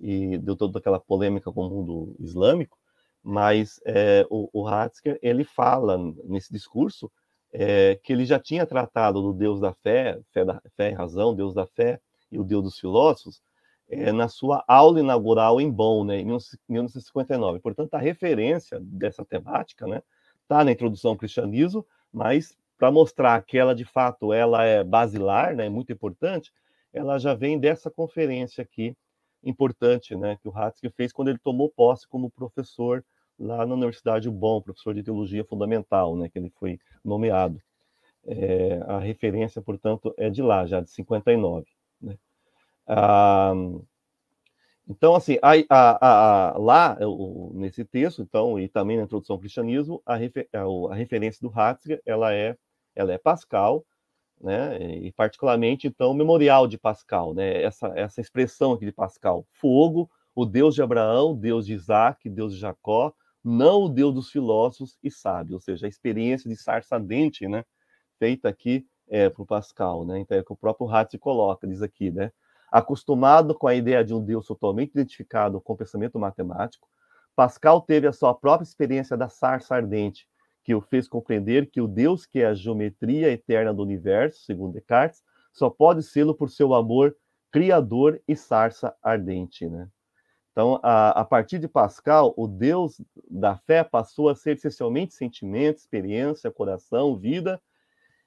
e 0.00 0.38
deu 0.38 0.56
toda 0.56 0.78
aquela 0.78 1.00
polêmica 1.00 1.52
com 1.52 1.66
o 1.66 1.70
mundo 1.70 2.16
islâmico, 2.20 2.78
mas 3.22 3.78
o, 4.30 4.48
o 4.52 4.66
Hatzker, 4.66 5.18
ele 5.20 5.44
fala 5.44 5.98
nesse 6.24 6.50
discurso 6.50 7.10
é, 7.52 7.98
que 8.02 8.12
ele 8.12 8.24
já 8.24 8.38
tinha 8.38 8.66
tratado 8.66 9.20
do 9.20 9.32
Deus 9.32 9.60
da 9.60 9.72
fé, 9.74 10.18
fé, 10.32 10.44
da, 10.44 10.60
fé 10.76 10.90
e 10.90 10.94
razão, 10.94 11.34
Deus 11.34 11.54
da 11.54 11.66
fé 11.66 12.00
e 12.30 12.38
o 12.38 12.44
Deus 12.44 12.62
dos 12.62 12.78
filósofos, 12.78 13.42
é, 13.88 14.12
na 14.12 14.28
sua 14.28 14.64
aula 14.68 15.00
inaugural 15.00 15.60
em 15.60 15.70
Bonn, 15.70 16.04
né, 16.04 16.20
em 16.20 16.24
1959. 16.24 17.58
Portanto, 17.58 17.94
a 17.94 17.98
referência 17.98 18.78
dessa 18.80 19.24
temática 19.24 19.84
está 19.84 19.96
né, 19.96 20.02
tá 20.46 20.64
na 20.64 20.72
introdução 20.72 21.12
ao 21.12 21.16
cristianismo, 21.16 21.84
mas 22.12 22.56
para 22.80 22.90
mostrar 22.90 23.42
que 23.42 23.58
ela 23.58 23.74
de 23.74 23.84
fato 23.84 24.32
ela 24.32 24.64
é 24.64 24.82
basilar, 24.82 25.54
né, 25.54 25.68
muito 25.68 25.92
importante, 25.92 26.50
ela 26.94 27.18
já 27.18 27.34
vem 27.34 27.60
dessa 27.60 27.90
conferência 27.90 28.62
aqui 28.62 28.96
importante, 29.44 30.16
né, 30.16 30.38
que 30.40 30.48
o 30.48 30.56
Hatzke 30.56 30.88
fez 30.88 31.12
quando 31.12 31.28
ele 31.28 31.38
tomou 31.38 31.68
posse 31.68 32.08
como 32.08 32.30
professor 32.30 33.04
lá 33.38 33.66
na 33.66 33.74
Universidade 33.74 34.30
Bom, 34.30 34.62
professor 34.62 34.94
de 34.94 35.02
teologia 35.02 35.44
fundamental, 35.44 36.16
né, 36.16 36.30
que 36.30 36.38
ele 36.38 36.50
foi 36.58 36.78
nomeado. 37.04 37.60
É, 38.26 38.82
a 38.86 38.98
referência, 38.98 39.60
portanto, 39.60 40.14
é 40.16 40.30
de 40.30 40.40
lá, 40.42 40.64
já 40.64 40.80
de 40.80 40.88
59. 40.88 41.66
Né? 42.00 42.16
Ah, 42.86 43.52
então, 44.90 45.14
assim, 45.14 45.38
a, 45.40 45.52
a, 45.70 46.50
a, 46.54 46.58
lá, 46.58 46.98
o, 47.00 47.52
nesse 47.54 47.84
texto, 47.84 48.22
então, 48.22 48.58
e 48.58 48.68
também 48.68 48.96
na 48.96 49.04
introdução 49.04 49.34
ao 49.34 49.40
cristianismo, 49.40 50.02
a, 50.04 50.16
refer, 50.16 50.48
a 50.52 50.94
referência 50.94 51.46
do 51.46 51.52
Hatzger, 51.54 52.02
ela 52.04 52.34
é, 52.34 52.56
ela 52.94 53.12
é 53.12 53.18
Pascal, 53.18 53.84
né, 54.40 54.78
e 54.80 55.12
particularmente, 55.12 55.86
então, 55.86 56.10
o 56.10 56.14
memorial 56.14 56.66
de 56.66 56.78
Pascal, 56.78 57.34
né, 57.34 57.62
essa, 57.62 57.88
essa 57.94 58.20
expressão 58.20 58.72
aqui 58.72 58.86
de 58.86 58.92
Pascal, 58.92 59.46
fogo, 59.52 60.10
o 60.34 60.46
Deus 60.46 60.74
de 60.74 60.82
Abraão, 60.82 61.36
Deus 61.36 61.66
de 61.66 61.74
Isaac, 61.74 62.28
Deus 62.28 62.54
de 62.54 62.60
Jacó, 62.60 63.12
não 63.44 63.84
o 63.84 63.88
Deus 63.88 64.14
dos 64.14 64.30
filósofos 64.30 64.98
e 65.02 65.10
sábios, 65.10 65.54
ou 65.54 65.60
seja, 65.60 65.86
a 65.86 65.88
experiência 65.88 66.48
de 66.48 66.56
sarça 66.56 66.94
ardente, 66.94 67.46
né, 67.46 67.64
feita 68.18 68.48
aqui 68.48 68.86
é, 69.08 69.28
para 69.28 69.42
o 69.42 69.46
Pascal, 69.46 70.06
né, 70.06 70.20
então 70.20 70.38
é 70.38 70.42
que 70.42 70.52
o 70.52 70.56
próprio 70.56 70.88
Hatzger 70.88 71.20
coloca, 71.20 71.66
diz 71.66 71.82
aqui, 71.82 72.10
né, 72.10 72.32
acostumado 72.72 73.54
com 73.54 73.66
a 73.66 73.74
ideia 73.74 74.02
de 74.02 74.14
um 74.14 74.24
Deus 74.24 74.46
totalmente 74.46 74.90
identificado 74.92 75.60
com 75.60 75.74
o 75.74 75.76
pensamento 75.76 76.18
matemático, 76.18 76.88
Pascal 77.36 77.80
teve 77.80 78.06
a 78.06 78.12
sua 78.12 78.34
própria 78.34 78.64
experiência 78.64 79.16
da 79.16 79.28
sarça 79.28 79.74
ardente, 79.74 80.26
que 80.70 80.74
o 80.74 80.80
fez 80.80 81.08
compreender 81.08 81.68
que 81.68 81.80
o 81.80 81.88
Deus 81.88 82.24
que 82.24 82.38
é 82.38 82.46
a 82.46 82.54
geometria 82.54 83.28
eterna 83.28 83.74
do 83.74 83.82
universo, 83.82 84.44
segundo 84.44 84.74
Descartes, 84.74 85.20
só 85.52 85.68
pode 85.68 86.00
sê-lo 86.00 86.32
por 86.32 86.48
seu 86.48 86.74
amor 86.74 87.16
criador 87.50 88.22
e 88.28 88.36
sarça 88.36 88.94
ardente, 89.02 89.68
né? 89.68 89.88
Então, 90.52 90.78
a, 90.80 91.22
a, 91.22 91.24
partir 91.24 91.58
de 91.58 91.66
Pascal, 91.66 92.32
o 92.36 92.46
Deus 92.46 93.00
da 93.28 93.56
fé 93.56 93.82
passou 93.82 94.28
a 94.28 94.34
ser 94.36 94.56
essencialmente 94.56 95.14
sentimento, 95.14 95.78
experiência, 95.78 96.52
coração, 96.52 97.16
vida, 97.16 97.60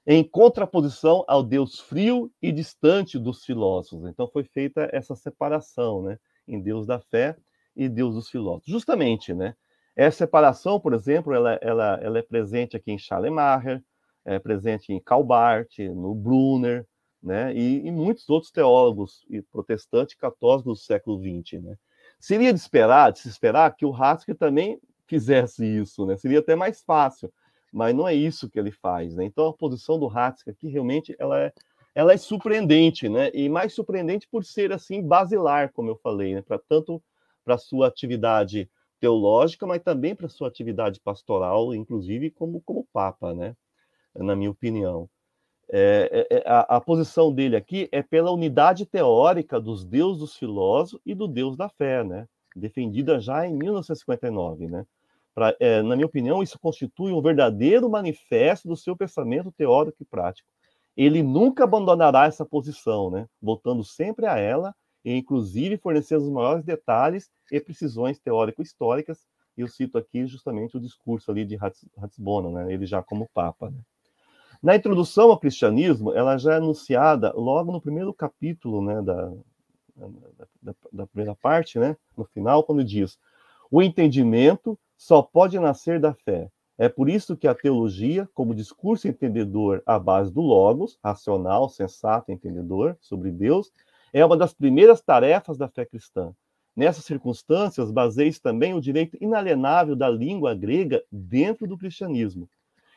em 0.06 0.22
contraposição 0.22 1.24
ao 1.26 1.42
Deus 1.42 1.80
frio 1.80 2.30
e 2.42 2.52
distante 2.52 3.18
dos 3.18 3.42
filósofos. 3.42 4.06
Então 4.06 4.28
foi 4.28 4.44
feita 4.44 4.90
essa 4.92 5.16
separação, 5.16 6.02
né, 6.02 6.18
em 6.46 6.60
Deus 6.60 6.86
da 6.86 7.00
fé 7.00 7.36
e 7.74 7.88
Deus 7.88 8.14
dos 8.14 8.28
filósofos. 8.28 8.70
Justamente, 8.70 9.32
né? 9.32 9.56
Essa 9.96 10.18
separação, 10.18 10.80
por 10.80 10.92
exemplo, 10.92 11.32
ela, 11.32 11.58
ela, 11.60 11.98
ela 12.02 12.18
é 12.18 12.22
presente 12.22 12.76
aqui 12.76 12.92
em 12.92 12.98
Schalemacher, 12.98 13.82
é 14.24 14.38
presente 14.38 14.92
em 14.92 15.00
Calbart, 15.00 15.78
no 15.78 16.14
Brunner, 16.14 16.86
né, 17.22 17.54
e, 17.54 17.86
e 17.86 17.90
muitos 17.90 18.28
outros 18.28 18.50
teólogos 18.50 19.24
e 19.30 19.40
protestantes 19.40 20.14
católicos 20.14 20.64
do 20.64 20.76
século 20.76 21.18
XX, 21.18 21.62
né. 21.62 21.76
Seria 22.18 22.52
de 22.52 22.58
esperar, 22.58 23.12
de 23.12 23.20
se 23.20 23.28
esperar 23.28 23.74
que 23.74 23.84
o 23.86 23.94
Haskell 23.94 24.36
também 24.36 24.80
fizesse 25.06 25.64
isso, 25.64 26.06
né? 26.06 26.16
Seria 26.16 26.38
até 26.38 26.54
mais 26.54 26.82
fácil 26.82 27.30
mas 27.74 27.92
não 27.92 28.06
é 28.06 28.14
isso 28.14 28.48
que 28.48 28.56
ele 28.56 28.70
faz, 28.70 29.16
né? 29.16 29.24
Então 29.24 29.48
a 29.48 29.52
posição 29.52 29.98
do 29.98 30.08
Hatzka 30.08 30.52
aqui 30.52 30.68
realmente 30.68 31.14
ela 31.18 31.40
é, 31.40 31.52
ela 31.92 32.12
é 32.12 32.16
surpreendente, 32.16 33.08
né? 33.08 33.32
E 33.34 33.48
mais 33.48 33.74
surpreendente 33.74 34.28
por 34.30 34.44
ser 34.44 34.72
assim 34.72 35.02
basilar, 35.02 35.72
como 35.72 35.90
eu 35.90 35.96
falei, 35.96 36.36
né? 36.36 36.40
Para 36.40 36.56
tanto 36.56 37.02
para 37.44 37.58
sua 37.58 37.88
atividade 37.88 38.70
teológica, 39.04 39.66
mas 39.66 39.82
também 39.82 40.14
para 40.14 40.30
sua 40.30 40.48
atividade 40.48 40.98
pastoral, 40.98 41.74
inclusive 41.74 42.30
como 42.30 42.62
como 42.62 42.88
papa, 42.90 43.34
né? 43.34 43.54
Na 44.16 44.34
minha 44.34 44.50
opinião. 44.50 45.10
É, 45.68 46.26
é, 46.30 46.36
é 46.38 46.42
a, 46.46 46.76
a, 46.76 46.80
posição 46.80 47.32
dele 47.32 47.54
aqui 47.54 47.86
é 47.92 48.02
pela 48.02 48.30
unidade 48.30 48.86
teórica 48.86 49.60
dos 49.60 49.84
deuses 49.84 50.20
dos 50.20 50.36
filósofos 50.36 51.00
e 51.04 51.14
do 51.14 51.28
Deus 51.28 51.54
da 51.54 51.68
fé, 51.68 52.02
né? 52.02 52.26
Defendida 52.56 53.20
já 53.20 53.46
em 53.46 53.54
1959, 53.54 54.68
né? 54.68 54.86
Pra, 55.34 55.54
é, 55.60 55.82
na 55.82 55.96
minha 55.96 56.06
opinião, 56.06 56.42
isso 56.42 56.58
constitui 56.58 57.12
um 57.12 57.20
verdadeiro 57.20 57.90
manifesto 57.90 58.68
do 58.68 58.76
seu 58.76 58.96
pensamento 58.96 59.52
teórico 59.52 59.98
e 60.00 60.06
prático. 60.06 60.48
Ele 60.96 61.22
nunca 61.22 61.64
abandonará 61.64 62.24
essa 62.24 62.44
posição, 62.46 63.10
né? 63.10 63.26
voltando 63.42 63.84
sempre 63.84 64.26
a 64.26 64.38
ela 64.38 64.74
e, 65.04 65.14
inclusive, 65.14 65.76
fornecendo 65.76 66.24
os 66.24 66.30
maiores 66.30 66.64
detalhes 66.64 67.30
e 67.52 67.60
precisões 67.60 68.18
teórico-históricas. 68.18 69.26
Eu 69.56 69.68
cito 69.68 69.98
aqui 69.98 70.26
justamente 70.26 70.76
o 70.76 70.80
discurso 70.80 71.30
ali 71.30 71.44
de 71.44 71.56
Ratisbona, 71.56 72.50
né? 72.50 72.72
ele 72.72 72.86
já 72.86 73.02
como 73.02 73.28
Papa. 73.32 73.70
Né? 73.70 73.78
Na 74.62 74.74
introdução 74.74 75.30
ao 75.30 75.38
cristianismo, 75.38 76.12
ela 76.12 76.38
já 76.38 76.54
é 76.54 76.56
anunciada 76.56 77.32
logo 77.34 77.70
no 77.70 77.80
primeiro 77.80 78.12
capítulo 78.14 78.82
né, 78.82 79.02
da, 79.02 79.32
da, 80.62 80.74
da 80.92 81.06
primeira 81.06 81.34
parte, 81.34 81.78
né, 81.78 81.96
no 82.16 82.24
final, 82.24 82.64
quando 82.64 82.82
diz: 82.82 83.18
o 83.70 83.82
entendimento 83.82 84.78
só 84.96 85.20
pode 85.22 85.58
nascer 85.58 86.00
da 86.00 86.14
fé. 86.14 86.50
É 86.76 86.88
por 86.88 87.08
isso 87.08 87.36
que 87.36 87.46
a 87.46 87.54
teologia, 87.54 88.28
como 88.34 88.54
discurso 88.54 89.06
entendedor 89.06 89.82
à 89.86 89.98
base 89.98 90.32
do 90.32 90.40
Logos, 90.40 90.98
racional, 91.04 91.68
sensato, 91.68 92.32
entendedor 92.32 92.96
sobre 93.00 93.30
Deus, 93.30 93.70
é 94.14 94.24
uma 94.24 94.36
das 94.36 94.54
primeiras 94.54 95.02
tarefas 95.02 95.58
da 95.58 95.68
fé 95.68 95.84
cristã. 95.84 96.32
Nessas 96.76 97.04
circunstâncias, 97.04 97.90
baseia-se 97.90 98.40
também 98.40 98.72
o 98.72 98.80
direito 98.80 99.18
inalienável 99.20 99.96
da 99.96 100.08
língua 100.08 100.54
grega 100.54 101.02
dentro 101.10 101.66
do 101.66 101.76
cristianismo. 101.76 102.48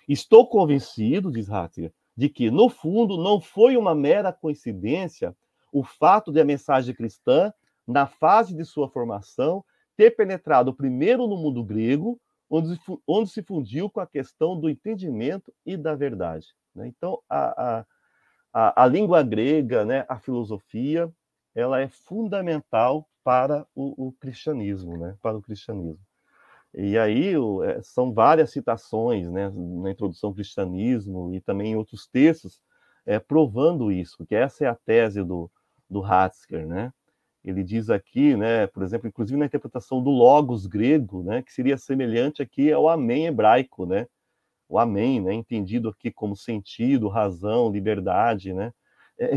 Estou 0.07 0.47
convencido, 0.47 1.31
diz 1.31 1.47
Ratzinger, 1.47 1.91
de 2.15 2.29
que, 2.29 2.51
no 2.51 2.69
fundo, 2.69 3.17
não 3.17 3.41
foi 3.41 3.75
uma 3.75 3.95
mera 3.95 4.31
coincidência 4.31 5.35
o 5.73 5.83
fato 5.83 6.31
de 6.31 6.39
a 6.39 6.45
mensagem 6.45 6.93
cristã, 6.93 7.51
na 7.85 8.05
fase 8.05 8.55
de 8.55 8.63
sua 8.63 8.87
formação, 8.87 9.65
ter 9.95 10.11
penetrado 10.11 10.73
primeiro 10.73 11.27
no 11.27 11.35
mundo 11.35 11.63
grego, 11.63 12.19
onde, 12.47 12.79
onde 13.07 13.29
se 13.31 13.41
fundiu 13.41 13.89
com 13.89 13.99
a 13.99 14.07
questão 14.07 14.59
do 14.59 14.69
entendimento 14.69 15.51
e 15.65 15.75
da 15.75 15.95
verdade. 15.95 16.47
Né? 16.75 16.87
Então, 16.87 17.19
a, 17.27 17.79
a, 17.79 17.85
a, 18.75 18.87
língua 18.87 19.21
grega, 19.23 19.85
né, 19.85 20.05
a 20.09 20.17
filosofia, 20.19 21.11
ela 21.53 21.79
é 21.79 21.87
fundamental 21.87 23.07
para 23.23 23.65
o, 23.75 24.07
o 24.07 24.11
cristianismo, 24.13 24.97
né, 24.97 25.15
para 25.21 25.37
o 25.37 25.41
cristianismo. 25.41 25.99
E 26.73 26.97
aí 26.97 27.33
é, 27.65 27.81
são 27.81 28.13
várias 28.13 28.51
citações 28.51 29.29
né, 29.29 29.51
na 29.53 29.91
introdução 29.91 30.29
ao 30.29 30.33
cristianismo 30.33 31.33
e 31.33 31.41
também 31.41 31.73
em 31.73 31.75
outros 31.75 32.07
textos 32.07 32.61
é, 33.05 33.19
provando 33.19 33.91
isso, 33.91 34.25
que 34.25 34.35
essa 34.35 34.65
é 34.65 34.67
a 34.67 34.75
tese 34.75 35.23
do, 35.23 35.49
do 35.89 36.03
Hatzker, 36.03 36.67
né? 36.67 36.91
ele 37.43 37.63
diz 37.63 37.89
aqui, 37.89 38.35
né, 38.35 38.67
por 38.67 38.83
exemplo, 38.83 39.07
inclusive 39.07 39.39
na 39.39 39.45
interpretação 39.45 40.01
do 40.03 40.09
logos 40.09 40.65
grego, 40.65 41.23
né, 41.23 41.41
que 41.41 41.53
seria 41.53 41.77
semelhante 41.77 42.41
aqui 42.41 42.71
ao 42.71 42.89
amém 42.89 43.27
hebraico, 43.27 43.85
né, 43.85 44.07
o 44.69 44.79
amém, 44.79 45.21
né, 45.21 45.33
entendido 45.33 45.89
aqui 45.89 46.11
como 46.11 46.35
sentido, 46.35 47.07
razão, 47.07 47.71
liberdade, 47.71 48.53
né, 48.53 48.71
é, 49.19 49.31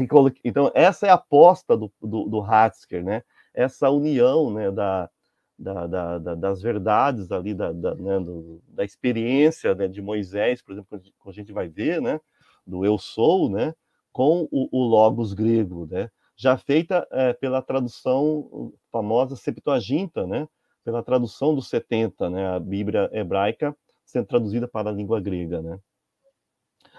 então 0.45 0.71
essa 0.75 1.07
é 1.07 1.11
a 1.11 1.15
aposta 1.15 1.77
do, 1.77 1.93
do, 2.01 2.25
do 2.25 2.43
Hatzker, 2.43 3.05
né, 3.05 3.23
essa 3.55 3.91
união, 3.91 4.51
né, 4.53 4.71
da, 4.71 5.11
da, 5.59 5.87
da, 5.87 6.19
da 6.19 6.35
das 6.35 6.63
verdades 6.63 7.31
ali, 7.31 7.55
da, 7.55 7.73
da, 7.73 7.95
né, 7.95 8.19
do, 8.21 8.63
da 8.69 8.85
experiência 8.85 9.75
né, 9.75 9.89
de 9.89 10.03
Moisés, 10.03 10.63
por 10.63 10.73
exemplo, 10.73 11.01
que 11.01 11.13
a 11.27 11.33
gente 11.33 11.53
vai 11.53 11.69
ver, 11.69 12.01
né, 12.01 12.21
do 12.67 12.85
eu 12.85 12.99
sou, 12.99 13.49
né, 13.51 13.75
com 14.13 14.49
o, 14.51 14.69
o 14.73 14.85
logos 14.85 15.33
grego, 15.33 15.87
né, 15.91 16.11
já 16.41 16.57
feita 16.57 17.07
é, 17.13 17.35
pela 17.35 17.61
tradução 17.61 18.73
famosa 18.91 19.37
Septuaginta, 19.37 20.27
né? 20.27 20.49
Pela 20.83 21.03
tradução 21.03 21.55
dos 21.55 21.69
70, 21.69 22.31
né? 22.31 22.49
A 22.49 22.59
Bíblia 22.59 23.11
hebraica 23.13 23.77
sendo 24.11 24.27
traduzida 24.27 24.69
para 24.69 24.91
a 24.91 24.93
língua 24.93 25.21
grega, 25.21 25.63
né? 25.63 25.79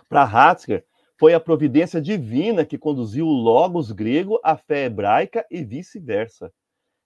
Para 0.09 0.24
Hatzker, 0.24 0.86
foi 1.20 1.34
a 1.34 1.39
providência 1.39 2.01
divina 2.01 2.66
que 2.66 2.78
conduziu 2.78 3.28
o 3.28 3.32
logos 3.32 3.91
grego 3.91 4.39
à 4.43 4.57
fé 4.57 4.86
hebraica 4.86 5.45
e 5.51 5.64
vice-versa. 5.64 6.51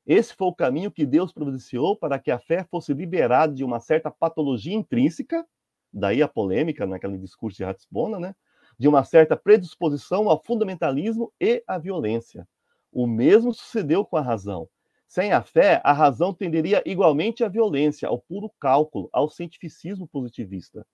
Esse 0.07 0.33
foi 0.33 0.47
o 0.47 0.55
caminho 0.55 0.91
que 0.91 1.05
Deus 1.05 1.33
providenciou 1.33 1.97
para 1.97 2.19
que 2.19 2.31
a 2.31 2.39
fé 2.39 2.63
fosse 2.63 2.93
liberada 2.93 3.53
de 3.53 3.63
uma 3.63 3.79
certa 3.79 4.11
patologia 4.11 4.73
intrínseca, 4.73 5.45
daí 5.91 6.21
a 6.21 6.27
polêmica 6.27 6.85
naquele 6.85 7.17
discurso 7.17 7.57
de 7.57 7.63
Ratisbona, 7.63 8.19
né? 8.19 8.35
de 8.77 8.87
uma 8.87 9.03
certa 9.03 9.35
predisposição 9.35 10.29
ao 10.29 10.41
fundamentalismo 10.43 11.31
e 11.39 11.63
à 11.67 11.77
violência. 11.77 12.47
O 12.91 13.07
mesmo 13.07 13.53
sucedeu 13.53 14.05
com 14.05 14.17
a 14.17 14.21
razão. 14.21 14.67
Sem 15.16 15.32
a 15.32 15.41
fé, 15.41 15.80
a 15.82 15.93
razão 15.93 16.34
tenderia 16.34 16.84
igualmente 16.86 17.41
à 17.41 17.47
violência, 17.47 18.05
ao 18.05 18.20
puro 18.20 18.51
cálculo, 18.59 19.07
ao 19.13 19.30
cientificismo 19.30 20.05
positivista. 20.05 20.86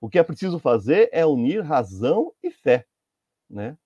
O 0.00 0.08
que 0.08 0.18
é 0.18 0.24
preciso 0.24 0.58
fazer 0.58 1.08
é 1.12 1.24
unir 1.24 1.60
razão 1.62 2.32
e 2.42 2.50
fé, 2.50 2.84
né? 3.48 3.78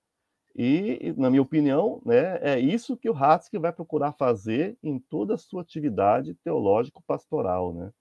E, 0.57 1.12
na 1.19 1.29
minha 1.29 1.43
opinião, 1.43 2.01
né, 2.03 2.39
é 2.41 2.59
isso 2.59 2.97
que 2.97 3.11
o 3.11 3.14
Hatzke 3.14 3.59
vai 3.59 3.71
procurar 3.71 4.12
fazer 4.14 4.79
em 4.83 4.99
toda 4.99 5.35
a 5.35 5.39
sua 5.39 5.61
atividade 5.61 6.35
teológico-pastoral, 6.43 7.75
né? 7.75 7.93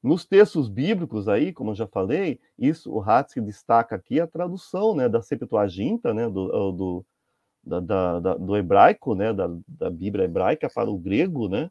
Nos 0.00 0.24
textos 0.24 0.68
bíblicos 0.68 1.26
aí, 1.26 1.52
como 1.52 1.72
eu 1.72 1.74
já 1.74 1.88
falei, 1.88 2.38
isso 2.56 2.94
o 2.94 3.02
Hatzke 3.02 3.40
destaca 3.40 3.96
aqui 3.96 4.20
a 4.20 4.28
tradução, 4.28 4.94
né, 4.94 5.08
da 5.08 5.20
Septuaginta, 5.20 6.14
né, 6.14 6.30
do, 6.30 6.70
do, 6.70 7.06
da, 7.66 8.20
da, 8.20 8.34
do 8.34 8.56
hebraico, 8.56 9.14
né, 9.14 9.32
da, 9.32 9.48
da 9.66 9.90
Bíblia 9.90 10.24
hebraica 10.24 10.68
para 10.68 10.90
o 10.90 10.98
grego, 10.98 11.48
né, 11.48 11.70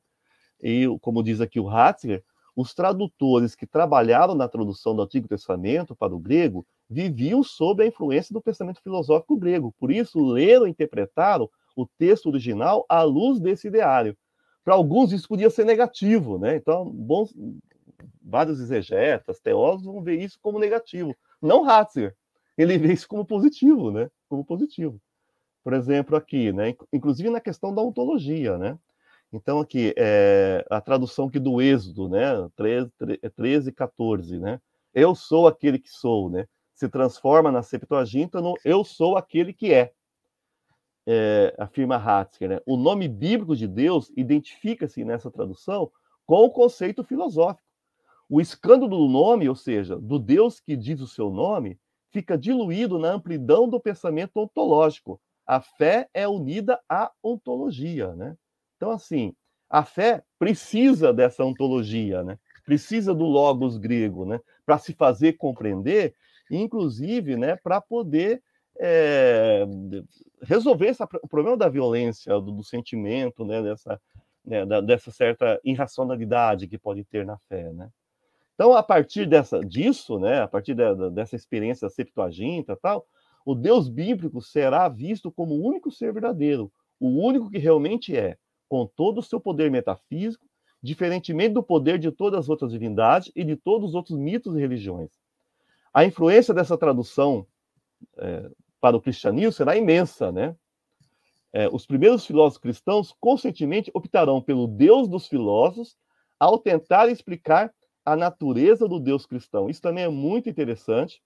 e 0.62 0.88
como 1.02 1.24
diz 1.24 1.42
aqui 1.42 1.60
o 1.60 1.70
Hatzker, 1.70 2.24
os 2.56 2.74
tradutores 2.74 3.56
que 3.56 3.66
trabalharam 3.66 4.36
na 4.36 4.48
tradução 4.48 4.96
do 4.96 5.02
Antigo 5.02 5.28
Testamento 5.28 5.96
para 5.96 6.14
o 6.14 6.20
grego 6.20 6.66
viviam 6.90 7.44
sob 7.44 7.84
a 7.84 7.88
influência 7.88 8.34
do 8.34 8.42
pensamento 8.42 8.82
filosófico 8.82 9.38
grego, 9.38 9.74
por 9.80 9.92
isso 9.92 10.24
leram 10.24 10.68
e 10.68 10.70
interpretaram 10.70 11.50
o 11.76 11.88
texto 11.98 12.28
original 12.28 12.86
à 12.88 13.02
luz 13.02 13.40
desse 13.40 13.68
ideário. 13.68 14.16
Para 14.64 14.76
alguns 14.76 15.12
isso 15.12 15.28
podia 15.28 15.50
ser 15.50 15.66
negativo, 15.66 16.38
né? 16.38 16.56
Então, 16.56 16.90
bons, 16.90 17.34
vários 18.22 18.60
exegetas, 18.60 19.40
teólogos 19.40 19.86
vão 19.86 20.02
ver 20.02 20.20
isso 20.22 20.38
como 20.42 20.60
negativo. 20.60 21.16
Não 21.42 21.64
Ratzinger. 21.64 22.16
Ele 22.58 22.78
vê 22.78 22.94
isso 22.94 23.08
como 23.08 23.26
positivo, 23.26 23.92
né? 23.92 24.10
Como 24.30 24.46
positivo. 24.46 25.02
Por 25.64 25.74
exemplo, 25.74 26.16
aqui, 26.16 26.52
né? 26.52 26.76
Inclusive 26.92 27.30
na 27.30 27.40
questão 27.40 27.74
da 27.74 27.82
ontologia, 27.82 28.58
né? 28.58 28.78
Então, 29.32 29.60
aqui, 29.60 29.94
é, 29.98 30.66
a 30.70 30.80
tradução 30.82 31.28
aqui 31.28 31.40
do 31.40 31.62
Êxodo, 31.62 32.10
né? 32.10 32.48
13, 32.56 32.92
13, 33.36 33.72
14, 33.72 34.40
né? 34.40 34.60
Eu 34.94 35.16
sou 35.16 35.48
aquele 35.48 35.80
que 35.80 35.90
sou, 35.90 36.30
né? 36.30 36.46
Se 36.76 36.88
transforma 36.90 37.52
na 37.52 37.64
Septuaginta 37.64 38.42
no 38.42 38.56
eu 38.64 38.84
sou 38.84 39.18
aquele 39.18 39.54
que 39.54 39.74
é. 39.74 39.92
é 41.08 41.56
afirma 41.58 41.96
Hatzker, 41.96 42.50
né? 42.50 42.60
O 42.66 42.78
nome 42.78 43.08
bíblico 43.08 43.56
de 43.56 43.68
Deus 43.68 44.12
identifica-se 44.16 45.04
nessa 45.04 45.32
tradução 45.32 45.90
com 46.26 46.44
o 46.46 46.52
conceito 46.52 47.04
filosófico. 47.04 47.68
O 48.30 48.40
escândalo 48.40 48.90
do 48.90 49.08
nome, 49.08 49.48
ou 49.50 49.56
seja, 49.56 49.96
do 49.96 50.20
Deus 50.20 50.60
que 50.60 50.76
diz 50.76 51.02
o 51.02 51.08
seu 51.08 51.30
nome, 51.30 51.80
fica 52.12 52.38
diluído 52.38 53.00
na 53.00 53.12
amplidão 53.12 53.68
do 53.68 53.80
pensamento 53.80 54.38
ontológico. 54.38 55.20
A 55.46 55.62
fé 55.62 56.08
é 56.14 56.28
unida 56.28 56.80
à 56.88 57.12
ontologia, 57.22 58.14
né? 58.16 58.36
Então, 58.78 58.92
assim, 58.92 59.34
a 59.70 59.84
fé 59.84 60.24
precisa 60.38 61.14
dessa 61.14 61.44
ontologia, 61.44 62.24
né? 62.24 62.38
Precisa 62.66 63.14
do 63.14 63.26
logos 63.26 63.78
grego, 63.78 64.26
né? 64.26 64.40
Para 64.66 64.78
se 64.78 64.94
fazer 64.94 65.34
compreender, 65.34 66.16
inclusive, 66.50 67.36
né? 67.36 67.56
Para 67.56 67.82
poder 67.82 68.42
é, 68.80 69.66
resolver 70.42 70.88
essa, 70.88 71.08
o 71.22 71.28
problema 71.28 71.58
da 71.58 71.70
violência, 71.70 72.34
do, 72.40 72.52
do 72.52 72.64
sentimento, 72.64 73.44
né? 73.44 73.62
Dessa, 73.62 74.02
né? 74.46 74.66
Da, 74.66 74.80
dessa 74.80 75.12
certa 75.12 75.60
irracionalidade 75.64 76.68
que 76.68 76.78
pode 76.78 77.04
ter 77.04 77.26
na 77.26 77.38
fé, 77.50 77.72
né? 77.74 77.90
Então, 78.56 78.74
a 78.74 78.84
partir 78.84 79.26
dessa, 79.26 79.60
disso, 79.62 80.20
né, 80.20 80.42
a 80.42 80.48
partir 80.48 80.76
da, 80.76 81.10
dessa 81.10 81.36
experiência 81.36 81.90
Septuaginta 81.90 82.76
tal, 82.76 83.06
o 83.46 83.54
Deus 83.56 83.90
bíblico 83.90 84.42
será 84.42 84.88
visto 84.88 85.32
como 85.32 85.56
o 85.56 85.64
único 85.64 85.92
ser 85.92 86.14
verdadeiro, 86.14 86.72
o 87.00 87.08
único 87.08 87.50
que 87.50 87.58
realmente 87.58 88.16
é, 88.16 88.38
com 88.70 88.86
todo 88.86 89.20
o 89.20 89.24
seu 89.24 89.40
poder 89.40 89.70
metafísico, 89.70 90.46
diferentemente 90.82 91.54
do 91.54 91.64
poder 91.64 91.98
de 91.98 92.12
todas 92.12 92.42
as 92.42 92.50
outras 92.50 92.72
divindades 92.72 93.32
e 93.36 93.44
de 93.44 93.56
todos 93.56 93.90
os 93.90 93.96
outros 93.96 94.18
mitos 94.18 94.56
e 94.56 94.60
religiões. 94.60 95.12
A 95.94 96.04
influência 96.06 96.54
dessa 96.54 96.78
tradução 96.78 97.46
é, 98.18 98.50
para 98.82 98.98
o 98.98 99.02
cristianismo 99.02 99.52
será 99.52 99.78
imensa, 99.78 100.32
né? 100.32 100.56
É, 101.54 101.70
os 101.70 101.86
primeiros 101.86 102.26
filósofos 102.26 102.58
cristãos 102.58 103.16
conscientemente 103.20 103.92
optarão 103.94 104.42
pelo 104.42 104.68
Deus 104.68 105.08
dos 105.08 105.28
filósofos 105.28 105.96
ao 106.40 106.58
tentar 106.58 107.10
explicar 107.10 107.72
a 108.04 108.16
natureza 108.16 108.88
do 108.88 109.00
Deus 109.00 109.26
cristão. 109.26 109.70
Isso 109.70 109.82
também 109.82 110.04
é 110.04 110.10
muito 110.10 110.50
interessante, 110.50 111.22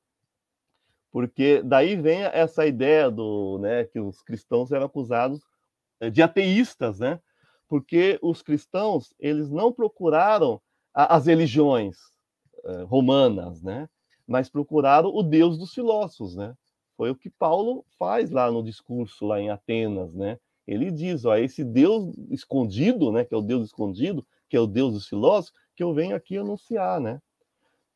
porque 1.17 1.63
daí 1.63 1.95
vem 1.95 2.21
essa 2.25 2.67
ideia 2.67 3.09
do, 3.09 3.57
né, 3.57 3.85
que 3.85 3.99
os 3.99 4.21
cristãos 4.21 4.71
eram 4.71 4.85
acusados 4.85 5.41
eh, 5.99 6.11
de 6.11 6.21
ateístas, 6.21 6.99
né? 6.99 7.19
Porque 7.67 8.19
os 8.21 8.43
cristãos, 8.43 9.15
eles 9.19 9.49
não 9.49 9.73
procuraram 9.73 10.61
as 10.93 11.25
religiões 11.25 11.97
eh, 12.63 12.83
romanas, 12.83 13.63
né? 13.63 13.89
Mas 14.27 14.47
procuraram 14.47 15.09
o 15.09 15.23
Deus 15.23 15.57
dos 15.57 15.73
filósofos, 15.73 16.35
né? 16.35 16.53
Foi 16.95 17.09
o 17.09 17.15
que 17.15 17.31
Paulo 17.31 17.83
faz 17.97 18.29
lá 18.29 18.51
no 18.51 18.61
discurso 18.61 19.25
lá 19.25 19.41
em 19.41 19.49
Atenas, 19.49 20.13
né? 20.13 20.37
Ele 20.67 20.91
diz, 20.91 21.25
ó, 21.25 21.35
esse 21.35 21.63
Deus 21.63 22.15
escondido, 22.29 23.11
né, 23.11 23.25
que 23.25 23.33
é 23.33 23.37
o 23.37 23.41
Deus 23.41 23.65
escondido, 23.65 24.23
que 24.47 24.55
é 24.55 24.59
o 24.59 24.67
Deus 24.67 24.93
dos 24.93 25.07
filósofos, 25.07 25.59
que 25.75 25.83
eu 25.83 25.95
venho 25.95 26.15
aqui 26.15 26.37
anunciar, 26.37 27.01
né? 27.01 27.19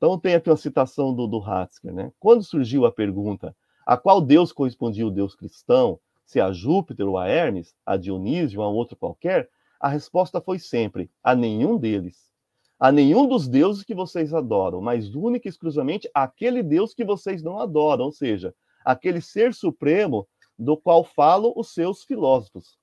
Então 0.02 0.18
tem 0.18 0.34
aqui 0.34 0.50
uma 0.50 0.58
citação 0.58 1.14
do, 1.14 1.28
do 1.28 1.38
Hatzker, 1.38 1.94
né? 1.94 2.12
Quando 2.20 2.44
surgiu 2.44 2.88
a 2.88 2.92
pergunta 2.92 3.56
a 3.86 3.96
qual 3.96 4.20
Deus 4.20 4.52
correspondia 4.52 5.06
o 5.06 5.12
Deus 5.12 5.36
cristão, 5.36 6.00
se 6.26 6.42
a 6.42 6.52
Júpiter 6.52 7.08
ou 7.08 7.20
a 7.20 7.28
Hermes, 7.28 7.76
a 7.86 7.98
Dionísio 7.98 8.62
ou 8.62 8.66
a 8.66 8.68
outro 8.68 8.98
qualquer, 8.98 9.48
a 9.80 9.88
resposta 9.88 10.42
foi 10.42 10.58
sempre 10.58 11.12
a 11.24 11.36
nenhum 11.36 11.78
deles. 11.78 12.32
A 12.80 12.92
nenhum 12.92 13.28
dos 13.28 13.48
deuses 13.48 13.84
que 13.84 13.94
vocês 13.94 14.34
adoram, 14.34 14.82
mas 14.82 15.14
única 15.14 15.48
e 15.48 15.52
exclusivamente 15.52 16.10
aquele 16.16 16.64
Deus 16.64 16.96
que 16.96 17.06
vocês 17.06 17.44
não 17.44 17.60
adoram, 17.60 18.06
ou 18.06 18.12
seja, 18.12 18.56
aquele 18.84 19.22
ser 19.22 19.54
supremo 19.54 20.28
do 20.58 20.76
qual 20.76 21.04
falam 21.04 21.54
os 21.56 21.76
seus 21.76 22.04
filósofos. 22.04 22.81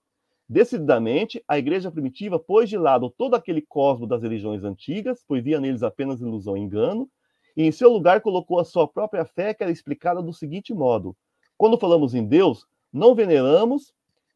Decididamente, 0.48 1.44
a 1.46 1.58
igreja 1.58 1.90
primitiva 1.90 2.38
pôs 2.38 2.70
de 2.70 2.78
lado 2.78 3.10
todo 3.10 3.34
aquele 3.34 3.60
cosmo 3.60 4.06
das 4.06 4.22
religiões 4.22 4.64
antigas, 4.64 5.22
pois 5.26 5.44
via 5.44 5.60
neles 5.60 5.82
apenas 5.82 6.20
ilusão 6.20 6.56
e 6.56 6.60
engano, 6.60 7.10
e 7.54 7.64
em 7.64 7.72
seu 7.72 7.90
lugar 7.90 8.20
colocou 8.20 8.58
a 8.58 8.64
sua 8.64 8.88
própria 8.88 9.24
fé, 9.26 9.52
que 9.52 9.62
era 9.62 9.72
explicada 9.72 10.22
do 10.22 10.32
seguinte 10.32 10.72
modo: 10.72 11.14
quando 11.56 11.76
falamos 11.76 12.14
em 12.14 12.24
Deus, 12.24 12.66
não 12.92 13.14
veneramos 13.14 13.92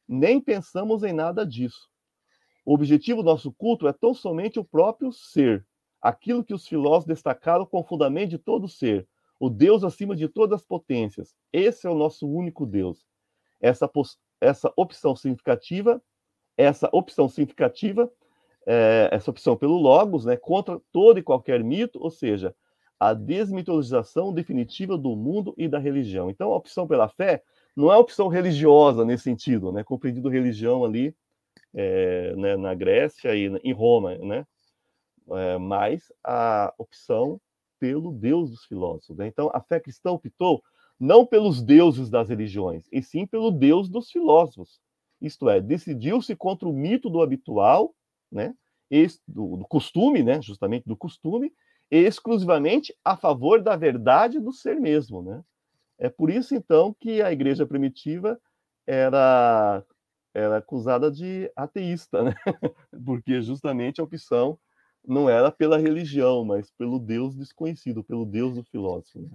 nem 0.06 0.40
pensamos 0.40 1.02
em 1.02 1.12
nada 1.12 1.46
disso. 1.46 1.88
O 2.66 2.74
objetivo 2.74 3.22
do 3.22 3.26
nosso 3.30 3.50
culto 3.52 3.88
é 3.88 3.92
tão 3.92 4.12
somente 4.12 4.58
o 4.58 4.64
próprio 4.64 5.10
ser, 5.12 5.66
aquilo 6.00 6.44
que 6.44 6.52
os 6.52 6.66
filósofos 6.66 7.06
destacaram 7.06 7.64
com 7.64 7.80
o 7.80 7.84
fundamento 7.84 8.30
de 8.30 8.38
todo 8.38 8.68
ser, 8.68 9.08
o 9.40 9.48
Deus 9.48 9.82
acima 9.82 10.14
de 10.14 10.28
todas 10.28 10.60
as 10.60 10.66
potências. 10.66 11.34
Esse 11.52 11.86
é 11.86 11.90
o 11.90 11.94
nosso 11.94 12.28
único 12.28 12.66
Deus. 12.66 13.06
Essa, 13.60 13.90
essa 14.43 14.72
opção 14.76 15.14
significativa, 15.14 16.03
essa 16.57 16.88
opção 16.93 17.28
significativa, 17.28 18.11
é, 18.66 19.09
essa 19.12 19.30
opção 19.30 19.57
pelo 19.57 19.76
logos, 19.76 20.24
né, 20.24 20.36
contra 20.36 20.80
todo 20.90 21.18
e 21.18 21.22
qualquer 21.22 21.62
mito, 21.62 21.99
ou 22.03 22.11
seja, 22.11 22.55
a 22.99 23.14
desmitologização 23.14 24.32
definitiva 24.32 24.97
do 24.97 25.16
mundo 25.16 25.55
e 25.57 25.66
da 25.66 25.78
religião. 25.78 26.30
Então, 26.30 26.53
a 26.53 26.57
opção 26.57 26.86
pela 26.86 27.09
fé 27.09 27.43
não 27.74 27.93
é 27.93 27.97
opção 27.97 28.28
religiosa 28.28 29.05
nesse 29.05 29.24
sentido, 29.24 29.72
né, 29.72 29.82
compreendido 29.82 30.28
religião 30.28 30.84
ali 30.84 31.14
é, 31.74 32.34
né, 32.36 32.57
na 32.57 32.74
Grécia 32.74 33.34
e 33.34 33.47
em 33.64 33.72
Roma, 33.72 34.16
né, 34.18 34.47
é, 35.30 35.59
mas 35.59 36.12
a 36.22 36.72
opção 36.76 37.40
pelo 37.78 38.12
Deus 38.12 38.51
dos 38.51 38.64
filósofos. 38.64 39.16
Né? 39.16 39.26
Então, 39.26 39.51
a 39.53 39.61
fé 39.61 39.80
cristã 39.80 40.12
optou 40.12 40.62
não 40.99 41.26
pelos 41.26 41.62
deuses 41.62 42.09
das 42.11 42.28
religiões, 42.28 42.86
e 42.93 43.03
sim 43.03 43.26
pelo 43.26 43.51
Deus 43.51 43.88
dos 43.88 44.11
filósofos. 44.11 44.80
Isto 45.20 45.49
é, 45.49 45.61
decidiu-se 45.61 46.34
contra 46.34 46.68
o 46.68 46.72
mito 46.72 47.09
do 47.09 47.22
habitual, 47.22 47.95
né, 48.30 48.55
do, 49.26 49.57
do 49.57 49.64
costume, 49.66 50.22
né, 50.22 50.40
justamente 50.43 50.84
do 50.84 50.97
costume, 50.97 51.53
exclusivamente 51.90 52.95
a 53.05 53.16
favor 53.16 53.62
da 53.62 53.76
verdade 53.76 54.40
do 54.40 54.53
ser 54.53 54.80
mesmo, 54.80 55.22
né? 55.22 55.43
É 55.99 56.09
por 56.09 56.30
isso 56.30 56.55
então 56.55 56.95
que 56.99 57.20
a 57.22 57.30
igreja 57.30 57.66
primitiva 57.66 58.40
era 58.86 59.84
era 60.34 60.57
acusada 60.57 61.11
de 61.11 61.53
ateísta, 61.55 62.22
né? 62.22 62.34
Porque 63.05 63.43
justamente 63.43 64.01
a 64.01 64.05
opção 64.05 64.59
não 65.07 65.28
era 65.28 65.53
pela 65.53 65.76
religião, 65.76 66.45
mas 66.45 66.70
pelo 66.70 66.99
Deus 66.99 67.36
desconhecido, 67.36 68.03
pelo 68.03 68.24
Deus 68.24 68.55
do 68.55 68.64
filósofo. 68.64 69.20
Né? 69.20 69.28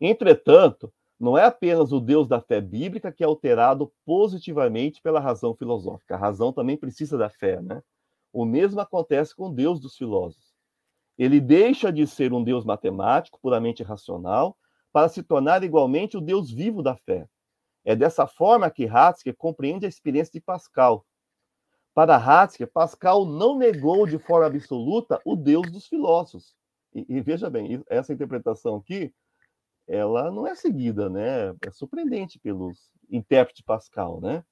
Entretanto, 0.00 0.92
não 1.18 1.36
é 1.36 1.44
apenas 1.44 1.92
o 1.92 2.00
Deus 2.00 2.28
da 2.28 2.40
fé 2.40 2.60
bíblica 2.60 3.10
que 3.10 3.24
é 3.24 3.26
alterado 3.26 3.92
positivamente 4.04 5.02
pela 5.02 5.18
razão 5.18 5.54
filosófica. 5.54 6.14
A 6.14 6.18
razão 6.18 6.52
também 6.52 6.76
precisa 6.76 7.18
da 7.18 7.28
fé, 7.28 7.60
né? 7.60 7.82
O 8.32 8.44
mesmo 8.44 8.80
acontece 8.80 9.34
com 9.34 9.46
o 9.46 9.52
Deus 9.52 9.80
dos 9.80 9.96
filósofos. 9.96 10.54
Ele 11.16 11.40
deixa 11.40 11.92
de 11.92 12.06
ser 12.06 12.32
um 12.32 12.44
Deus 12.44 12.64
matemático, 12.64 13.40
puramente 13.40 13.82
racional, 13.82 14.56
para 14.92 15.08
se 15.08 15.22
tornar 15.22 15.64
igualmente 15.64 16.16
o 16.16 16.20
Deus 16.20 16.50
vivo 16.50 16.82
da 16.82 16.94
fé. 16.94 17.28
É 17.84 17.96
dessa 17.96 18.26
forma 18.26 18.70
que 18.70 18.86
Hatzker 18.86 19.34
compreende 19.36 19.86
a 19.86 19.88
experiência 19.88 20.32
de 20.32 20.40
Pascal. 20.40 21.04
Para 21.92 22.16
Hatzker, 22.16 22.70
Pascal 22.70 23.24
não 23.24 23.58
negou 23.58 24.06
de 24.06 24.18
forma 24.18 24.46
absoluta 24.46 25.20
o 25.24 25.34
Deus 25.34 25.68
dos 25.72 25.88
filósofos. 25.88 26.54
E, 26.94 27.04
e 27.08 27.20
veja 27.20 27.50
bem, 27.50 27.82
essa 27.88 28.12
interpretação 28.12 28.76
aqui 28.76 29.12
ela 29.88 30.30
não 30.30 30.46
é 30.46 30.54
seguida, 30.54 31.08
né? 31.08 31.54
É 31.66 31.70
surpreendente 31.70 32.38
pelos 32.38 32.92
intérpretes 33.10 33.62
Pascal, 33.62 34.20
né? 34.20 34.44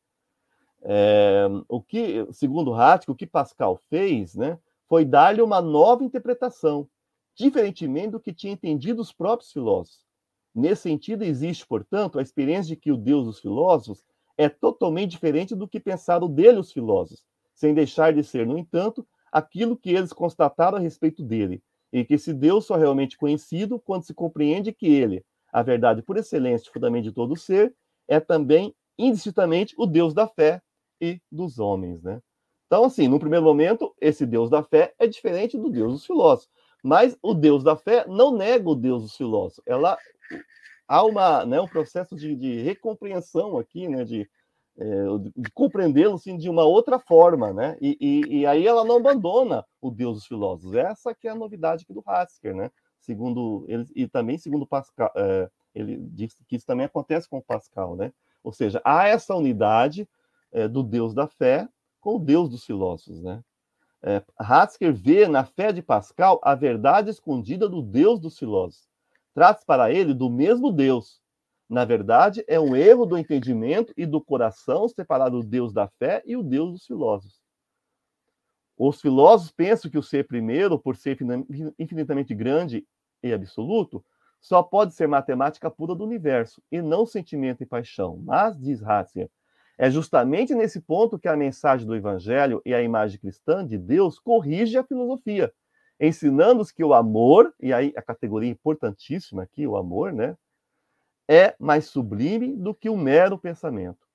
É, 0.83 1.47
o 1.69 1.81
que, 1.83 2.27
segundo 2.33 2.75
Hatke, 2.75 3.11
o 3.11 3.15
que 3.15 3.27
Pascal 3.27 3.81
fez, 3.89 4.35
né, 4.35 4.59
foi 4.89 5.05
dar-lhe 5.05 5.43
uma 5.43 5.61
nova 5.61 6.05
interpretação, 6.05 6.89
diferentemente 7.35 8.11
do 8.11 8.21
que 8.21 8.33
tinha 8.33 8.53
entendido 8.53 9.03
os 9.03 9.13
próprios 9.13 9.53
filósofos. 9.53 10.05
Nesse 10.55 10.83
sentido, 10.83 11.25
existe, 11.25 11.67
portanto, 11.67 12.19
a 12.19 12.23
experiência 12.23 12.69
de 12.69 12.77
que 12.77 12.93
o 12.93 12.97
Deus 12.97 13.27
dos 13.27 13.41
filósofos 13.41 14.05
é 14.39 14.49
totalmente 14.49 15.11
diferente 15.11 15.55
do 15.55 15.67
que 15.67 15.81
pensaram 15.81 16.29
dele 16.29 16.59
os 16.59 16.73
filósofos, 16.73 17.25
sem 17.55 17.75
deixar 17.75 18.13
de 18.13 18.23
ser, 18.23 18.47
no 18.47 18.57
entanto, 18.57 19.07
aquilo 19.33 19.77
que 19.77 19.91
eles 19.91 20.13
constataram 20.13 20.79
a 20.79 20.81
respeito 20.81 21.23
dele, 21.23 21.63
e 21.97 22.05
que 22.05 22.13
esse 22.13 22.35
Deus 22.35 22.67
só 22.67 22.77
é 22.77 22.81
realmente 22.81 23.17
conhecido 23.17 23.81
quando 23.81 24.05
se 24.05 24.13
compreende 24.13 24.71
que 24.71 24.87
ele, 24.87 25.25
a 25.51 25.63
verdade 25.63 26.03
por 26.03 26.19
excelência, 26.19 26.71
fundamento 26.71 27.05
de 27.05 27.13
todo 27.13 27.35
ser, 27.35 27.75
é 28.07 28.21
também 28.21 28.75
indistintamente 28.99 29.75
o 29.79 29.87
Deus 29.87 30.13
da 30.13 30.29
fé 30.29 30.61
e 31.01 31.19
dos 31.33 31.59
homens, 31.59 32.03
né? 32.03 32.21
Então, 32.67 32.85
assim, 32.85 33.09
no 33.09 33.19
primeiro 33.19 33.47
momento, 33.47 33.95
esse 33.99 34.27
Deus 34.27 34.51
da 34.51 34.63
fé 34.63 34.93
é 34.99 35.07
diferente 35.07 35.57
do 35.57 35.71
Deus 35.71 35.95
dos 35.95 36.07
filósofos. 36.07 36.51
Mas 36.85 37.17
o 37.23 37.33
Deus 37.33 37.65
da 37.65 37.77
fé 37.77 38.05
não 38.07 38.37
nega 38.37 38.69
o 38.69 38.75
Deus 38.75 39.03
dos 39.03 39.17
filósofos. 39.17 39.63
Ela 39.65 39.97
há 40.87 41.03
uma, 41.03 41.47
né, 41.47 41.59
um 41.59 41.67
processo 41.67 42.15
de, 42.15 42.37
de 42.37 42.61
recompreensão 42.61 43.57
aqui, 43.57 43.89
né, 43.89 44.05
de, 44.05 44.29
é, 44.79 45.05
de 45.37 45.51
compreendê-lo 45.53 46.15
assim, 46.15 46.37
de 46.37 46.51
uma 46.51 46.65
outra 46.65 46.99
forma, 46.99 47.53
né? 47.53 47.77
E, 47.81 47.97
e, 48.01 48.39
e, 48.41 48.47
aí 48.47 48.67
ela 48.67 48.85
não 48.85 48.97
abandona 48.97 49.65
o 49.81 49.91
Deus 49.91 50.17
dos 50.17 50.27
filósofos. 50.27 50.75
Essa 50.75 51.15
que 51.15 51.27
é 51.27 51.31
a 51.31 51.35
novidade 51.35 51.85
aqui 51.85 51.95
do 51.95 52.03
Hasker, 52.07 52.55
né? 52.55 52.71
Segundo 53.01 53.65
ele 53.69 53.87
e 53.95 54.07
também 54.07 54.37
segundo 54.37 54.67
Pascal, 54.67 55.11
é, 55.17 55.49
ele 55.75 55.97
diz 56.11 56.35
que 56.47 56.57
isso 56.57 56.67
também 56.67 56.87
acontece 56.87 57.29
com 57.29 57.41
Pascal, 57.41 57.97
né? 57.97 58.13
Ou 58.43 58.53
seja, 58.53 58.81
há 58.85 59.07
essa 59.07 59.35
unidade 59.35 60.09
é, 60.53 60.69
do 60.69 60.83
Deus 60.83 61.15
da 61.15 61.27
fé 61.27 61.69
com 62.01 62.17
o 62.17 62.19
Deus 62.19 62.49
dos 62.49 62.65
filósofos, 62.65 63.23
né? 63.23 63.43
É, 64.03 64.23
Hatzker 64.39 64.95
vê 64.95 65.27
na 65.27 65.45
fé 65.45 65.73
de 65.73 65.83
Pascal 65.83 66.39
a 66.43 66.55
verdade 66.55 67.11
escondida 67.11 67.69
do 67.69 67.83
Deus 67.83 68.21
dos 68.21 68.39
filósofos. 68.39 68.89
Trata-se 69.35 69.67
para 69.67 69.91
ele 69.91 70.15
do 70.15 70.31
mesmo 70.31 70.71
Deus. 70.71 71.21
Na 71.69 71.85
verdade, 71.85 72.45
é 72.47 72.61
um 72.61 72.77
erro 72.77 73.05
do 73.05 73.19
entendimento 73.19 73.93
e 73.97 74.07
do 74.07 74.21
coração 74.21 74.89
separar 74.89 75.35
o 75.35 75.43
Deus 75.43 75.73
da 75.73 75.89
fé 75.89 76.23
e 76.25 76.37
o 76.37 76.43
Deus 76.43 76.73
dos 76.73 76.87
filósofos. 76.87 77.41
Os 78.79 79.01
filósofos 79.01 79.53
pensam 79.53 79.91
que 79.91 79.99
o 79.99 80.03
ser 80.03 80.27
primeiro, 80.27 80.79
por 80.79 80.97
ser 80.97 81.19
infinitamente 81.79 82.35
grande 82.35 82.87
e 83.23 83.33
absoluto, 83.33 84.05
só 84.41 84.63
pode 84.63 84.95
ser 84.95 85.09
matemática 85.09 85.71
pura 85.71 85.95
do 85.95 86.05
universo 86.05 86.63
e 86.71 86.81
não 86.81 87.07
sentimento 87.07 87.63
e 87.63 87.67
paixão. 87.67 88.21
Mas, 88.23 88.57
diz 88.61 88.83
Hatzker, 88.83 89.29
é 89.79 89.91
justamente 89.91 90.55
nesse 90.55 90.81
ponto 90.81 91.19
que 91.19 91.27
a 91.27 91.37
mensagem 91.37 91.87
do 91.87 91.97
Evangelho 91.97 92.63
e 92.65 92.73
a 92.73 92.83
imagem 92.83 93.19
cristã 93.19 93.67
de 93.67 93.77
Deus 93.77 94.19
corrige 94.19 94.79
a 94.79 94.85
filosofia, 94.85 95.53
ensinando-os 95.99 96.71
que 96.71 96.85
o 96.85 96.95
amor, 96.95 97.53
e 97.61 97.73
aí 97.73 97.93
a 97.97 98.03
categoria 98.03 98.51
importantíssima 98.51 99.43
aqui, 99.43 99.67
o 99.67 99.77
amor, 99.77 100.13
né, 100.13 100.37
é 101.29 101.55
mais 101.59 101.87
sublime 101.87 102.57
do 102.57 102.75
que 102.75 102.89
o 102.89 102.97
mero 102.97 103.39
pensamento. 103.39 104.07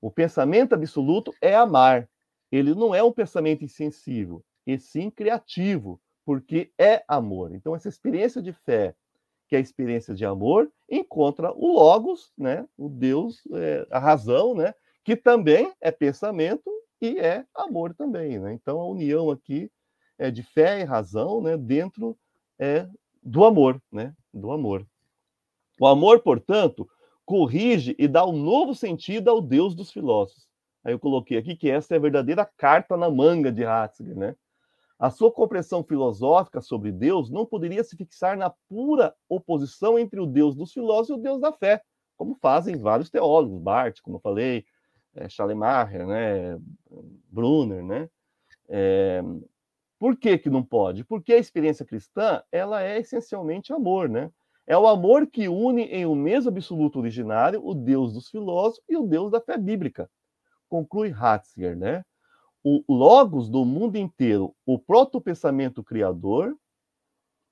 O 0.00 0.10
pensamento 0.10 0.74
absoluto 0.74 1.32
é 1.40 1.54
amar. 1.54 2.08
Ele 2.52 2.74
não 2.74 2.94
é 2.94 3.02
um 3.02 3.12
pensamento 3.12 3.64
insensível, 3.64 4.44
e 4.66 4.78
sim 4.78 5.10
criativo, 5.10 6.00
porque 6.24 6.70
é 6.78 7.02
amor. 7.08 7.54
Então, 7.54 7.74
essa 7.74 7.88
experiência 7.88 8.40
de 8.42 8.52
fé, 8.52 8.94
que 9.48 9.56
é 9.56 9.58
a 9.58 9.62
experiência 9.62 10.14
de 10.14 10.24
amor, 10.24 10.70
encontra 10.88 11.52
o 11.52 11.74
Logos, 11.74 12.32
né, 12.36 12.66
o 12.76 12.88
Deus, 12.88 13.42
é, 13.52 13.86
a 13.90 13.98
razão, 13.98 14.54
né, 14.54 14.74
que 15.04 15.16
também 15.16 15.72
é 15.80 15.90
pensamento 15.90 16.70
e 17.00 17.18
é 17.18 17.44
amor 17.54 17.94
também, 17.94 18.38
né? 18.38 18.54
Então 18.54 18.80
a 18.80 18.86
união 18.86 19.30
aqui 19.30 19.70
é 20.18 20.30
de 20.30 20.42
fé 20.42 20.80
e 20.80 20.84
razão, 20.84 21.42
né, 21.42 21.56
dentro 21.56 22.16
é 22.58 22.88
do 23.22 23.44
amor, 23.44 23.80
né, 23.92 24.14
do 24.32 24.50
amor. 24.50 24.86
O 25.80 25.86
amor, 25.86 26.20
portanto, 26.20 26.88
corrige 27.24 27.94
e 27.98 28.06
dá 28.06 28.24
um 28.24 28.36
novo 28.36 28.74
sentido 28.74 29.28
ao 29.30 29.40
Deus 29.40 29.74
dos 29.74 29.90
filósofos. 29.90 30.46
Aí 30.84 30.92
eu 30.92 30.98
coloquei 30.98 31.38
aqui 31.38 31.56
que 31.56 31.70
essa 31.70 31.94
é 31.94 31.96
a 31.96 32.00
verdadeira 32.00 32.44
carta 32.56 32.96
na 32.96 33.10
manga 33.10 33.50
de 33.50 33.64
Ratzinger, 33.64 34.16
né? 34.16 34.36
A 34.98 35.10
sua 35.10 35.30
compreensão 35.30 35.82
filosófica 35.82 36.60
sobre 36.60 36.92
Deus 36.92 37.30
não 37.30 37.44
poderia 37.44 37.82
se 37.82 37.96
fixar 37.96 38.36
na 38.36 38.50
pura 38.68 39.14
oposição 39.28 39.98
entre 39.98 40.20
o 40.20 40.26
Deus 40.26 40.54
dos 40.54 40.72
filósofos 40.72 41.10
e 41.10 41.20
o 41.20 41.22
Deus 41.22 41.40
da 41.40 41.52
fé, 41.52 41.82
como 42.16 42.36
fazem 42.36 42.76
vários 42.76 43.10
teólogos, 43.10 43.60
Barth, 43.60 44.00
como 44.02 44.16
eu 44.16 44.20
falei, 44.20 44.64
é, 45.16 45.26
né, 46.06 46.58
Brunner, 47.30 47.84
né? 47.84 48.08
É, 48.68 49.22
por 49.98 50.16
que 50.16 50.38
que 50.38 50.50
não 50.50 50.62
pode? 50.62 51.04
Porque 51.04 51.32
a 51.32 51.38
experiência 51.38 51.84
cristã, 51.84 52.42
ela 52.52 52.82
é 52.82 52.98
essencialmente 52.98 53.72
amor, 53.72 54.08
né? 54.08 54.30
É 54.66 54.76
o 54.76 54.86
amor 54.86 55.26
que 55.26 55.48
une 55.48 55.82
em 55.82 56.06
um 56.06 56.14
mesmo 56.14 56.50
absoluto 56.50 56.98
originário 56.98 57.60
o 57.64 57.74
Deus 57.74 58.12
dos 58.12 58.30
filósofos 58.30 58.82
e 58.88 58.96
o 58.96 59.06
Deus 59.06 59.30
da 59.30 59.40
fé 59.40 59.58
bíblica. 59.58 60.10
Conclui 60.68 61.10
Ratzinger, 61.10 61.76
né? 61.76 62.04
O 62.62 62.82
logos 62.88 63.50
do 63.50 63.64
mundo 63.64 63.96
inteiro, 63.96 64.54
o 64.64 64.78
proto-pensamento 64.78 65.84
criador, 65.84 66.56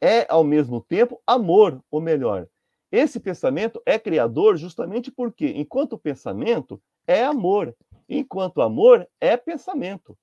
é 0.01 0.27
ao 0.29 0.43
mesmo 0.43 0.81
tempo 0.81 1.21
amor, 1.27 1.81
ou 1.91 2.01
melhor, 2.01 2.49
esse 2.91 3.21
pensamento 3.21 3.81
é 3.87 3.99
criador 3.99 4.57
justamente 4.57 5.11
porque, 5.11 5.49
enquanto 5.49 5.97
pensamento, 5.97 6.83
é 7.07 7.25
amor, 7.25 7.75
enquanto 8.09 8.61
amor 8.61 9.09
é 9.21 9.37
pensamento. 9.37 10.17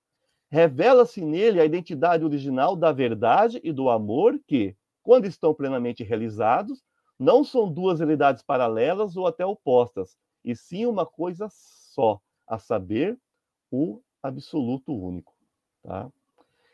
Revela-se 0.52 1.22
nele 1.22 1.60
a 1.60 1.66
identidade 1.66 2.24
original 2.24 2.76
da 2.76 2.92
verdade 2.92 3.60
e 3.64 3.72
do 3.72 3.90
amor 3.90 4.40
que, 4.46 4.76
quando 5.10 5.26
estão 5.26 5.55
plenamente 5.55 6.03
realizados, 6.03 6.84
não 7.18 7.43
são 7.43 7.68
duas 7.68 7.97
realidades 7.97 8.43
paralelas 8.43 9.18
ou 9.18 9.26
até 9.26 9.43
opostas, 9.43 10.16
e 10.45 10.55
sim 10.55 10.86
uma 10.86 11.03
coisa 11.03 11.47
só, 11.49 12.22
a 12.45 12.60
saber, 12.60 13.18
o 13.72 14.03
absoluto 14.22 14.93
único. 14.93 15.34
Tá? 15.82 16.12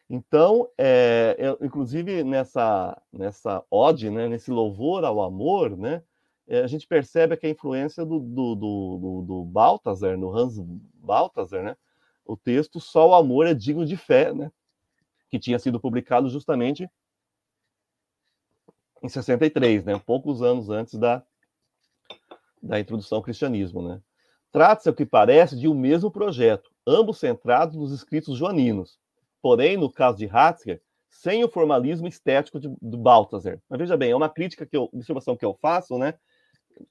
Então, 0.09 0.67
é, 0.77 1.38
eu, 1.39 1.57
inclusive 1.61 2.25
nessa 2.25 3.01
nessa 3.09 3.63
ode, 3.71 4.09
né, 4.09 4.27
nesse 4.27 4.51
louvor 4.51 5.05
ao 5.05 5.23
amor, 5.23 5.77
né, 5.77 6.03
é, 6.45 6.59
a 6.59 6.67
gente 6.67 6.86
percebe 6.86 7.38
que 7.38 7.47
a 7.47 7.51
influência 7.51 8.03
do, 8.03 8.19
do, 8.19 8.53
do, 8.53 9.21
do, 9.25 10.17
no 10.17 10.38
Hans 10.38 10.59
Balthasar, 10.95 11.63
né? 11.63 11.77
O 12.25 12.36
texto 12.36 12.81
Só 12.81 13.11
o 13.11 13.15
Amor 13.15 13.47
é 13.47 13.53
Digno 13.53 13.86
de 13.86 13.95
Fé, 13.95 14.33
né? 14.33 14.51
Que 15.31 15.39
tinha 15.39 15.57
sido 15.57 15.79
publicado 15.79 16.27
justamente 16.29 16.89
em 19.06 19.10
63, 19.10 19.86
né? 19.86 20.01
Poucos 20.06 20.41
anos 20.41 20.70
antes 20.70 20.95
da, 20.95 21.24
da 22.62 22.80
introdução 22.80 23.18
ao 23.18 23.24
cristianismo, 23.24 23.82
né? 23.88 24.01
Trata-se, 24.51 24.89
ao 24.89 24.95
que 24.95 25.06
parece, 25.06 25.58
de 25.58 25.68
um 25.68 25.74
mesmo 25.74 26.10
projeto, 26.10 26.72
ambos 26.88 27.20
centrados 27.20 27.76
nos 27.76 27.91
escritos 27.91 28.38
joaninos. 28.38 28.99
Porém, 29.41 29.78
no 29.78 29.91
caso 29.91 30.18
de 30.18 30.26
Ratzinger, 30.26 30.82
sem 31.10 31.43
o 31.43 31.49
formalismo 31.49 32.08
estético 32.08 32.60
de, 32.60 32.74
do 32.82 32.97
Balthasar. 32.97 33.60
Mas 33.70 33.80
veja 33.80 33.97
bem, 33.97 34.12
é 34.12 34.16
uma 34.16 34.30
crítica 34.30 34.66
que 34.66 34.76
eu, 34.76 34.89
observação 34.91 35.36
que 35.36 35.45
eu 35.45 35.58
faço, 35.62 35.97
né? 35.97 36.14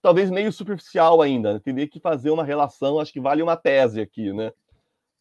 talvez 0.00 0.30
meio 0.30 0.52
superficial 0.52 1.20
ainda, 1.20 1.54
né? 1.54 1.60
teria 1.62 1.86
que 1.86 2.00
fazer 2.00 2.30
uma 2.30 2.44
relação, 2.44 2.98
acho 2.98 3.12
que 3.12 3.20
vale 3.20 3.42
uma 3.42 3.56
tese 3.56 4.00
aqui, 4.00 4.32
né? 4.32 4.52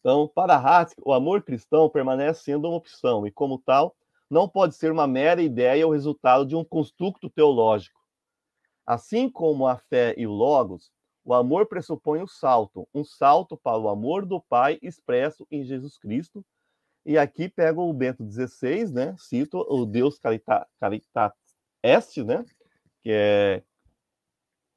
Então, 0.00 0.28
para 0.28 0.56
Hatzke, 0.56 1.00
o 1.04 1.14
amor 1.14 1.42
cristão 1.42 1.88
permanece 1.88 2.42
sendo 2.44 2.68
uma 2.68 2.76
opção 2.76 3.26
e, 3.26 3.30
como 3.30 3.58
tal, 3.58 3.96
não 4.30 4.48
pode 4.48 4.74
ser 4.74 4.90
uma 4.90 5.06
mera 5.06 5.42
ideia 5.42 5.86
ou 5.86 5.92
resultado 5.92 6.46
de 6.46 6.56
um 6.56 6.64
construto 6.64 7.30
teológico. 7.30 8.00
Assim 8.86 9.30
como 9.30 9.66
a 9.66 9.76
fé 9.76 10.14
e 10.16 10.26
o 10.26 10.32
logos, 10.32 10.90
o 11.24 11.32
amor 11.32 11.66
pressupõe 11.66 12.22
o 12.22 12.28
salto, 12.28 12.86
um 12.94 13.04
salto 13.04 13.56
para 13.56 13.78
o 13.78 13.88
amor 13.88 14.26
do 14.26 14.40
Pai 14.40 14.78
expresso 14.82 15.46
em 15.50 15.64
Jesus 15.64 15.96
Cristo. 15.96 16.44
E 17.06 17.16
aqui 17.16 17.48
pego 17.48 17.82
o 17.82 17.92
Bento 17.92 18.24
XVI, 18.24 18.92
né? 18.92 19.14
Cito 19.18 19.58
o 19.68 19.86
Deus 19.86 20.18
Caritas 20.18 21.32
Est, 21.82 22.16
né? 22.18 22.44
Que 23.02 23.10
é 23.10 23.62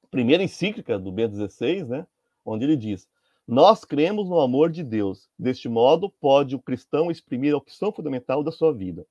primeira 0.09 0.43
encíclica 0.43 0.97
do 0.97 1.11
B16, 1.11 1.85
né, 1.85 2.07
onde 2.45 2.65
ele 2.65 2.75
diz: 2.75 3.07
Nós 3.47 3.85
cremos 3.85 4.29
no 4.29 4.39
amor 4.39 4.71
de 4.71 4.83
Deus. 4.83 5.29
Deste 5.37 5.69
modo, 5.69 6.09
pode 6.09 6.55
o 6.55 6.61
cristão 6.61 7.11
exprimir 7.11 7.53
a 7.53 7.57
opção 7.57 7.91
fundamental 7.91 8.43
da 8.43 8.51
sua 8.51 8.73
vida. 8.73 9.05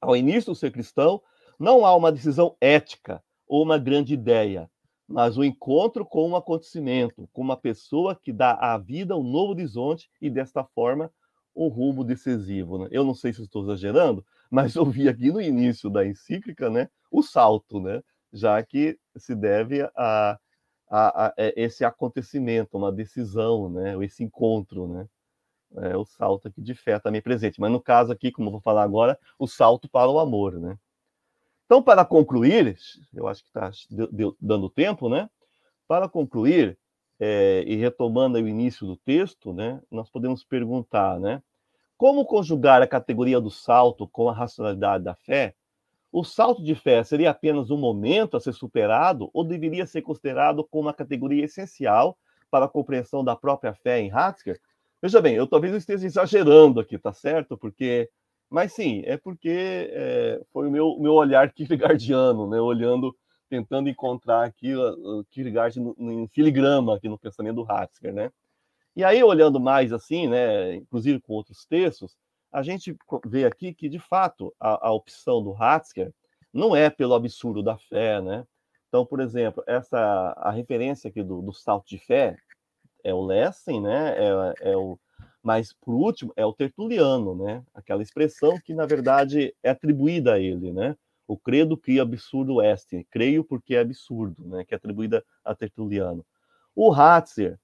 Ao 0.00 0.16
início 0.16 0.52
do 0.52 0.56
ser 0.56 0.70
cristão, 0.70 1.20
não 1.58 1.84
há 1.86 1.94
uma 1.94 2.12
decisão 2.12 2.56
ética 2.60 3.22
ou 3.46 3.62
uma 3.62 3.78
grande 3.78 4.14
ideia, 4.14 4.70
mas 5.06 5.36
o 5.36 5.44
encontro 5.44 6.04
com 6.04 6.28
um 6.28 6.36
acontecimento, 6.36 7.28
com 7.32 7.42
uma 7.42 7.56
pessoa 7.56 8.14
que 8.14 8.32
dá 8.32 8.52
à 8.52 8.78
vida 8.78 9.16
um 9.16 9.22
novo 9.22 9.52
horizonte 9.52 10.08
e, 10.20 10.30
desta 10.30 10.64
forma, 10.64 11.10
um 11.54 11.68
rumo 11.68 12.02
decisivo. 12.02 12.78
Né? 12.78 12.88
Eu 12.90 13.04
não 13.04 13.14
sei 13.14 13.32
se 13.32 13.42
estou 13.42 13.62
exagerando, 13.62 14.24
mas 14.50 14.74
eu 14.74 14.84
vi 14.84 15.08
aqui 15.08 15.30
no 15.30 15.40
início 15.40 15.88
da 15.90 16.06
encíclica 16.06 16.70
né, 16.70 16.88
o 17.10 17.22
salto, 17.22 17.80
né? 17.80 18.02
já 18.32 18.60
que 18.62 18.98
se 19.16 19.34
deve 19.34 19.82
a, 19.94 20.38
a, 20.90 21.26
a, 21.26 21.34
é, 21.36 21.52
esse 21.56 21.84
acontecimento, 21.84 22.76
uma 22.76 22.90
decisão, 22.90 23.68
né? 23.70 24.02
esse 24.04 24.24
encontro. 24.24 24.88
Né? 24.88 25.06
É 25.76 25.96
o 25.96 26.04
salto 26.04 26.48
aqui 26.48 26.60
de 26.60 26.74
fé 26.74 26.98
também 26.98 27.22
presente. 27.22 27.60
Mas 27.60 27.70
no 27.70 27.80
caso 27.80 28.12
aqui, 28.12 28.30
como 28.30 28.48
eu 28.48 28.52
vou 28.52 28.60
falar 28.60 28.82
agora, 28.82 29.18
o 29.38 29.46
salto 29.46 29.88
para 29.88 30.10
o 30.10 30.18
amor, 30.18 30.58
né? 30.58 30.78
Então, 31.66 31.82
para 31.82 32.04
concluir, 32.04 32.76
eu 33.14 33.26
acho 33.26 33.42
que 33.42 33.48
está 33.48 33.70
dando 34.40 34.68
tempo, 34.68 35.08
né? 35.08 35.28
Para 35.88 36.08
concluir, 36.08 36.78
é, 37.18 37.64
e 37.66 37.76
retomando 37.76 38.36
o 38.38 38.48
início 38.48 38.86
do 38.86 38.96
texto, 38.96 39.52
né, 39.52 39.80
nós 39.90 40.10
podemos 40.10 40.44
perguntar, 40.44 41.18
né, 41.18 41.42
como 41.96 42.24
conjugar 42.24 42.82
a 42.82 42.86
categoria 42.86 43.40
do 43.40 43.50
salto 43.50 44.08
com 44.08 44.28
a 44.28 44.32
racionalidade 44.32 45.04
da 45.04 45.14
fé? 45.14 45.54
O 46.10 46.24
salto 46.24 46.62
de 46.62 46.74
fé 46.74 47.02
seria 47.02 47.30
apenas 47.30 47.70
um 47.70 47.76
momento 47.76 48.36
a 48.36 48.40
ser 48.40 48.52
superado 48.52 49.30
ou 49.32 49.44
deveria 49.44 49.86
ser 49.86 50.02
considerado 50.02 50.64
como 50.64 50.86
uma 50.86 50.94
categoria 50.94 51.44
essencial 51.44 52.18
para 52.50 52.66
a 52.66 52.68
compreensão 52.68 53.24
da 53.24 53.34
própria 53.34 53.72
fé 53.74 54.00
em 54.00 54.08
Ratzinger? 54.08 54.60
Veja 55.04 55.20
bem, 55.20 55.34
eu 55.34 55.46
talvez 55.46 55.74
esteja 55.74 56.06
exagerando 56.06 56.80
aqui, 56.80 56.96
tá 56.96 57.12
certo? 57.12 57.58
Porque, 57.58 58.08
mas 58.48 58.72
sim, 58.72 59.02
é 59.04 59.18
porque 59.18 59.90
é, 59.92 60.40
foi 60.50 60.66
o 60.66 60.70
meu, 60.70 60.98
meu 60.98 61.12
olhar 61.12 61.52
kierkegaardiano, 61.52 62.48
né, 62.48 62.58
olhando 62.58 63.14
tentando 63.46 63.90
encontrar 63.90 64.44
aqui 64.46 64.74
o 64.74 65.22
Kierkegaard 65.24 65.78
em 65.78 66.26
filigrama 66.28 66.96
aqui 66.96 67.06
no 67.06 67.18
pensamento 67.18 67.56
do 67.56 67.64
Ratzinger, 67.64 68.14
né? 68.14 68.32
E 68.96 69.04
aí, 69.04 69.22
olhando 69.22 69.60
mais 69.60 69.92
assim, 69.92 70.26
né, 70.26 70.76
inclusive 70.76 71.20
com 71.20 71.34
outros 71.34 71.66
textos, 71.66 72.16
a 72.50 72.62
gente 72.62 72.96
vê 73.26 73.44
aqui 73.44 73.74
que, 73.74 73.90
de 73.90 73.98
fato, 73.98 74.54
a, 74.58 74.88
a 74.88 74.90
opção 74.90 75.42
do 75.42 75.52
Ratzinger 75.52 76.14
não 76.50 76.74
é 76.74 76.88
pelo 76.88 77.12
absurdo 77.12 77.62
da 77.62 77.76
fé, 77.76 78.22
né? 78.22 78.46
Então, 78.88 79.04
por 79.04 79.20
exemplo, 79.20 79.62
essa 79.66 79.98
a 80.38 80.50
referência 80.50 81.10
aqui 81.10 81.22
do, 81.22 81.42
do 81.42 81.52
salto 81.52 81.86
de 81.86 81.98
fé 81.98 82.38
é 83.04 83.14
o 83.14 83.24
Lessing, 83.24 83.80
né? 83.80 84.14
É, 84.18 84.72
é 84.72 84.76
o, 84.76 84.98
mas, 85.42 85.72
por 85.72 85.94
último, 85.94 86.32
é 86.36 86.44
o 86.44 86.52
Tertuliano, 86.52 87.34
né? 87.36 87.62
Aquela 87.74 88.02
expressão 88.02 88.58
que, 88.58 88.74
na 88.74 88.86
verdade, 88.86 89.54
é 89.62 89.70
atribuída 89.70 90.34
a 90.34 90.40
ele, 90.40 90.72
né? 90.72 90.96
o 91.26 91.36
credo 91.36 91.76
que 91.76 91.98
absurdo 91.98 92.62
est, 92.62 93.04
creio 93.10 93.44
porque 93.44 93.74
é 93.74 93.80
absurdo, 93.80 94.44
né, 94.46 94.64
que 94.64 94.74
é 94.74 94.76
atribuída 94.76 95.24
a 95.44 95.54
Tertuliano. 95.54 96.24
O 96.74 96.90
Ratzer, 96.90 97.58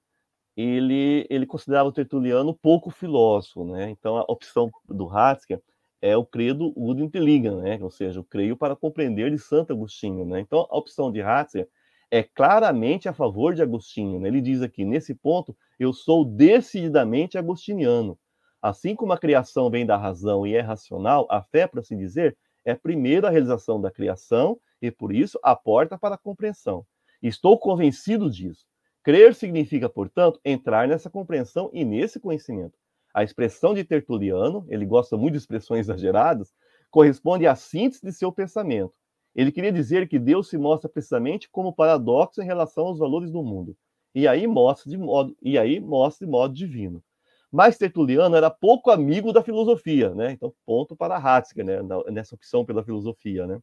ele, 0.56 1.26
ele 1.30 1.46
considerava 1.46 1.88
o 1.88 1.92
Tertuliano 1.92 2.54
pouco 2.54 2.90
filósofo, 2.90 3.64
né, 3.64 3.90
então 3.90 4.16
a 4.16 4.24
opção 4.28 4.70
do 4.88 5.06
Ratzer 5.06 5.60
é 6.02 6.16
o 6.16 6.24
credo 6.24 6.72
ud 6.74 7.02
intelligam, 7.02 7.60
né, 7.60 7.78
ou 7.80 7.90
seja, 7.90 8.20
o 8.20 8.24
creio 8.24 8.56
para 8.56 8.76
compreender 8.76 9.30
de 9.30 9.38
Santo 9.38 9.72
Agostinho, 9.72 10.24
né, 10.24 10.40
então 10.40 10.66
a 10.70 10.76
opção 10.76 11.12
de 11.12 11.20
Ratzer 11.20 11.68
é 12.10 12.22
claramente 12.22 13.08
a 13.08 13.12
favor 13.12 13.54
de 13.54 13.62
Agostinho, 13.62 14.18
né? 14.18 14.28
ele 14.28 14.40
diz 14.40 14.62
aqui, 14.62 14.84
nesse 14.84 15.14
ponto, 15.14 15.56
eu 15.78 15.92
sou 15.92 16.24
decididamente 16.24 17.38
agostiniano, 17.38 18.18
assim 18.60 18.96
como 18.96 19.12
a 19.12 19.18
criação 19.18 19.70
vem 19.70 19.86
da 19.86 19.96
razão 19.96 20.46
e 20.46 20.54
é 20.54 20.60
racional, 20.60 21.26
a 21.30 21.40
fé, 21.42 21.66
por 21.66 21.78
assim 21.78 21.96
dizer, 21.96 22.36
é 22.64 22.74
primeiro 22.74 23.26
a 23.26 23.30
realização 23.30 23.80
da 23.80 23.90
criação 23.90 24.58
e, 24.82 24.90
por 24.90 25.14
isso, 25.14 25.38
a 25.42 25.54
porta 25.54 25.96
para 25.96 26.16
a 26.16 26.18
compreensão. 26.18 26.84
Estou 27.22 27.58
convencido 27.58 28.30
disso. 28.30 28.66
Crer 29.02 29.34
significa, 29.34 29.88
portanto, 29.88 30.40
entrar 30.44 30.86
nessa 30.88 31.08
compreensão 31.08 31.70
e 31.72 31.84
nesse 31.84 32.20
conhecimento. 32.20 32.76
A 33.14 33.24
expressão 33.24 33.72
de 33.72 33.82
Tertuliano, 33.82 34.64
ele 34.68 34.84
gosta 34.84 35.16
muito 35.16 35.32
de 35.32 35.38
expressões 35.38 35.86
exageradas, 35.86 36.52
corresponde 36.90 37.46
à 37.46 37.56
síntese 37.56 38.02
de 38.02 38.12
seu 38.12 38.30
pensamento. 38.30 38.92
Ele 39.34 39.52
queria 39.52 39.72
dizer 39.72 40.08
que 40.08 40.18
Deus 40.18 40.48
se 40.48 40.58
mostra 40.58 40.88
precisamente 40.88 41.48
como 41.50 41.72
paradoxo 41.72 42.42
em 42.42 42.46
relação 42.46 42.86
aos 42.86 42.98
valores 42.98 43.30
do 43.30 43.42
mundo. 43.42 43.76
E 44.14 44.26
aí 44.26 44.46
mostra 44.46 44.90
de 44.90 44.98
modo, 44.98 45.36
e 45.40 45.56
aí 45.56 45.78
mostra 45.78 46.26
de 46.26 46.30
modo 46.30 46.54
divino. 46.54 47.02
Mas 47.50 47.78
Tertuliano 47.78 48.36
era 48.36 48.50
pouco 48.50 48.90
amigo 48.90 49.32
da 49.32 49.42
filosofia, 49.42 50.14
né? 50.14 50.32
Então, 50.32 50.52
ponto 50.64 50.96
para 50.96 51.18
Ratzinger, 51.18 51.64
né? 51.64 51.78
Nessa 52.10 52.34
opção 52.34 52.64
pela 52.64 52.84
filosofia, 52.84 53.46
né? 53.46 53.60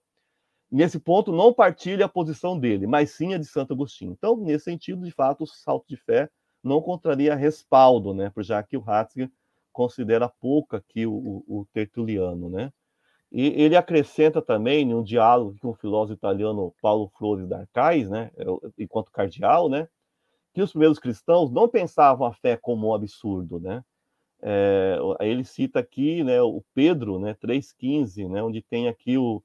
Nesse 0.70 0.99
ponto, 0.99 1.32
não 1.32 1.53
partilha 1.53 2.05
a 2.05 2.09
posição 2.09 2.59
dele, 2.59 2.86
mas 2.86 3.11
sim 3.11 3.34
a 3.34 3.38
de 3.38 3.45
Santo 3.45 3.74
Agostinho. 3.74 4.11
Então, 4.11 4.36
nesse 4.36 4.65
sentido, 4.65 5.05
de 5.05 5.11
fato, 5.11 5.45
o 5.45 5.47
salto 5.47 5.86
de 5.88 5.95
fé 5.95 6.30
não 6.61 6.82
contraria 6.82 7.36
respaldo, 7.36 8.13
né? 8.13 8.32
Já 8.39 8.61
que 8.61 8.76
o 8.76 8.82
Ratzinger 8.82 9.32
considera 9.72 10.28
pouco 10.28 10.76
aqui 10.76 11.05
o, 11.05 11.13
o, 11.13 11.59
o 11.61 11.65
Tertuliano, 11.72 12.49
né? 12.49 12.72
E 13.32 13.47
ele 13.61 13.75
acrescenta 13.75 14.41
também, 14.41 14.93
um 14.93 15.03
diálogo 15.03 15.57
com 15.59 15.69
o 15.69 15.75
filósofo 15.75 16.17
italiano 16.17 16.73
Paulo 16.82 17.11
Flores 17.17 17.47
d'Arcais, 17.47 18.09
né? 18.09 18.32
É 18.38 18.45
enquanto 18.78 19.11
cardeal, 19.11 19.69
né? 19.69 19.88
que 20.57 20.61
os 20.63 20.71
primeiros 20.71 20.97
cristãos 20.97 21.51
não 21.51 21.69
pensavam 21.69 22.25
a 22.25 22.34
fé 22.34 22.57
como 22.57 22.88
um 22.88 22.95
absurdo, 22.95 23.59
né? 23.59 23.84
É, 24.41 24.97
ele 25.19 25.43
cita 25.43 25.80
aqui, 25.80 26.23
né, 26.23 26.41
o 26.41 26.63
Pedro, 26.73 27.19
né, 27.19 27.36
3:15, 27.36 28.28
né, 28.28 28.41
onde 28.41 28.63
tem 28.63 28.88
aqui 28.88 29.19
o, 29.19 29.43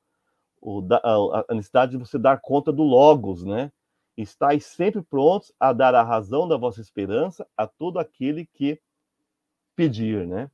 o 0.59 0.83
a, 0.91 1.55
necessidade 1.55 1.93
de 1.93 1.99
você 1.99 2.19
dar 2.19 2.41
conta 2.41 2.73
do 2.73 2.83
logos, 2.83 3.45
né? 3.45 3.71
Estais 4.17 4.65
sempre 4.65 5.03
prontos 5.03 5.53
a 5.61 5.75
dar 5.75 5.95
a 5.95 6.03
razão 6.03 6.49
da 6.49 6.57
vossa 6.57 6.81
esperança 6.81 7.47
a 7.59 7.67
todo 7.67 7.99
aquele 7.99 8.47
que 8.47 8.81
pedir, 9.77 10.27
né? 10.27 10.51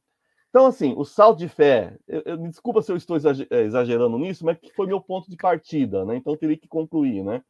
Então, 0.58 0.66
assim, 0.66 0.92
o 0.96 1.04
salto 1.04 1.38
de 1.38 1.48
fé, 1.48 1.96
eu, 2.08 2.20
eu, 2.24 2.40
me 2.40 2.48
desculpa 2.48 2.82
se 2.82 2.90
eu 2.90 2.96
estou 2.96 3.16
é, 3.16 3.62
exagerando 3.62 4.18
nisso, 4.18 4.44
mas 4.44 4.58
que 4.58 4.74
foi 4.74 4.88
meu 4.88 5.00
ponto 5.00 5.30
de 5.30 5.36
partida, 5.36 6.04
né? 6.04 6.16
Então, 6.16 6.32
eu 6.32 6.36
teria 6.36 6.56
que 6.56 6.66
concluir, 6.66 7.22
né? 7.22 7.44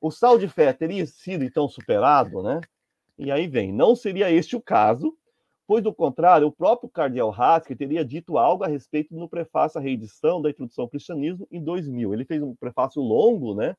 o 0.00 0.10
sal 0.10 0.36
de 0.36 0.48
fé 0.48 0.72
teria 0.72 1.06
sido 1.06 1.44
então 1.44 1.68
superado, 1.68 2.42
né? 2.42 2.60
E 3.16 3.30
aí 3.30 3.46
vem, 3.46 3.72
não 3.72 3.94
seria 3.94 4.28
este 4.28 4.56
o 4.56 4.60
caso, 4.60 5.16
pois 5.68 5.84
do 5.84 5.94
contrário, 5.94 6.48
o 6.48 6.52
próprio 6.52 6.90
cardeal 6.90 7.30
Ratzinger 7.30 7.76
teria 7.76 8.04
dito 8.04 8.38
algo 8.38 8.64
a 8.64 8.66
respeito 8.66 9.14
no 9.14 9.28
prefácio 9.28 9.78
à 9.78 9.80
reedição 9.80 10.42
da 10.42 10.50
Introdução 10.50 10.82
ao 10.82 10.90
Cristianismo 10.90 11.46
em 11.52 11.62
2000. 11.62 12.12
Ele 12.12 12.24
fez 12.24 12.42
um 12.42 12.56
prefácio 12.56 13.00
longo, 13.00 13.54
né? 13.54 13.76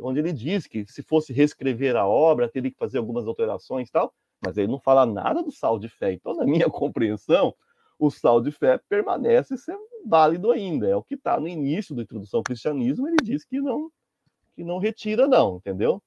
Onde 0.00 0.18
ele 0.18 0.32
diz 0.32 0.66
que 0.66 0.84
se 0.86 1.00
fosse 1.00 1.32
reescrever 1.32 1.94
a 1.94 2.08
obra, 2.08 2.48
teria 2.48 2.72
que 2.72 2.76
fazer 2.76 2.98
algumas 2.98 3.26
alterações 3.26 3.88
e 3.88 3.92
tal, 3.92 4.12
mas 4.44 4.56
ele 4.56 4.66
não 4.66 4.80
fala 4.80 5.06
nada 5.06 5.44
do 5.44 5.52
sal 5.52 5.78
de 5.78 5.88
fé. 5.88 6.12
Então, 6.12 6.34
na 6.34 6.44
minha 6.44 6.66
compreensão, 6.70 7.54
o 7.98 8.10
sal 8.10 8.40
de 8.40 8.50
fé 8.50 8.80
permanece 8.88 9.56
ser 9.56 9.76
válido 10.04 10.50
ainda. 10.50 10.88
É 10.88 10.96
o 10.96 11.02
que 11.02 11.14
está 11.14 11.38
no 11.38 11.48
início 11.48 11.94
da 11.94 12.02
Introdução 12.02 12.38
ao 12.38 12.44
Cristianismo, 12.44 13.08
ele 13.08 13.16
diz 13.22 13.44
que 13.44 13.60
não 13.60 13.90
que 14.54 14.64
não 14.64 14.78
retira, 14.78 15.28
não, 15.28 15.56
entendeu? 15.58 16.02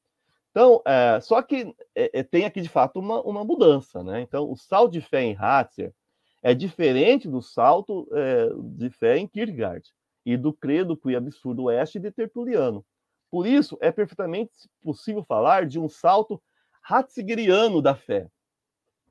Então, 0.50 0.82
é, 0.84 1.20
só 1.22 1.40
que 1.44 1.72
é, 1.96 2.20
é, 2.20 2.24
tem 2.24 2.46
aqui 2.46 2.62
de 2.62 2.68
fato 2.68 3.00
uma, 3.00 3.22
uma 3.22 3.44
mudança, 3.44 4.04
né? 4.04 4.22
Então, 4.22 4.52
o 4.52 4.58
salto 4.58 4.94
de 4.94 5.02
fé 5.02 5.22
em 5.22 5.34
Ratzer 5.34 5.94
é 6.42 6.56
diferente 6.56 7.28
do 7.30 7.42
salto 7.44 8.10
é, 8.12 8.50
de 8.76 8.90
fé 8.90 9.18
em 9.20 9.28
Kierkegaard 9.28 9.88
e 10.26 10.36
do 10.36 10.52
credo 10.52 10.98
que 10.98 11.16
absurdo 11.16 11.66
oeste 11.66 12.00
de 12.00 12.12
Tertuliano. 12.12 12.84
Por 13.30 13.46
isso, 13.46 13.78
é 13.80 13.92
perfeitamente 13.92 14.52
possível 14.82 15.24
falar 15.24 15.68
de 15.68 15.80
um 15.80 15.88
salto 15.88 16.42
Ratzigeriano 16.82 17.82
da 17.82 17.94
fé. 17.94 18.28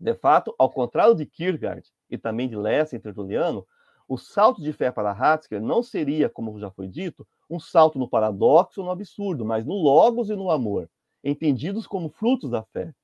De 0.01 0.15
fato, 0.15 0.53
ao 0.59 0.71
contrário 0.71 1.15
de 1.15 1.25
Kierkegaard 1.25 1.89
e 2.11 2.17
também 2.19 2.49
de 2.49 2.57
Lessing 2.57 2.97
e 2.97 3.01
Tertuliano, 3.01 3.67
o 4.09 4.17
salto 4.17 4.63
de 4.63 4.73
fé 4.73 4.91
para 4.91 5.13
Ratzinger 5.13 5.61
não 5.61 5.83
seria, 5.83 6.31
como 6.31 6.59
já 6.59 6.71
foi 6.71 6.89
dito, 6.89 7.27
um 7.51 7.61
salto 7.61 7.99
no 7.99 8.09
paradoxo 8.09 8.81
ou 8.81 8.87
no 8.87 8.93
absurdo, 8.93 9.45
mas 9.45 9.67
no 9.67 9.75
logos 9.75 10.31
e 10.31 10.37
no 10.37 10.51
amor, 10.51 10.89
entendidos 11.23 11.87
como 11.87 12.09
frutos 12.09 12.51
da 12.51 12.63
fé. 12.63 12.95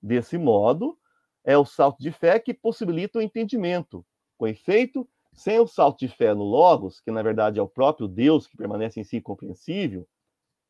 Desse 0.00 0.38
modo, 0.38 0.98
é 1.44 1.56
o 1.58 1.64
salto 1.64 1.98
de 1.98 2.10
fé 2.10 2.38
que 2.38 2.54
possibilita 2.54 3.18
o 3.18 3.22
entendimento. 3.22 4.04
Com 4.38 4.46
efeito, 4.46 5.08
sem 5.32 5.58
o 5.60 5.66
salto 5.66 5.98
de 5.98 6.08
fé 6.08 6.32
no 6.32 6.44
logos, 6.44 7.00
que 7.00 7.10
na 7.10 7.22
verdade 7.22 7.58
é 7.58 7.62
o 7.62 7.68
próprio 7.68 8.08
Deus 8.08 8.46
que 8.46 8.56
permanece 8.56 8.98
em 8.98 9.04
si 9.04 9.20
compreensível, 9.20 10.08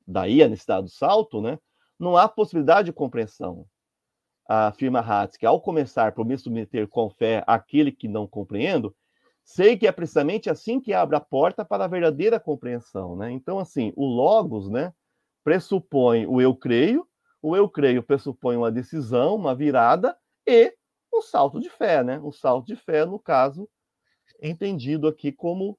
daí 0.07 0.43
a 0.43 0.49
necessidade 0.49 0.87
do 0.87 0.91
salto, 0.91 1.41
né? 1.41 1.59
Não 1.99 2.17
há 2.17 2.29
possibilidade 2.29 2.87
de 2.87 2.93
compreensão. 2.93 3.67
Afirma 4.49 5.01
Hatz 5.01 5.37
que 5.37 5.47
ao 5.47 5.61
começar 5.61 6.13
por 6.13 6.25
me 6.25 6.37
submeter 6.39 6.89
com 6.89 7.11
fé 7.11 7.43
àquele 7.47 7.91
que 7.93 8.09
não 8.09 8.27
compreendo, 8.27 8.95
Sei 9.47 9.77
que 9.77 9.87
é 9.87 9.93
precisamente 9.93 10.51
assim 10.51 10.81
que 10.81 10.93
abre 10.93 11.15
a 11.15 11.21
porta 11.21 11.65
para 11.65 11.85
a 11.85 11.89
verdadeira 11.89 12.41
compreensão, 12.41 13.15
né? 13.15 13.31
Então, 13.31 13.61
assim, 13.61 13.93
o 13.95 14.05
logos, 14.05 14.69
né, 14.69 14.93
pressupõe 15.45 16.27
o 16.27 16.41
eu 16.41 16.53
creio, 16.53 17.07
o 17.41 17.55
eu 17.57 17.69
creio 17.69 18.03
pressupõe 18.03 18.57
uma 18.57 18.73
decisão, 18.73 19.37
uma 19.37 19.55
virada 19.55 20.19
e 20.45 20.75
um 21.15 21.23
salto 21.23 21.61
de 21.61 21.71
fé, 21.71 22.03
né? 22.03 22.19
Um 22.19 22.33
salto 22.33 22.67
de 22.67 22.75
fé, 22.75 23.07
no 23.07 23.21
caso, 23.21 23.69
entendido 24.43 25.07
aqui 25.07 25.31
como 25.31 25.79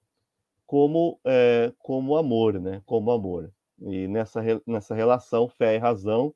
como 0.65 1.20
é, 1.26 1.74
como 1.80 2.15
amor, 2.15 2.61
né? 2.61 2.82
Como 2.86 3.11
amor. 3.11 3.51
E 3.82 4.07
nessa 4.07 4.41
nessa 4.65 4.95
relação 4.95 5.49
fé 5.49 5.76
e 5.76 5.78
razão 5.78 6.34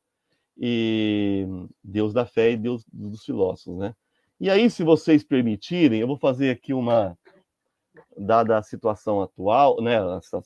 e 0.57 1.47
Deus 1.83 2.13
da 2.13 2.25
fé 2.25 2.51
e 2.51 2.57
Deus 2.57 2.85
dos 2.91 3.23
filósofos, 3.23 3.77
né? 3.77 3.95
E 4.39 4.49
aí, 4.49 4.69
se 4.69 4.83
vocês 4.83 5.23
permitirem, 5.23 5.99
eu 5.99 6.07
vou 6.07 6.17
fazer 6.17 6.49
aqui 6.49 6.73
uma 6.73 7.17
dada 8.17 8.57
a 8.57 8.63
situação 8.63 9.21
atual, 9.21 9.81
né, 9.81 9.99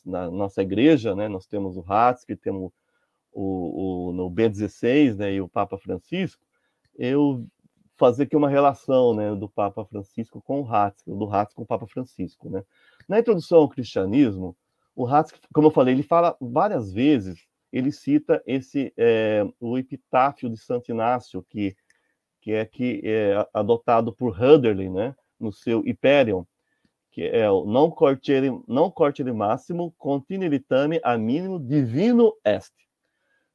na 0.06 0.30
nossa 0.30 0.62
igreja, 0.62 1.16
né, 1.16 1.28
nós 1.28 1.46
temos 1.46 1.78
o 1.78 1.82
Ratzinger, 1.82 2.38
temos 2.38 2.72
o, 3.32 4.10
o, 4.10 4.14
no 4.14 4.30
B16, 4.30 5.16
né, 5.16 5.34
e 5.34 5.42
o 5.42 5.48
Papa 5.48 5.78
Francisco, 5.78 6.44
eu 6.98 7.46
fazer 7.98 8.24
aqui 8.24 8.36
uma 8.36 8.50
relação 8.50 9.14
né, 9.14 9.34
do 9.36 9.48
Papa 9.48 9.86
Francisco 9.86 10.42
com 10.42 10.62
o 10.62 10.64
Ratzinger, 10.64 11.18
do 11.18 11.26
Ratzinger 11.26 11.56
com 11.56 11.64
o 11.64 11.68
Papa 11.68 11.88
Francisco. 11.88 12.50
Né? 12.50 12.64
Na 13.08 13.20
introdução 13.20 13.60
ao 13.60 13.70
cristianismo, 13.70 14.56
o 14.96 15.06
Ratzinger, 15.06 15.42
como 15.54 15.68
eu 15.68 15.72
falei, 15.72 15.94
ele 15.94 16.04
fala 16.04 16.36
várias 16.40 16.92
vezes, 16.92 17.48
ele 17.78 17.92
cita 17.92 18.42
esse 18.46 18.94
é, 18.98 19.46
o 19.60 19.78
epitáfio 19.78 20.50
de 20.50 20.58
Santo 20.58 20.92
Inácio, 20.92 21.44
que, 21.50 21.76
que 22.42 22.54
é 22.54 22.66
que 22.66 23.02
é 23.04 23.48
adotado 23.54 24.14
por 24.14 24.40
Hölderlin, 24.42 24.90
né, 24.90 25.16
no 25.40 25.52
seu 25.52 25.82
Hyperion, 25.82 26.44
que 27.12 27.24
é 27.24 27.50
o 27.50 27.66
não 27.66 27.90
cortere, 27.90 28.50
não 28.68 28.90
cortere 28.90 29.32
máximo, 29.32 29.94
continuitame 29.98 31.00
a 31.04 31.18
mínimo 31.18 31.60
divino 31.60 32.34
est 32.44 32.74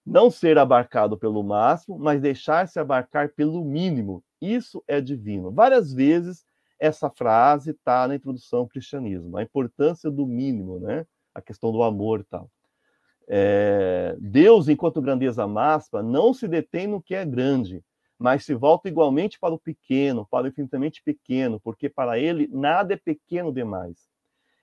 não 0.05 0.31
ser 0.31 0.59
abarcado 0.59 1.17
pelo 1.17 1.43
máximo, 1.43 1.99
mas 1.99 2.21
deixar-se 2.21 2.79
abarcar 2.79 3.33
pelo 3.35 3.65
mínimo. 3.65 4.25
Isso 4.41 4.83
é 4.89 5.01
divino. 5.01 5.53
Várias 5.53 5.93
vezes 5.93 6.45
essa 6.79 7.11
frase 7.11 7.71
está 7.71 8.09
na 8.09 8.15
introdução 8.15 8.61
ao 8.61 8.69
cristianismo, 8.69 9.37
a 9.37 9.43
importância 9.43 10.11
do 10.11 10.27
mínimo, 10.27 10.81
né? 10.81 11.07
A 11.35 11.41
questão 11.41 11.71
do 11.71 11.83
amor 11.83 12.25
tal. 12.29 12.51
É, 13.29 14.17
Deus, 14.19 14.69
enquanto 14.69 15.01
grandeza 15.01 15.47
máxima, 15.47 16.03
não 16.03 16.35
se 16.35 16.49
detém 16.49 16.87
no 16.87 17.03
que 17.03 17.15
é 17.15 17.25
grande, 17.25 17.83
mas 18.19 18.45
se 18.45 18.55
volta 18.55 18.89
igualmente 18.89 19.39
para 19.39 19.55
o 19.55 19.59
pequeno, 19.59 20.27
para 20.31 20.45
o 20.45 20.49
infinitamente 20.49 21.03
pequeno, 21.03 21.59
porque 21.61 21.89
para 21.89 22.19
ele 22.19 22.49
nada 22.53 22.95
é 22.95 22.97
pequeno 22.97 23.53
demais. 23.53 24.09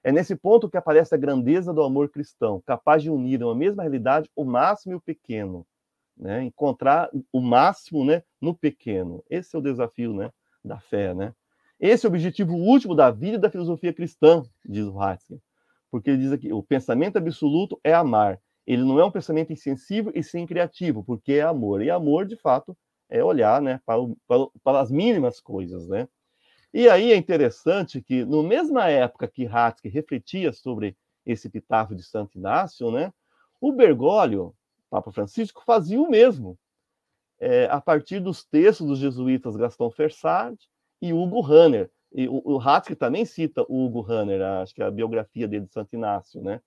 É 0.03 0.11
nesse 0.11 0.35
ponto 0.35 0.69
que 0.69 0.77
aparece 0.77 1.15
a 1.15 1.17
grandeza 1.17 1.73
do 1.73 1.81
amor 1.81 2.09
cristão, 2.09 2.61
capaz 2.65 3.01
de 3.01 3.09
unir 3.09 3.41
em 3.41 3.43
uma 3.43 3.55
mesma 3.55 3.83
realidade 3.83 4.29
o 4.35 4.45
máximo 4.45 4.93
e 4.93 4.95
o 4.95 5.01
pequeno, 5.01 5.65
né? 6.15 6.43
Encontrar 6.43 7.09
o 7.31 7.41
máximo, 7.41 8.05
né, 8.05 8.23
no 8.39 8.55
pequeno. 8.55 9.23
Esse 9.29 9.55
é 9.55 9.59
o 9.59 9.61
desafio, 9.61 10.13
né, 10.13 10.31
da 10.63 10.79
fé, 10.79 11.13
né? 11.13 11.33
Esse 11.79 12.05
é 12.05 12.09
o 12.09 12.11
objetivo 12.11 12.53
último 12.53 12.95
da 12.95 13.11
vida 13.11 13.37
e 13.37 13.39
da 13.39 13.49
filosofia 13.49 13.93
cristã, 13.93 14.43
diz 14.65 14.85
o 14.85 14.95
Ratzinger. 14.95 15.41
Porque 15.91 16.09
ele 16.09 16.19
diz 16.19 16.31
aqui, 16.31 16.51
o 16.51 16.63
pensamento 16.63 17.17
absoluto 17.17 17.79
é 17.83 17.93
amar. 17.93 18.39
Ele 18.67 18.83
não 18.83 18.99
é 18.99 19.05
um 19.05 19.11
pensamento 19.11 19.53
insensível 19.53 20.11
e 20.13 20.21
sem 20.21 20.45
criativo, 20.45 21.03
porque 21.03 21.33
é 21.33 21.41
amor. 21.41 21.81
E 21.81 21.89
amor, 21.89 22.25
de 22.25 22.35
fato, 22.35 22.77
é 23.09 23.23
olhar, 23.23 23.61
né, 23.61 23.79
para, 23.85 24.01
o, 24.01 24.17
para, 24.27 24.47
para 24.61 24.79
as 24.81 24.91
mínimas 24.91 25.39
coisas, 25.39 25.87
né? 25.87 26.07
E 26.73 26.89
aí 26.89 27.13
é 27.13 27.15
interessante 27.15 28.01
que, 28.01 28.25
na 28.25 28.43
mesma 28.43 28.89
época 28.89 29.27
que 29.27 29.45
Ratke 29.45 29.87
refletia 29.87 30.51
sobre 30.51 30.97
esse 31.25 31.47
epitáfio 31.47 31.95
de 31.95 32.03
Santo 32.03 32.37
Inácio, 32.37 32.91
né, 32.91 33.13
o 33.59 33.71
Bergoglio, 33.71 34.53
Papa 34.89 35.11
Francisco, 35.11 35.63
fazia 35.65 35.99
o 35.99 36.09
mesmo, 36.09 36.59
é, 37.39 37.65
a 37.65 37.79
partir 37.79 38.19
dos 38.19 38.43
textos 38.43 38.85
dos 38.85 38.99
jesuítas 38.99 39.55
Gaston 39.55 39.89
Fersard 39.91 40.57
e 41.01 41.13
Hugo 41.13 41.45
Hanner. 41.45 41.89
E 42.11 42.27
o, 42.27 42.41
o 42.43 42.57
Ratke 42.57 42.95
também 42.95 43.25
cita 43.25 43.65
o 43.67 43.85
Hugo 43.85 44.05
Hanner, 44.09 44.41
acho 44.61 44.73
que 44.73 44.81
é 44.81 44.85
a 44.85 44.91
biografia 44.91 45.47
dele 45.47 45.65
de 45.65 45.73
Santo 45.73 45.95
Inácio, 45.95 46.41
né? 46.41 46.61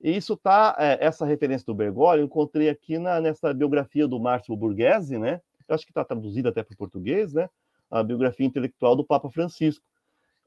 E 0.00 0.16
isso 0.16 0.36
tá, 0.36 0.76
é, 0.78 1.04
essa 1.04 1.24
referência 1.24 1.66
do 1.66 1.74
Bergoglio, 1.74 2.22
eu 2.22 2.26
encontrei 2.26 2.68
aqui 2.68 2.98
na, 2.98 3.20
nessa 3.20 3.52
biografia 3.52 4.06
do 4.06 4.20
Márcio 4.20 4.56
Borghese, 4.56 5.18
né? 5.18 5.40
Eu 5.66 5.74
acho 5.74 5.84
que 5.84 5.90
está 5.90 6.04
traduzida 6.04 6.50
até 6.50 6.62
para 6.62 6.74
o 6.74 6.76
português, 6.76 7.32
né? 7.32 7.48
a 7.90 8.02
biografia 8.02 8.46
intelectual 8.46 8.96
do 8.96 9.04
Papa 9.04 9.30
Francisco. 9.30 9.84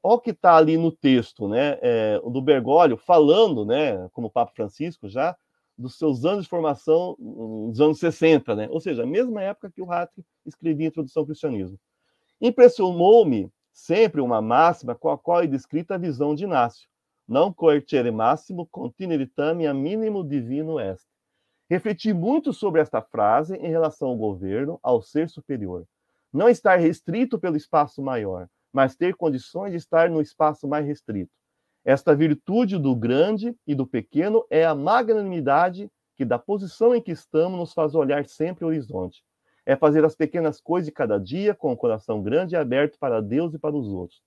Olha 0.02 0.14
o 0.14 0.20
que 0.20 0.30
está 0.30 0.56
ali 0.56 0.76
no 0.76 0.90
texto, 0.90 1.46
né, 1.46 1.78
é, 1.82 2.18
do 2.20 2.40
Bergoglio, 2.40 2.96
falando, 2.96 3.66
né, 3.66 4.08
como 4.12 4.30
Papa 4.30 4.52
Francisco, 4.54 5.08
já 5.08 5.36
dos 5.76 5.96
seus 5.96 6.24
anos 6.24 6.44
de 6.44 6.50
formação 6.50 7.16
nos 7.18 7.80
anos 7.80 7.98
60, 7.98 8.54
né? 8.54 8.68
Ou 8.70 8.80
seja, 8.80 9.02
a 9.02 9.06
mesma 9.06 9.42
época 9.42 9.70
que 9.70 9.80
o 9.80 9.86
Ratke 9.86 10.22
escrevia 10.44 10.86
a 10.86 10.88
Introdução 10.88 11.22
ao 11.22 11.26
Cristianismo. 11.26 11.78
Impressionou-me 12.38 13.50
sempre 13.72 14.20
uma 14.20 14.42
máxima 14.42 14.94
com 14.94 15.08
a 15.08 15.16
qual 15.16 15.42
é 15.42 15.46
descrita 15.46 15.94
a 15.94 15.98
visão 15.98 16.34
de 16.34 16.44
Inácio. 16.44 16.86
Não 17.30 17.52
coercere 17.52 18.10
máximo, 18.10 18.66
continuitame 18.66 19.64
a 19.64 19.72
mínimo 19.72 20.24
divino 20.24 20.80
est. 20.80 21.06
Refleti 21.70 22.12
muito 22.12 22.52
sobre 22.52 22.80
esta 22.80 23.00
frase 23.00 23.54
em 23.54 23.68
relação 23.70 24.08
ao 24.08 24.16
governo, 24.16 24.80
ao 24.82 25.00
ser 25.00 25.28
superior. 25.28 25.86
Não 26.32 26.48
estar 26.48 26.74
restrito 26.74 27.38
pelo 27.38 27.56
espaço 27.56 28.02
maior, 28.02 28.48
mas 28.72 28.96
ter 28.96 29.14
condições 29.14 29.70
de 29.70 29.76
estar 29.76 30.10
no 30.10 30.20
espaço 30.20 30.66
mais 30.66 30.84
restrito. 30.84 31.30
Esta 31.84 32.16
virtude 32.16 32.76
do 32.76 32.96
grande 32.96 33.54
e 33.64 33.76
do 33.76 33.86
pequeno 33.86 34.44
é 34.50 34.64
a 34.64 34.74
magnanimidade 34.74 35.88
que, 36.16 36.24
da 36.24 36.36
posição 36.36 36.96
em 36.96 37.00
que 37.00 37.12
estamos, 37.12 37.56
nos 37.56 37.72
faz 37.72 37.94
olhar 37.94 38.26
sempre 38.26 38.64
o 38.64 38.68
horizonte. 38.68 39.22
É 39.64 39.76
fazer 39.76 40.04
as 40.04 40.16
pequenas 40.16 40.60
coisas 40.60 40.86
de 40.86 40.92
cada 40.92 41.16
dia 41.16 41.54
com 41.54 41.70
o 41.70 41.76
coração 41.76 42.20
grande 42.24 42.56
e 42.56 42.58
aberto 42.58 42.98
para 42.98 43.22
Deus 43.22 43.54
e 43.54 43.58
para 43.60 43.76
os 43.76 43.86
outros. 43.86 44.20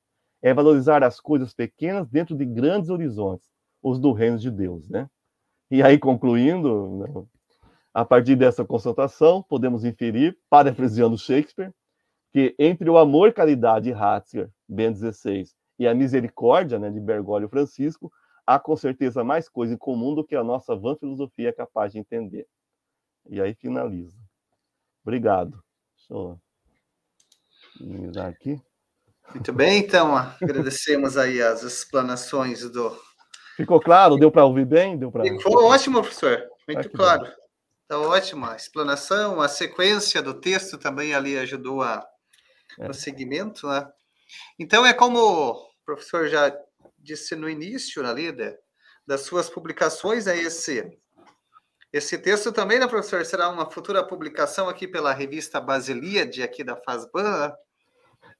É 0.43 0.53
valorizar 0.53 1.03
as 1.03 1.19
coisas 1.19 1.53
pequenas 1.53 2.07
dentro 2.07 2.35
de 2.35 2.45
grandes 2.45 2.91
horizontes, 2.91 3.49
os 3.81 3.99
do 3.99 4.11
reino 4.11 4.37
de 4.37 4.51
Deus, 4.51 4.87
né? 4.89 5.09
E 5.71 5.81
aí, 5.81 5.97
concluindo, 5.97 6.97
né, 6.97 7.25
a 7.93 8.05
partir 8.05 8.35
dessa 8.35 8.65
constatação, 8.65 9.41
podemos 9.41 9.83
inferir, 9.83 10.37
parafraseando 10.49 11.17
Shakespeare, 11.17 11.73
que 12.31 12.55
entre 12.59 12.89
o 12.89 12.97
amor 12.97 13.29
e 13.29 13.33
caridade 13.33 13.85
de 13.85 13.91
Ratzinger, 13.91 14.51
Ben 14.67 14.91
16, 14.91 15.55
e 15.79 15.87
a 15.87 15.93
misericórdia 15.93 16.79
né, 16.79 16.89
de 16.89 16.99
Bergoglio 16.99 17.49
Francisco, 17.49 18.11
há 18.45 18.59
com 18.59 18.75
certeza 18.75 19.23
mais 19.23 19.47
coisa 19.47 19.73
em 19.73 19.77
comum 19.77 20.13
do 20.13 20.23
que 20.23 20.35
a 20.35 20.43
nossa 20.43 20.75
vã 20.75 20.95
filosofia 20.95 21.49
é 21.49 21.53
capaz 21.53 21.93
de 21.93 21.99
entender. 21.99 22.47
E 23.29 23.41
aí 23.41 23.53
finaliza. 23.53 24.17
Obrigado. 25.03 25.63
Deixa 25.95 26.13
eu 26.13 26.39
aqui. 28.23 28.61
Muito 29.33 29.53
bem, 29.53 29.79
então, 29.79 30.15
agradecemos 30.15 31.17
aí 31.17 31.41
as 31.41 31.63
explanações 31.63 32.69
do. 32.69 32.95
Ficou 33.55 33.79
claro? 33.79 34.17
Deu 34.17 34.31
para 34.31 34.45
ouvir 34.45 34.65
bem? 34.65 34.97
Deu 34.97 35.11
pra... 35.11 35.23
Ficou 35.23 35.65
ótimo, 35.65 36.01
professor. 36.01 36.43
Muito 36.67 36.87
ah, 36.87 36.91
claro. 36.97 37.33
Está 37.83 37.99
ótima 37.99 38.53
a 38.53 38.55
explanação, 38.55 39.41
a 39.41 39.47
sequência 39.47 40.21
do 40.21 40.33
texto 40.33 40.77
também 40.77 41.13
ali 41.13 41.37
ajudou 41.37 41.81
a, 41.83 42.05
é. 42.79 42.87
no 42.87 42.93
segmento, 42.93 43.67
né? 43.67 43.87
Então, 44.57 44.85
é 44.85 44.93
como 44.93 45.19
o 45.19 45.67
professor 45.85 46.27
já 46.27 46.55
disse 46.97 47.35
no 47.35 47.49
início 47.49 48.05
ali 48.05 48.31
de, 48.31 48.57
das 49.05 49.21
suas 49.21 49.49
publicações, 49.49 50.27
é 50.27 50.37
esse 50.37 50.97
esse 51.93 52.17
texto 52.17 52.51
também, 52.51 52.79
né, 52.79 52.87
professor, 52.87 53.23
será 53.23 53.49
uma 53.49 53.69
futura 53.69 54.03
publicação 54.03 54.67
aqui 54.67 54.87
pela 54.87 55.13
revista 55.13 55.61
Basilíade, 55.61 56.41
aqui 56.41 56.63
da 56.63 56.75
FASBAN, 56.75 57.47
né? 57.47 57.53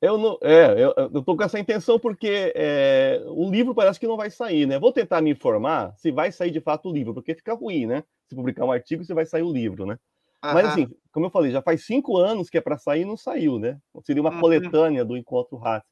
Eu 0.03 0.17
não, 0.17 0.37
é, 0.41 0.71
eu, 0.73 0.93
eu 0.97 1.23
tô 1.23 1.33
com 1.33 1.43
essa 1.43 1.57
intenção 1.57 1.97
porque 1.97 2.51
é, 2.57 3.23
o 3.25 3.49
livro 3.49 3.73
parece 3.73 3.97
que 3.97 4.05
não 4.05 4.17
vai 4.17 4.29
sair, 4.29 4.65
né? 4.65 4.77
Vou 4.77 4.91
tentar 4.91 5.21
me 5.21 5.31
informar 5.31 5.95
se 5.95 6.11
vai 6.11 6.29
sair 6.29 6.51
de 6.51 6.59
fato 6.59 6.89
o 6.89 6.93
livro, 6.93 7.13
porque 7.13 7.33
fica 7.33 7.53
ruim, 7.53 7.85
né? 7.85 8.03
Se 8.27 8.35
publicar 8.35 8.65
um 8.65 8.71
artigo, 8.73 9.05
se 9.05 9.13
vai 9.13 9.25
sair 9.25 9.43
o 9.43 9.53
livro, 9.53 9.85
né? 9.85 9.97
Mas 10.43 10.65
assim, 10.65 10.89
como 11.09 11.27
eu 11.27 11.29
falei, 11.29 11.53
já 11.53 11.61
faz 11.61 11.85
cinco 11.85 12.17
anos 12.17 12.49
que 12.49 12.57
é 12.57 12.61
para 12.61 12.77
sair 12.77 13.03
e 13.03 13.05
não 13.05 13.15
saiu, 13.15 13.57
né? 13.57 13.79
Seria 14.03 14.21
uma 14.21 14.33
uhum. 14.33 14.41
coletânea 14.41 15.05
do 15.05 15.15
encontro 15.15 15.55
Rato 15.55 15.87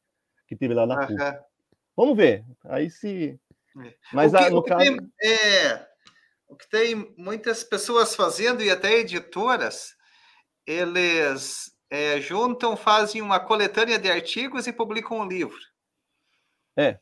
que 0.45 0.57
teve 0.57 0.74
lá 0.74 0.86
na 0.86 1.07
PUC. 1.07 1.16
Vamos 1.95 2.18
ver. 2.18 2.43
Aí 2.66 2.89
se. 2.89 3.39
É. 3.82 3.93
Mas 4.12 4.34
o 4.34 4.38
que, 4.38 4.49
no 4.49 4.62
caso. 4.62 4.84
Tem, 4.84 4.97
é, 5.24 5.88
o 6.49 6.57
que 6.57 6.70
tem 6.70 7.14
muitas 7.18 7.64
pessoas 7.64 8.14
fazendo, 8.14 8.62
e 8.62 8.70
até 8.70 8.91
editoras, 8.95 9.95
eles 10.68 11.70
é, 11.92 12.22
juntam, 12.22 12.78
fazem 12.78 13.22
uma 13.22 13.38
coletânea 13.38 14.00
de 14.00 14.10
artigos 14.10 14.66
e 14.66 14.72
publicam 14.72 15.20
um 15.20 15.28
livro. 15.28 15.60
É. 16.78 16.98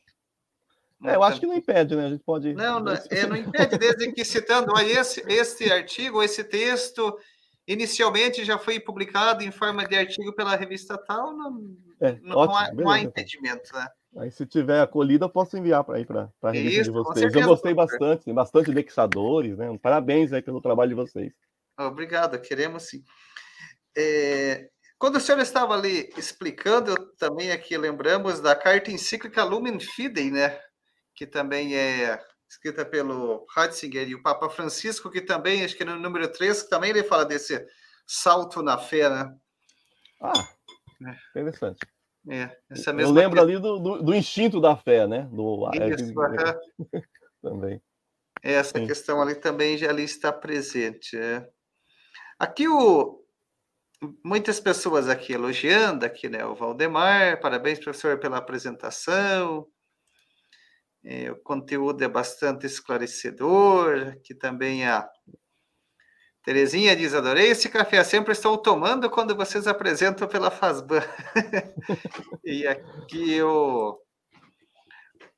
É, 1.04 1.14
eu 1.14 1.22
acho 1.22 1.40
que 1.40 1.46
não 1.46 1.54
impede, 1.54 1.94
né? 1.94 2.06
A 2.06 2.08
gente 2.10 2.24
pode. 2.24 2.52
Não, 2.52 2.80
não, 2.80 2.92
é, 2.92 3.26
não 3.26 3.36
impede, 3.38 3.78
desde 3.78 4.12
que 4.12 4.24
citando 4.24 4.76
esse, 4.80 5.22
esse 5.28 5.72
artigo, 5.72 6.22
esse 6.22 6.42
texto, 6.44 7.16
inicialmente 7.66 8.44
já 8.44 8.58
foi 8.58 8.80
publicado 8.80 9.44
em 9.44 9.52
forma 9.52 9.86
de 9.86 9.96
artigo 9.96 10.34
pela 10.34 10.56
revista 10.56 10.98
tal, 10.98 11.32
não, 11.32 11.76
é, 12.00 12.18
não, 12.20 12.36
ótimo, 12.36 12.56
há, 12.58 12.72
não, 12.74 12.90
há, 12.90 12.98
impedimento, 12.98 13.72
né? 13.72 13.86
Aí, 14.18 14.30
se 14.30 14.44
tiver 14.44 14.80
acolhida, 14.80 15.26
eu 15.26 15.30
posso 15.30 15.56
enviar 15.56 15.84
para 15.84 15.96
aí 15.96 16.04
para 16.04 16.28
a 16.42 16.50
revista 16.50 16.80
Isso, 16.80 16.90
de 16.90 16.98
vocês. 16.98 17.32
Eu 17.32 17.46
gostei 17.46 17.72
bastante, 17.72 18.24
tem 18.24 18.34
bastante 18.34 18.70
indexadores, 18.70 19.56
né? 19.56 19.66
Parabéns 19.80 20.32
aí 20.32 20.42
pelo 20.42 20.60
trabalho 20.60 20.88
de 20.88 20.96
vocês. 20.96 21.32
Obrigado, 21.78 22.38
queremos 22.40 22.82
sim. 22.82 23.04
É, 23.96 24.68
quando 25.00 25.16
o 25.16 25.20
senhor 25.20 25.40
estava 25.40 25.72
ali 25.72 26.12
explicando, 26.18 26.94
também 27.16 27.50
aqui 27.50 27.74
lembramos 27.78 28.38
da 28.38 28.54
carta 28.54 28.90
encíclica 28.90 29.42
Lumen 29.42 29.80
Fidei, 29.80 30.30
né? 30.30 30.60
Que 31.16 31.26
também 31.26 31.74
é 31.74 32.22
escrita 32.46 32.84
pelo 32.84 33.46
Ratzinger 33.48 34.06
e 34.06 34.14
o 34.14 34.22
Papa 34.22 34.50
Francisco, 34.50 35.10
que 35.10 35.22
também, 35.22 35.64
acho 35.64 35.74
que 35.74 35.86
no 35.86 35.98
número 35.98 36.30
3, 36.30 36.64
que 36.64 36.68
também 36.68 36.90
ele 36.90 37.02
fala 37.02 37.24
desse 37.24 37.66
salto 38.06 38.62
na 38.62 38.76
fé, 38.76 39.08
né? 39.08 39.34
Ah, 40.20 40.48
é. 41.06 41.40
interessante. 41.40 41.78
É, 42.28 42.54
essa 42.68 42.92
mesma 42.92 43.10
Eu 43.10 43.14
lembro 43.14 43.40
ali 43.40 43.58
do, 43.58 43.78
do, 43.78 44.02
do, 44.02 44.14
instinto 44.14 44.60
da 44.60 44.76
fé, 44.76 45.06
né? 45.06 45.26
Do, 45.32 45.70
Isso, 45.72 46.12
é, 46.22 47.00
também. 47.40 47.82
Essa 48.42 48.78
Sim. 48.78 48.86
questão 48.86 49.22
ali 49.22 49.34
também 49.34 49.78
já 49.78 49.88
ali 49.88 50.04
está 50.04 50.30
presente. 50.30 51.16
É. 51.16 51.48
Aqui 52.38 52.68
o, 52.68 53.19
muitas 54.24 54.58
pessoas 54.60 55.08
aqui 55.08 55.32
elogiando, 55.32 56.06
aqui, 56.06 56.28
né? 56.28 56.44
O 56.44 56.54
Valdemar, 56.54 57.40
parabéns, 57.40 57.78
professor, 57.78 58.18
pela 58.18 58.38
apresentação. 58.38 59.66
É, 61.04 61.30
o 61.30 61.36
conteúdo 61.36 62.02
é 62.02 62.08
bastante 62.08 62.66
esclarecedor. 62.66 64.14
Aqui 64.16 64.34
também 64.34 64.86
a 64.86 65.08
Terezinha 66.44 66.96
diz: 66.96 67.14
adorei 67.14 67.48
esse 67.48 67.68
café, 67.68 68.02
sempre 68.04 68.32
estou 68.32 68.56
tomando 68.58 69.10
quando 69.10 69.36
vocês 69.36 69.66
apresentam 69.66 70.26
pela 70.28 70.50
Fazban. 70.50 71.02
e 72.44 72.66
aqui 72.66 73.42
o, 73.42 73.98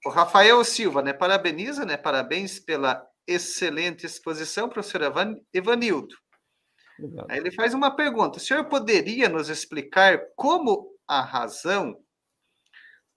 o 0.06 0.10
Rafael 0.10 0.62
Silva, 0.64 1.02
né? 1.02 1.12
Parabeniza, 1.12 1.84
né? 1.84 1.96
Parabéns 1.96 2.58
pela 2.58 3.04
excelente 3.26 4.06
exposição, 4.06 4.68
professor 4.68 5.02
Evanildo. 5.52 6.14
Aí 7.28 7.38
ele 7.38 7.50
faz 7.50 7.74
uma 7.74 7.94
pergunta: 7.94 8.38
o 8.38 8.40
senhor 8.40 8.64
poderia 8.66 9.28
nos 9.28 9.48
explicar 9.48 10.26
como 10.36 10.96
a 11.06 11.20
razão 11.20 12.02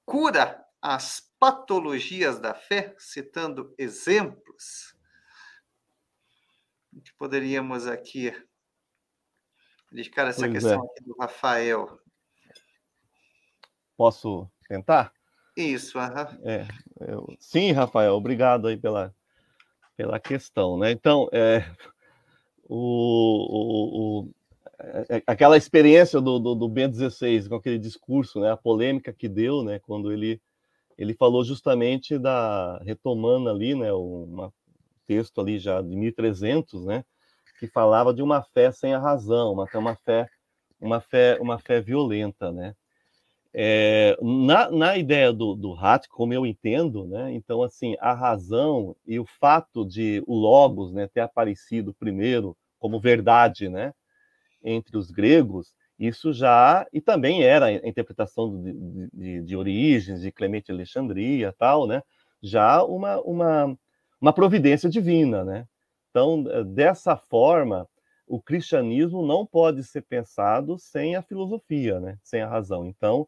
cura 0.05 0.63
as 0.81 1.31
patologias 1.39 2.39
da 2.39 2.53
fé, 2.53 2.95
citando 2.97 3.73
exemplos? 3.77 4.95
Que 7.03 7.13
poderíamos 7.17 7.87
aqui 7.87 8.33
dedicar 9.91 10.27
essa 10.27 10.41
pois 10.41 10.53
questão 10.53 10.89
é. 10.97 11.03
do 11.03 11.15
Rafael. 11.19 11.99
Posso 13.97 14.49
tentar? 14.67 15.13
Isso, 15.55 15.97
é, 16.43 16.67
eu, 16.99 17.33
sim, 17.39 17.71
Rafael, 17.71 18.13
obrigado 18.13 18.67
aí 18.67 18.75
pela, 18.75 19.15
pela 19.95 20.19
questão, 20.19 20.77
né? 20.77 20.91
Então, 20.91 21.29
é, 21.31 21.59
o, 22.67 22.77
o, 22.77 24.21
o 24.21 24.29
é, 24.79 25.17
é, 25.17 25.23
aquela 25.25 25.57
experiência 25.57 26.19
do, 26.19 26.39
do, 26.39 26.55
do 26.55 26.67
Ben 26.67 26.89
16 26.89 27.47
com 27.47 27.55
aquele 27.55 27.77
discurso, 27.77 28.39
né, 28.39 28.51
a 28.51 28.57
polêmica 28.57 29.13
que 29.13 29.27
deu, 29.29 29.63
né, 29.63 29.79
quando 29.79 30.11
ele 30.11 30.41
ele 30.97 31.13
falou 31.13 31.43
justamente 31.43 32.17
da 32.17 32.77
retomando 32.79 33.49
ali, 33.49 33.75
né, 33.75 33.93
um 33.93 34.49
texto 35.05 35.41
ali 35.41 35.59
já 35.59 35.81
de 35.81 35.93
1300, 35.93 36.85
né, 36.85 37.03
que 37.59 37.67
falava 37.67 38.13
de 38.13 38.21
uma 38.21 38.41
fé 38.41 38.71
sem 38.71 38.93
a 38.93 38.99
razão, 38.99 39.51
uma, 39.53 39.67
uma 39.73 39.95
fé 39.95 40.29
uma 40.79 41.01
fé 41.01 41.37
uma 41.39 41.59
fé 41.59 41.81
violenta, 41.81 42.51
né? 42.51 42.75
É, 43.57 44.17
na, 44.21 44.69
na 44.69 44.97
ideia 44.97 45.31
do, 45.31 45.55
do 45.55 45.73
Hat, 45.75 46.09
como 46.09 46.33
eu 46.33 46.45
entendo, 46.45 47.07
né, 47.07 47.31
então, 47.33 47.63
assim, 47.63 47.95
a 48.01 48.13
razão 48.13 48.93
e 49.07 49.17
o 49.17 49.25
fato 49.25 49.85
de 49.85 50.21
o 50.27 50.35
Logos 50.35 50.91
né, 50.91 51.07
ter 51.07 51.21
aparecido 51.21 51.93
primeiro 51.93 52.57
como 52.77 52.99
verdade 52.99 53.69
né, 53.69 53.93
entre 54.61 54.97
os 54.97 55.09
gregos, 55.09 55.73
isso 55.97 56.33
já, 56.33 56.85
e 56.91 56.99
também 56.99 57.43
era 57.43 57.67
a 57.67 57.73
interpretação 57.87 58.61
de, 58.61 59.09
de, 59.13 59.41
de 59.43 59.55
Origens, 59.55 60.19
de 60.19 60.33
Clemente 60.33 60.65
de 60.65 60.73
Alexandria, 60.73 61.55
tal, 61.57 61.87
né, 61.87 62.03
já 62.43 62.83
uma, 62.83 63.21
uma, 63.21 63.77
uma 64.19 64.33
providência 64.33 64.89
divina. 64.89 65.45
Né? 65.45 65.65
Então, 66.09 66.43
dessa 66.73 67.15
forma, 67.15 67.87
o 68.27 68.41
cristianismo 68.41 69.25
não 69.25 69.45
pode 69.45 69.81
ser 69.85 70.01
pensado 70.01 70.77
sem 70.77 71.15
a 71.15 71.21
filosofia, 71.21 72.01
né? 72.01 72.17
sem 72.21 72.41
a 72.41 72.49
razão. 72.49 72.85
Então, 72.85 73.25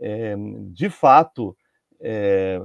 é, 0.00 0.36
de 0.70 0.88
fato, 0.90 1.56
é, 2.00 2.60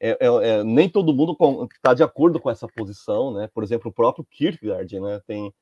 é, 0.00 0.16
é, 0.20 0.64
nem 0.64 0.88
todo 0.88 1.14
mundo 1.14 1.36
está 1.74 1.92
de 1.94 2.02
acordo 2.02 2.40
com 2.40 2.50
essa 2.50 2.66
posição, 2.66 3.32
né? 3.32 3.48
Por 3.52 3.62
exemplo, 3.62 3.90
o 3.90 3.94
próprio 3.94 4.24
Kierkegaard, 4.24 4.98
né? 4.98 5.20
Tem, 5.26 5.52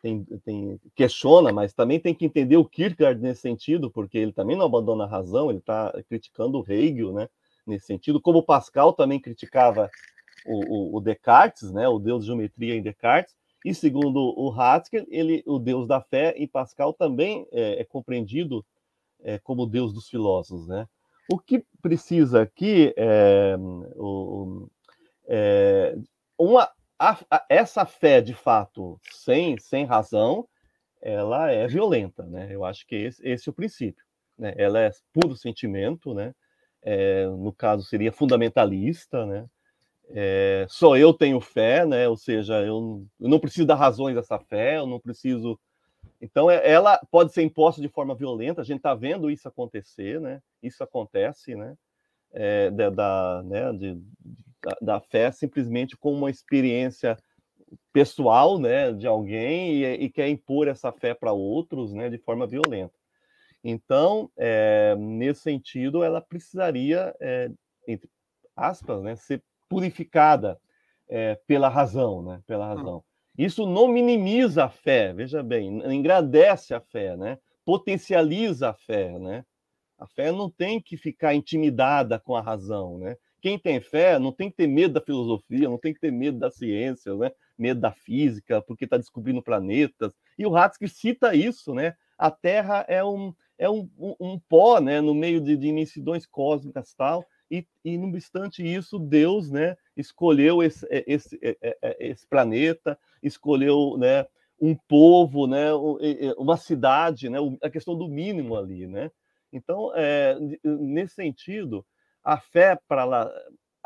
tem, 0.00 0.24
tem, 0.44 0.80
questiona, 0.94 1.52
mas 1.52 1.74
também 1.74 1.98
tem 1.98 2.14
que 2.14 2.24
entender 2.24 2.56
o 2.56 2.64
Kierkegaard 2.64 3.20
nesse 3.20 3.40
sentido, 3.40 3.90
porque 3.90 4.18
ele 4.18 4.32
também 4.32 4.56
não 4.56 4.66
abandona 4.66 5.04
a 5.04 5.08
razão, 5.08 5.50
ele 5.50 5.58
está 5.58 5.92
criticando 6.08 6.60
o 6.60 6.64
Hegel, 6.72 7.12
né? 7.12 7.28
Nesse 7.66 7.86
sentido, 7.86 8.20
como 8.20 8.42
Pascal 8.42 8.92
também 8.92 9.20
criticava 9.20 9.90
o, 10.46 10.94
o, 10.94 10.96
o, 10.96 11.00
Descartes, 11.00 11.72
né? 11.72 11.88
O 11.88 11.98
Deus 11.98 12.22
de 12.22 12.26
geometria 12.26 12.74
em 12.74 12.82
Descartes, 12.82 13.34
e 13.64 13.74
segundo 13.74 14.34
o 14.36 14.50
Haskell, 14.50 15.06
ele, 15.08 15.42
o 15.46 15.58
Deus 15.58 15.86
da 15.86 16.00
fé 16.00 16.34
em 16.36 16.48
Pascal 16.48 16.92
também 16.92 17.46
é, 17.52 17.80
é 17.80 17.84
compreendido 17.84 18.64
é, 19.22 19.38
como 19.38 19.66
Deus 19.66 19.92
dos 19.92 20.08
filósofos, 20.08 20.66
né? 20.66 20.86
O 21.30 21.38
que 21.38 21.64
precisa 21.80 22.42
aqui 22.42 22.92
é, 22.96 23.56
o, 23.96 24.68
é 25.26 25.96
uma 26.38 26.68
a, 26.98 27.18
a, 27.30 27.44
essa 27.48 27.84
fé 27.84 28.20
de 28.20 28.34
fato 28.34 29.00
sem 29.12 29.58
sem 29.58 29.84
razão, 29.84 30.46
ela 31.00 31.50
é 31.50 31.66
violenta, 31.66 32.24
né? 32.24 32.48
Eu 32.50 32.64
acho 32.64 32.86
que 32.86 32.94
esse, 32.94 33.26
esse 33.26 33.48
é 33.48 33.50
o 33.50 33.54
princípio, 33.54 34.04
né? 34.38 34.54
Ela 34.56 34.80
é 34.80 34.90
puro 35.12 35.36
sentimento, 35.36 36.14
né? 36.14 36.34
É, 36.82 37.26
no 37.26 37.52
caso 37.52 37.84
seria 37.84 38.12
fundamentalista, 38.12 39.24
né? 39.26 39.46
É, 40.10 40.66
só 40.68 40.96
eu 40.96 41.12
tenho 41.12 41.40
fé, 41.40 41.86
né? 41.86 42.08
Ou 42.08 42.16
seja, 42.16 42.60
eu, 42.62 43.06
eu 43.20 43.28
não 43.28 43.40
preciso 43.40 43.66
dar 43.66 43.76
razões 43.76 44.14
dessa 44.14 44.38
fé, 44.38 44.78
eu 44.78 44.86
não 44.86 45.00
preciso 45.00 45.58
então, 46.22 46.48
é, 46.48 46.70
ela 46.70 47.00
pode 47.10 47.32
ser 47.32 47.42
imposta 47.42 47.82
de 47.82 47.88
forma 47.88 48.14
violenta, 48.14 48.60
a 48.60 48.64
gente 48.64 48.76
está 48.76 48.94
vendo 48.94 49.28
isso 49.28 49.48
acontecer, 49.48 50.20
né? 50.20 50.40
Isso 50.62 50.84
acontece, 50.84 51.56
né? 51.56 51.76
É, 52.32 52.70
da, 52.70 52.90
da, 52.90 53.42
né? 53.44 53.72
De, 53.72 54.00
da, 54.62 54.76
da, 54.80 55.00
fé 55.00 55.32
simplesmente 55.32 55.96
como 55.96 56.16
uma 56.16 56.30
experiência 56.30 57.18
pessoal, 57.92 58.56
né? 58.60 58.92
De 58.92 59.04
alguém 59.04 59.82
e, 59.82 59.94
e 60.04 60.08
quer 60.08 60.28
impor 60.28 60.68
essa 60.68 60.92
fé 60.92 61.12
para 61.12 61.32
outros, 61.32 61.92
né? 61.92 62.08
De 62.08 62.18
forma 62.18 62.46
violenta. 62.46 62.94
Então, 63.64 64.30
é, 64.36 64.94
nesse 64.96 65.40
sentido, 65.40 66.04
ela 66.04 66.20
precisaria, 66.20 67.12
é, 67.20 67.50
entre 67.88 68.08
aspas, 68.54 69.02
né? 69.02 69.16
Ser 69.16 69.42
purificada 69.68 70.56
é, 71.08 71.34
pela 71.48 71.68
razão, 71.68 72.22
né? 72.22 72.40
Pela 72.46 72.64
razão. 72.64 73.02
Isso 73.36 73.66
não 73.66 73.88
minimiza 73.88 74.64
a 74.64 74.68
fé, 74.68 75.12
veja 75.12 75.42
bem, 75.42 75.82
engrandece 75.92 76.74
a 76.74 76.80
fé, 76.80 77.16
né? 77.16 77.38
potencializa 77.64 78.70
a 78.70 78.74
fé. 78.74 79.18
Né? 79.18 79.44
A 79.98 80.06
fé 80.06 80.30
não 80.32 80.50
tem 80.50 80.80
que 80.80 80.96
ficar 80.96 81.34
intimidada 81.34 82.18
com 82.18 82.36
a 82.36 82.40
razão. 82.40 82.98
Né? 82.98 83.16
Quem 83.40 83.58
tem 83.58 83.80
fé 83.80 84.18
não 84.18 84.32
tem 84.32 84.50
que 84.50 84.56
ter 84.56 84.66
medo 84.66 84.94
da 84.94 85.00
filosofia, 85.00 85.68
não 85.68 85.78
tem 85.78 85.94
que 85.94 86.00
ter 86.00 86.12
medo 86.12 86.38
da 86.38 86.50
ciência, 86.50 87.14
né? 87.14 87.30
medo 87.56 87.80
da 87.80 87.92
física, 87.92 88.60
porque 88.62 88.84
está 88.84 88.96
descobrindo 88.96 89.42
planetas. 89.42 90.12
E 90.38 90.46
o 90.46 90.56
Hatzky 90.56 90.88
cita 90.88 91.34
isso, 91.34 91.74
né? 91.74 91.94
A 92.18 92.30
Terra 92.30 92.84
é 92.88 93.04
um, 93.04 93.34
é 93.58 93.68
um, 93.68 93.88
um, 93.98 94.14
um 94.20 94.38
pó 94.48 94.80
né? 94.80 95.00
no 95.00 95.14
meio 95.14 95.40
de, 95.40 95.56
de 95.56 95.68
imensidões 95.68 96.26
cósmicas 96.26 96.94
tal, 96.94 97.24
e, 97.52 97.66
e 97.84 97.98
não 97.98 98.08
obstante 98.08 98.62
isso, 98.66 98.98
Deus 98.98 99.50
né, 99.50 99.76
escolheu 99.94 100.62
esse, 100.62 100.86
é, 100.90 101.04
esse, 101.06 101.38
é, 101.42 101.76
é, 101.82 101.96
esse 102.00 102.26
planeta, 102.26 102.98
escolheu 103.22 103.98
né, 103.98 104.26
um 104.58 104.74
povo, 104.74 105.46
né, 105.46 105.66
uma 106.38 106.56
cidade, 106.56 107.28
né, 107.28 107.38
a 107.62 107.68
questão 107.68 107.94
do 107.94 108.08
mínimo 108.08 108.56
ali. 108.56 108.86
Né? 108.86 109.10
Então, 109.52 109.92
é, 109.94 110.34
nesse 110.64 111.16
sentido, 111.16 111.84
a 112.24 112.38
fé 112.38 112.78
para 112.88 113.02
ela 113.02 113.32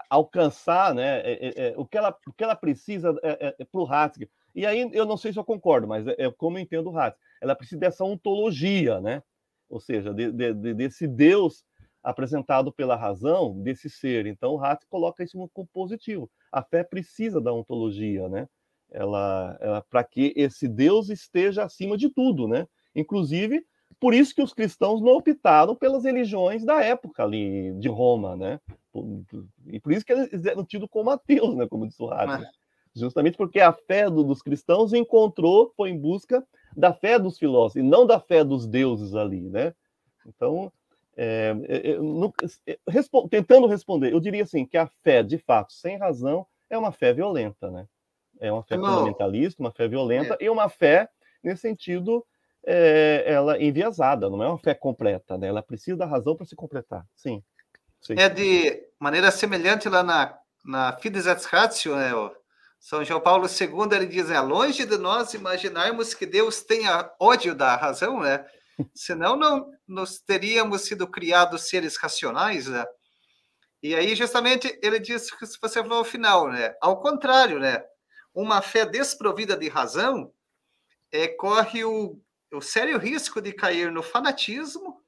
alcançar 0.09 0.95
né, 0.95 1.21
é, 1.25 1.69
é, 1.69 1.75
o, 1.77 1.85
que 1.85 1.99
ela, 1.99 2.17
o 2.25 2.33
que 2.33 2.45
ela 2.45 2.55
precisa 2.55 3.19
é, 3.21 3.65
para 3.65 3.81
o 3.81 3.93
Hatzke. 3.93 4.31
E 4.55 4.65
aí 4.65 4.89
eu 4.93 5.05
não 5.05 5.17
sei 5.17 5.33
se 5.33 5.39
eu 5.41 5.45
concordo, 5.45 5.89
mas 5.89 6.07
é, 6.07 6.31
como 6.31 6.57
eu 6.57 6.63
entendo 6.63 6.91
o 6.91 6.97
Hatzke. 6.97 7.21
Ela 7.43 7.57
precisa 7.57 7.81
dessa 7.81 8.05
ontologia, 8.05 9.01
né? 9.01 9.23
ou 9.69 9.81
seja, 9.81 10.13
de, 10.15 10.31
de, 10.31 10.75
desse 10.75 11.07
Deus 11.07 11.65
apresentado 12.07 12.73
pela 12.73 12.95
razão 12.95 13.61
desse 13.61 13.91
ser. 13.91 14.27
Então, 14.27 14.55
o 14.55 14.65
Hatt 14.65 14.85
coloca 14.89 15.25
isso 15.25 15.37
como 15.53 15.67
positivo. 15.67 16.31
A 16.53 16.63
fé 16.63 16.85
precisa 16.85 17.41
da 17.41 17.53
ontologia, 17.53 18.29
né? 18.29 18.49
Ela, 18.89 19.59
ela 19.61 19.83
para 19.83 20.05
que 20.05 20.33
esse 20.37 20.69
Deus 20.69 21.11
esteja 21.11 21.65
acima 21.65 21.97
de 21.97 22.09
tudo, 22.09 22.47
né? 22.47 22.69
Inclusive, 22.95 23.67
por 23.99 24.15
isso 24.15 24.33
que 24.33 24.41
os 24.41 24.55
cristãos 24.55 25.03
não 25.03 25.15
optaram 25.15 25.75
pelas 25.75 26.05
religiões 26.05 26.65
da 26.65 26.81
época 26.81 27.25
ali 27.25 27.75
de 27.81 27.89
Roma, 27.89 28.37
né? 28.37 28.61
E 29.67 29.81
por 29.81 29.93
isso 29.93 30.07
que 30.07 30.13
eles 30.13 30.47
eram 30.47 30.65
tidos 30.65 30.89
como 30.89 31.11
ateus, 31.11 31.57
né? 31.57 31.67
Como 31.67 31.89
disse 31.89 32.01
o 32.01 32.09
Hatt. 32.09 32.41
Né? 32.41 32.49
Justamente 32.95 33.37
porque 33.37 33.59
a 33.59 33.73
fé 33.73 34.09
do, 34.09 34.23
dos 34.23 34.41
cristãos 34.43 34.93
encontrou, 34.93 35.73
foi 35.77 35.91
em 35.91 35.99
busca 35.99 36.47
da 36.77 36.95
fé 36.95 37.19
dos 37.19 37.37
filósofos, 37.37 37.83
e 37.83 37.83
não 37.83 38.07
da 38.07 38.21
fé 38.21 38.45
dos 38.45 38.65
deuses 38.65 39.17
ali, 39.17 39.51
né? 39.51 39.75
Então, 40.25 40.73
é, 41.17 41.55
respo 42.89 43.29
tentando 43.29 43.67
responder, 43.67 44.13
eu 44.13 44.21
diria 44.21 44.43
assim 44.43 44.67
que 44.67 44.77
a 44.77 44.87
fé, 45.03 45.23
de 45.23 45.39
fato, 45.39 45.73
sem 45.73 45.99
razão, 45.99 46.47
é 46.69 46.77
uma 46.77 46.93
fé 46.93 47.13
violenta, 47.13 47.71
né? 47.71 47.87
É 48.39 48.53
uma 48.53 48.63
fé 48.63 48.77
Não. 48.77 48.85
fundamentalista, 48.85 49.63
uma 49.63 49.73
fé 49.73 49.89
violenta 49.89 50.37
é. 50.39 50.45
e 50.45 50.51
uma 50.51 50.69
fé, 50.69 51.09
nesse 51.43 51.63
sentido, 51.63 52.25
é, 52.67 53.25
ela 53.27 53.63
enviesada, 53.63 54.29
não 54.29 54.43
é 54.43 54.49
uma 54.49 54.59
fé 54.59 54.75
completa, 54.75 55.39
né? 55.39 55.47
Ela 55.47 55.63
precisa 55.63 55.97
da 55.97 56.07
razão 56.07 56.37
para 56.37 56.45
se 56.45 56.55
completar. 56.55 57.07
Sim, 57.15 57.43
sim. 58.01 58.15
É 58.19 58.29
de 58.29 58.85
maneira 58.99 59.31
semelhante 59.31 59.89
lá 59.89 60.03
na, 60.03 60.39
na 60.65 60.93
Fides 60.99 61.27
et 61.27 61.43
Ratio, 61.45 61.97
né? 61.97 62.11
São 62.79 63.05
João 63.05 63.21
Paulo 63.21 63.47
II 63.47 63.97
ele 63.97 64.07
diz: 64.07 64.31
é 64.31 64.41
longe 64.41 64.85
de 64.85 64.99
nós 64.99 65.33
imaginarmos 65.33 66.13
que 66.13 66.27
Deus 66.27 66.63
tenha 66.63 67.11
ódio 67.19 67.55
da 67.55 67.75
razão, 67.75 68.21
né? 68.21 68.45
Senão 68.95 69.37
não 69.37 69.73
nós 69.87 70.19
teríamos 70.19 70.83
sido 70.83 71.09
criados 71.09 71.69
seres 71.69 71.97
racionais, 71.97 72.67
né? 72.67 72.85
E 73.83 73.95
aí 73.95 74.15
justamente 74.15 74.79
ele 74.83 74.99
diz 74.99 75.31
que 75.31 75.47
se 75.47 75.59
você 75.61 75.83
falou 75.83 75.99
ao 75.99 76.05
final, 76.05 76.49
né? 76.51 76.75
Ao 76.81 77.01
contrário, 77.01 77.59
né? 77.59 77.85
Uma 78.35 78.61
fé 78.61 78.85
desprovida 78.85 79.57
de 79.57 79.69
razão 79.69 80.33
é, 81.11 81.29
corre 81.29 81.85
o, 81.85 82.21
o 82.53 82.61
sério 82.61 82.99
risco 82.99 83.41
de 83.41 83.53
cair 83.53 83.91
no 83.91 84.03
fanatismo 84.03 85.03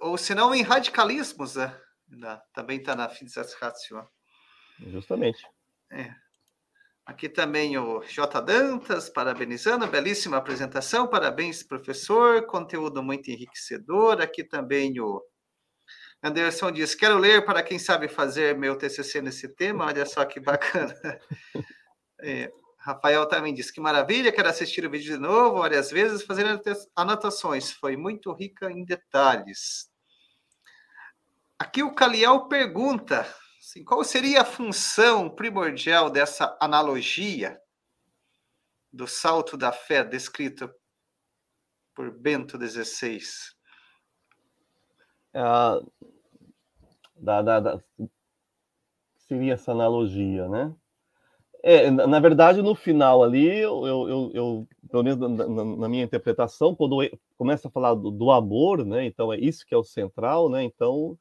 ou 0.00 0.18
senão 0.18 0.54
em 0.54 0.62
radicalismos, 0.62 1.56
né? 1.56 1.80
também 2.52 2.78
está 2.78 2.94
na 2.94 3.08
Fidesatio. 3.08 4.06
Justamente. 4.78 5.46
É. 5.90 6.14
Aqui 7.08 7.26
também 7.26 7.78
o 7.78 8.02
J. 8.02 8.38
Dantas, 8.42 9.08
parabenizando, 9.08 9.86
belíssima 9.86 10.36
apresentação, 10.36 11.08
parabéns, 11.08 11.62
professor, 11.62 12.44
conteúdo 12.44 13.02
muito 13.02 13.30
enriquecedor. 13.30 14.20
Aqui 14.20 14.44
também 14.44 15.00
o 15.00 15.22
Anderson 16.22 16.70
diz: 16.70 16.94
Quero 16.94 17.16
ler 17.16 17.46
para 17.46 17.62
quem 17.62 17.78
sabe 17.78 18.08
fazer 18.08 18.58
meu 18.58 18.76
TCC 18.76 19.22
nesse 19.22 19.48
tema, 19.48 19.86
olha 19.86 20.04
só 20.04 20.22
que 20.26 20.38
bacana. 20.38 20.94
É, 22.20 22.50
Rafael 22.78 23.26
também 23.26 23.54
diz: 23.54 23.70
Que 23.70 23.80
maravilha, 23.80 24.32
quero 24.32 24.48
assistir 24.48 24.84
o 24.84 24.90
vídeo 24.90 25.14
de 25.14 25.18
novo 25.18 25.60
várias 25.60 25.88
vezes, 25.88 26.24
fazer 26.24 26.44
anotações, 26.96 27.70
foi 27.70 27.96
muito 27.96 28.32
rica 28.32 28.70
em 28.70 28.84
detalhes. 28.84 29.88
Aqui 31.56 31.82
o 31.82 31.94
Caliel 31.94 32.48
pergunta 32.48 33.24
qual 33.84 34.02
seria 34.04 34.42
a 34.42 34.44
função 34.44 35.28
primordial 35.28 36.10
dessa 36.10 36.56
analogia 36.60 37.60
do 38.92 39.06
salto 39.06 39.56
da 39.56 39.72
fé 39.72 40.02
descrita 40.04 40.74
por 41.94 42.10
Bento 42.10 42.58
XVI? 42.58 43.20
Ah, 45.34 45.80
da, 47.14 47.42
da, 47.42 47.60
da, 47.60 47.84
seria 49.18 49.54
essa 49.54 49.72
analogia, 49.72 50.48
né? 50.48 50.74
É, 51.62 51.90
na 51.90 52.20
verdade, 52.20 52.62
no 52.62 52.74
final 52.74 53.22
ali, 53.22 53.46
eu, 53.46 53.84
eu, 53.86 54.30
eu 54.32 54.68
pelo 54.88 55.02
menos 55.02 55.18
na, 55.18 55.64
na, 55.76 55.88
minha 55.88 56.04
interpretação, 56.04 56.74
quando 56.74 56.96
começa 57.36 57.66
a 57.66 57.70
falar 57.70 57.94
do, 57.94 58.10
do, 58.10 58.30
amor, 58.30 58.84
né? 58.86 59.04
Então 59.04 59.32
é 59.32 59.38
isso 59.38 59.66
que 59.66 59.74
é 59.74 59.76
o 59.76 59.84
central, 59.84 60.48
né? 60.48 60.62
Então 60.62 61.18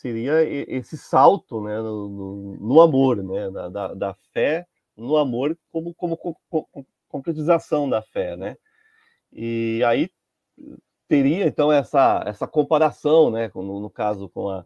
seria 0.00 0.42
esse 0.42 0.96
salto 0.96 1.62
né, 1.62 1.78
no, 1.78 2.56
no, 2.58 2.80
amor, 2.80 3.22
né, 3.22 3.50
da, 3.50 3.94
da, 3.94 4.14
fé 4.32 4.66
no 4.96 5.16
amor 5.16 5.56
como, 5.70 5.94
como, 5.94 6.16
como, 6.16 6.36
concretização 7.08 7.88
da 7.88 8.00
fé, 8.00 8.36
né? 8.36 8.56
E 9.32 9.82
aí 9.84 10.10
teria 11.06 11.46
então 11.46 11.70
essa, 11.70 12.22
essa 12.26 12.46
comparação, 12.46 13.30
né, 13.30 13.50
no, 13.54 13.80
no 13.80 13.90
caso 13.90 14.28
com 14.28 14.48
a 14.48 14.64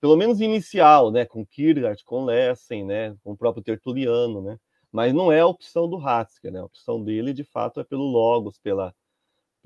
pelo 0.00 0.16
menos 0.16 0.40
inicial, 0.40 1.10
né, 1.10 1.24
com 1.24 1.46
Kierkegaard, 1.46 2.04
com 2.04 2.24
Lessing, 2.24 2.84
né, 2.84 3.16
com 3.22 3.32
o 3.32 3.36
próprio 3.36 3.62
Tertuliano, 3.62 4.42
né? 4.42 4.58
Mas 4.92 5.14
não 5.14 5.32
é 5.32 5.40
a 5.40 5.46
opção 5.46 5.88
do 5.88 5.96
Hatzker, 5.96 6.52
né? 6.52 6.60
A 6.60 6.64
opção 6.64 7.02
dele, 7.02 7.32
de 7.32 7.44
fato, 7.44 7.80
é 7.80 7.84
pelo 7.84 8.04
logos, 8.04 8.58
pela 8.58 8.94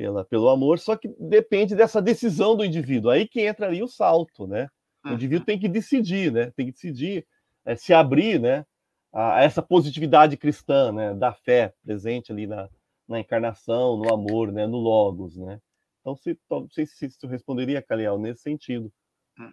pela, 0.01 0.25
pelo 0.25 0.49
amor, 0.49 0.79
só 0.79 0.97
que 0.97 1.09
depende 1.19 1.77
dessa 1.77 2.01
decisão 2.01 2.57
do 2.57 2.65
indivíduo. 2.65 3.11
Aí 3.11 3.29
que 3.29 3.43
entra 3.43 3.67
ali 3.67 3.83
o 3.83 3.87
salto, 3.87 4.47
né? 4.47 4.71
O 5.05 5.11
indivíduo 5.11 5.45
tem 5.45 5.59
que 5.59 5.69
decidir, 5.69 6.33
né? 6.33 6.51
Tem 6.57 6.65
que 6.65 6.73
decidir 6.73 7.27
é, 7.67 7.77
se 7.77 7.93
abrir, 7.93 8.41
né? 8.41 8.65
A, 9.13 9.43
essa 9.43 9.61
positividade 9.61 10.39
cristã, 10.39 10.91
né? 10.91 11.13
Da 11.13 11.35
fé 11.35 11.75
presente 11.85 12.33
ali 12.33 12.47
na, 12.47 12.67
na 13.07 13.21
encarnação, 13.21 13.99
no 13.99 14.11
amor, 14.11 14.51
né? 14.51 14.67
No 14.67 14.79
logos, 14.79 15.37
né? 15.37 15.61
Então, 16.01 16.17
se, 16.17 16.39
não 16.51 16.67
sei 16.71 16.87
se, 16.87 17.11
se 17.11 17.27
responderia, 17.27 17.83
Caliel, 17.83 18.19
nesse 18.19 18.41
sentido. 18.41 18.91
Hum. 19.39 19.53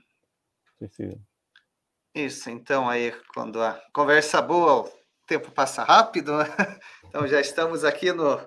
Se... 0.89 1.19
Isso, 2.15 2.49
então 2.49 2.87
aí, 2.87 3.13
quando 3.33 3.61
a 3.61 3.81
conversa 3.93 4.41
boa, 4.41 4.85
o 4.85 4.89
tempo 5.27 5.51
passa 5.51 5.83
rápido, 5.83 6.37
né? 6.37 6.45
Então 7.09 7.25
já 7.25 7.39
estamos 7.39 7.85
aqui 7.85 8.11
no 8.11 8.37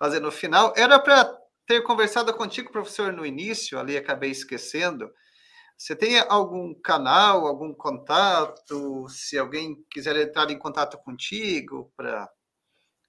quase 0.00 0.18
no 0.18 0.32
final. 0.32 0.72
Era 0.76 0.98
para 0.98 1.39
ter 1.70 1.82
conversado 1.82 2.34
contigo, 2.34 2.72
professor, 2.72 3.12
no 3.12 3.24
início, 3.24 3.78
ali 3.78 3.96
acabei 3.96 4.32
esquecendo. 4.32 5.08
Você 5.78 5.94
tem 5.94 6.18
algum 6.18 6.74
canal, 6.74 7.46
algum 7.46 7.72
contato? 7.72 9.08
Se 9.08 9.38
alguém 9.38 9.76
quiser 9.88 10.16
entrar 10.16 10.50
em 10.50 10.58
contato 10.58 10.98
contigo 10.98 11.92
para 11.96 12.28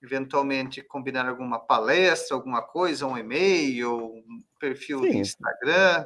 eventualmente 0.03 0.83
combinar 0.83 1.27
alguma 1.27 1.57
palestra, 1.57 2.38
alguma 2.38 2.61
coisa, 2.61 3.07
um 3.07 3.17
e-mail, 3.17 3.95
um 3.95 4.43
perfil 4.59 4.99
Sim. 4.99 5.09
do 5.09 5.17
Instagram. 5.17 6.05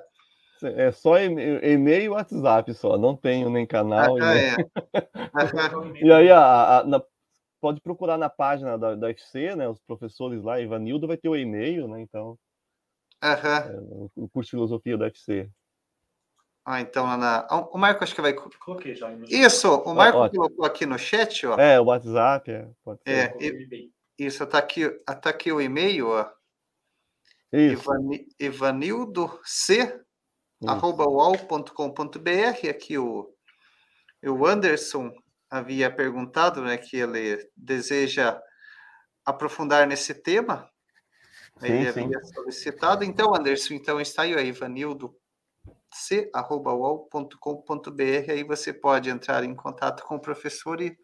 É 0.64 0.92
só 0.94 1.20
e-mail 1.20 2.04
e 2.04 2.10
WhatsApp 2.10 2.74
só, 2.74 2.98
não 2.98 3.18
tenho 3.18 3.50
nem 3.50 3.68
canal. 3.68 4.16
Ah, 4.22 4.36
e, 4.38 4.40
é. 4.40 4.56
e 6.08 6.12
aí, 6.12 6.32
a, 6.32 6.78
a, 6.78 6.84
na, 6.86 7.04
pode 7.66 7.82
procurar 7.82 8.16
na 8.16 8.30
página 8.30 8.78
da, 8.78 8.94
da 8.94 9.08
UFC, 9.08 9.56
né? 9.56 9.68
Os 9.68 9.82
professores 9.82 10.44
lá, 10.44 10.62
Ivanildo 10.62 11.08
vai 11.08 11.18
ter 11.18 11.30
o 11.30 11.36
e-mail, 11.36 11.88
né? 11.88 12.00
Então, 12.00 12.38
Uhum. 13.24 14.08
o 14.16 14.30
curso 14.30 14.50
de 14.50 14.52
filosofia 14.52 14.96
da 14.96 15.06
UFC. 15.06 15.50
Ah, 16.64 16.80
então, 16.80 17.10
Ana. 17.10 17.48
O 17.72 17.78
Marco 17.80 18.04
acho 18.04 18.14
que 18.14 18.22
vai. 18.22 18.34
Coloquei 18.34 18.94
já. 18.94 19.12
Isso, 19.28 19.68
o 19.68 19.96
Marco 19.96 20.22
ah, 20.22 20.30
colocou 20.30 20.64
aqui 20.64 20.86
no 20.86 21.00
chat, 21.00 21.48
ó. 21.48 21.60
É, 21.60 21.80
o 21.80 21.86
WhatsApp, 21.86 22.52
é. 22.52 22.70
Pode 22.84 23.02
ser. 23.02 23.36
É, 23.36 23.88
isso, 24.20 24.46
tá 24.46 24.60
aqui, 24.60 24.88
tá 25.22 25.32
aqui 25.32 25.52
o 25.52 25.60
e-mail, 25.60 26.10
ó. 26.10 26.30
Isso. 27.52 27.84
Ivanildo 28.40 29.40
C, 29.44 30.00
arroba 30.68 31.06
ual.com.br. 31.08 32.70
Aqui 32.70 33.00
o, 33.00 33.34
o 34.24 34.46
Anderson 34.46 35.12
havia 35.58 35.90
perguntado, 35.90 36.62
né, 36.62 36.78
que 36.78 36.98
ele 36.98 37.50
deseja 37.56 38.40
aprofundar 39.26 39.88
nesse 39.88 40.14
tema. 40.14 40.70
Ele 41.62 41.84
sim, 41.84 42.04
havia 42.04 42.24
sim. 42.24 42.34
solicitado. 42.34 43.04
Então, 43.04 43.34
Anderson, 43.34 43.74
então 43.74 44.00
está 44.00 44.24
aí, 44.24 44.34
Ivanildo 44.48 45.16
c.uol.com.br. 45.94 47.12
Aí 48.32 48.44
você 48.44 48.74
pode 48.74 49.10
entrar 49.10 49.44
em 49.44 49.56
contato 49.56 50.04
com 50.04 50.16
o 50.16 50.22
professor 50.22 50.82
e 50.82 50.98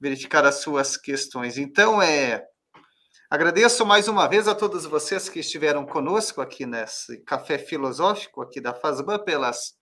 verificar 0.00 0.44
as 0.46 0.56
suas 0.56 0.96
questões. 0.96 1.58
Então, 1.58 2.00
é. 2.00 2.46
Agradeço 3.30 3.84
mais 3.84 4.08
uma 4.08 4.26
vez 4.26 4.48
a 4.48 4.54
todos 4.54 4.86
vocês 4.86 5.28
que 5.28 5.40
estiveram 5.40 5.84
conosco 5.84 6.40
aqui 6.40 6.64
nesse 6.64 7.18
café 7.24 7.58
filosófico 7.58 8.40
aqui 8.40 8.58
da 8.58 8.72
FASBAN 8.72 9.18
pelas 9.18 9.77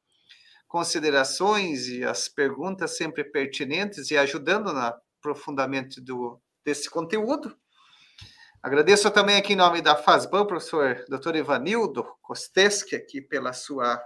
considerações 0.77 1.89
e 1.89 2.05
as 2.05 2.29
perguntas 2.29 2.99
sempre 2.99 3.25
pertinentes 3.25 4.11
e 4.11 4.17
ajudando 4.19 4.75
no 4.75 4.79
aprofundamento 4.79 6.03
do, 6.03 6.39
desse 6.63 6.91
conteúdo. 6.91 7.57
Agradeço 8.63 9.11
também 9.11 9.37
aqui 9.37 9.55
em 9.55 9.57
nome 9.57 9.81
da 9.81 9.97
FASBAN, 9.97 10.45
professor 10.45 11.03
Dr. 11.09 11.37
Ivanildo 11.37 12.05
Kosteski, 12.21 12.95
aqui 12.95 13.23
pela 13.23 13.55
sua 13.55 13.99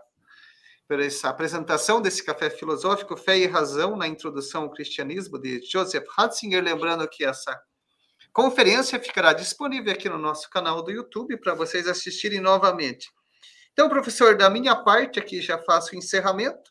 pela 0.87 1.05
essa 1.05 1.29
apresentação 1.29 2.01
desse 2.01 2.25
café 2.25 2.49
filosófico 2.49 3.17
Fé 3.17 3.37
e 3.37 3.49
Razão 3.49 3.97
na 3.97 4.07
Introdução 4.07 4.63
ao 4.63 4.71
Cristianismo 4.71 5.41
de 5.41 5.61
Joseph 5.69 6.07
Ratzinger, 6.17 6.63
lembrando 6.63 7.09
que 7.09 7.25
essa 7.25 7.61
conferência 8.33 9.01
ficará 9.01 9.33
disponível 9.33 9.93
aqui 9.93 10.09
no 10.09 10.19
nosso 10.19 10.49
canal 10.49 10.85
do 10.85 10.93
YouTube 10.93 11.37
para 11.39 11.53
vocês 11.53 11.89
assistirem 11.89 12.39
novamente. 12.39 13.09
Então, 13.73 13.89
professor, 13.89 14.37
da 14.37 14.51
minha 14.51 14.77
parte 14.77 15.19
aqui 15.19 15.41
já 15.41 15.59
faço 15.59 15.95
o 15.95 15.99
encerramento. 15.99 16.71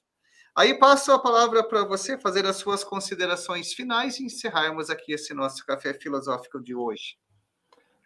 Aí 0.56 0.78
passo 0.78 1.12
a 1.12 1.20
palavra 1.20 1.64
para 1.64 1.84
você 1.86 2.18
fazer 2.18 2.46
as 2.46 2.58
suas 2.58 2.84
considerações 2.84 3.74
finais 3.74 4.20
e 4.20 4.26
encerrarmos 4.26 4.90
aqui 4.90 5.14
esse 5.14 5.34
nosso 5.34 5.66
café 5.66 5.94
filosófico 5.94 6.62
de 6.62 6.76
hoje. 6.76 7.18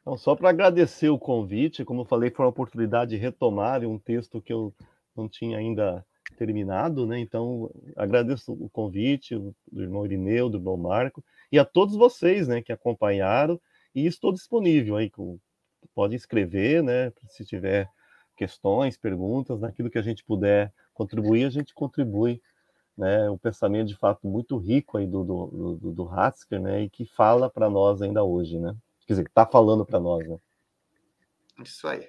Então, 0.01 0.17
só 0.17 0.35
para 0.35 0.49
agradecer 0.49 1.09
o 1.09 1.17
convite, 1.17 1.85
como 1.85 2.01
eu 2.01 2.05
falei, 2.05 2.29
foi 2.29 2.45
uma 2.45 2.49
oportunidade 2.49 3.11
de 3.11 3.17
retomar 3.17 3.83
um 3.85 3.97
texto 3.97 4.41
que 4.41 4.51
eu 4.51 4.73
não 5.15 5.29
tinha 5.29 5.57
ainda 5.57 6.05
terminado, 6.37 7.05
né? 7.05 7.19
Então, 7.19 7.71
agradeço 7.95 8.51
o 8.51 8.69
convite 8.69 9.35
do 9.71 9.81
irmão 9.81 10.05
Irineu, 10.05 10.49
do 10.49 10.57
irmão 10.57 10.75
Marco, 10.75 11.23
e 11.51 11.57
a 11.57 11.63
todos 11.63 11.95
vocês, 11.95 12.47
né, 12.47 12.61
que 12.61 12.71
acompanharam, 12.71 13.59
e 13.95 14.05
estou 14.05 14.33
disponível 14.33 14.97
aí, 14.97 15.11
pode 15.93 16.15
escrever, 16.15 16.83
né, 16.83 17.13
se 17.29 17.45
tiver 17.45 17.89
questões, 18.35 18.97
perguntas, 18.97 19.59
naquilo 19.59 19.89
que 19.89 19.97
a 19.97 20.01
gente 20.01 20.23
puder 20.23 20.71
contribuir, 20.93 21.45
a 21.45 21.49
gente 21.49 21.73
contribui, 21.73 22.41
né, 22.97 23.29
um 23.29 23.37
pensamento 23.37 23.87
de 23.87 23.95
fato 23.95 24.27
muito 24.27 24.57
rico 24.57 24.97
aí 24.97 25.07
do, 25.07 25.23
do, 25.23 25.77
do, 25.77 25.91
do 25.91 26.09
Hatzker, 26.09 26.59
né, 26.59 26.83
e 26.83 26.89
que 26.89 27.05
fala 27.05 27.49
para 27.49 27.69
nós 27.69 28.01
ainda 28.01 28.23
hoje, 28.23 28.59
né. 28.59 28.75
Quer 29.05 29.13
dizer, 29.13 29.27
está 29.27 29.45
falando 29.45 29.85
para 29.85 29.99
nós, 29.99 30.27
né? 30.27 30.37
Isso 31.61 31.87
aí. 31.87 32.07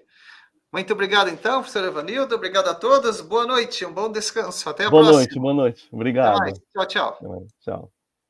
Muito 0.73 0.93
obrigado, 0.93 1.29
então, 1.29 1.61
professor 1.61 1.85
Evanildo. 1.85 2.35
Obrigado 2.35 2.69
a 2.69 2.75
todos. 2.75 3.21
Boa 3.21 3.47
noite, 3.47 3.85
um 3.85 3.93
bom 3.93 4.11
descanso. 4.11 4.69
Até 4.69 4.87
a 4.87 4.91
boa 4.91 5.05
próxima. 5.05 5.13
Boa 5.13 5.23
noite, 5.23 5.39
boa 5.39 5.55
noite. 5.55 5.89
Obrigado. 5.93 6.53
Tchau, 6.73 6.87
tchau. 6.87 7.47
Tchau. 7.61 8.04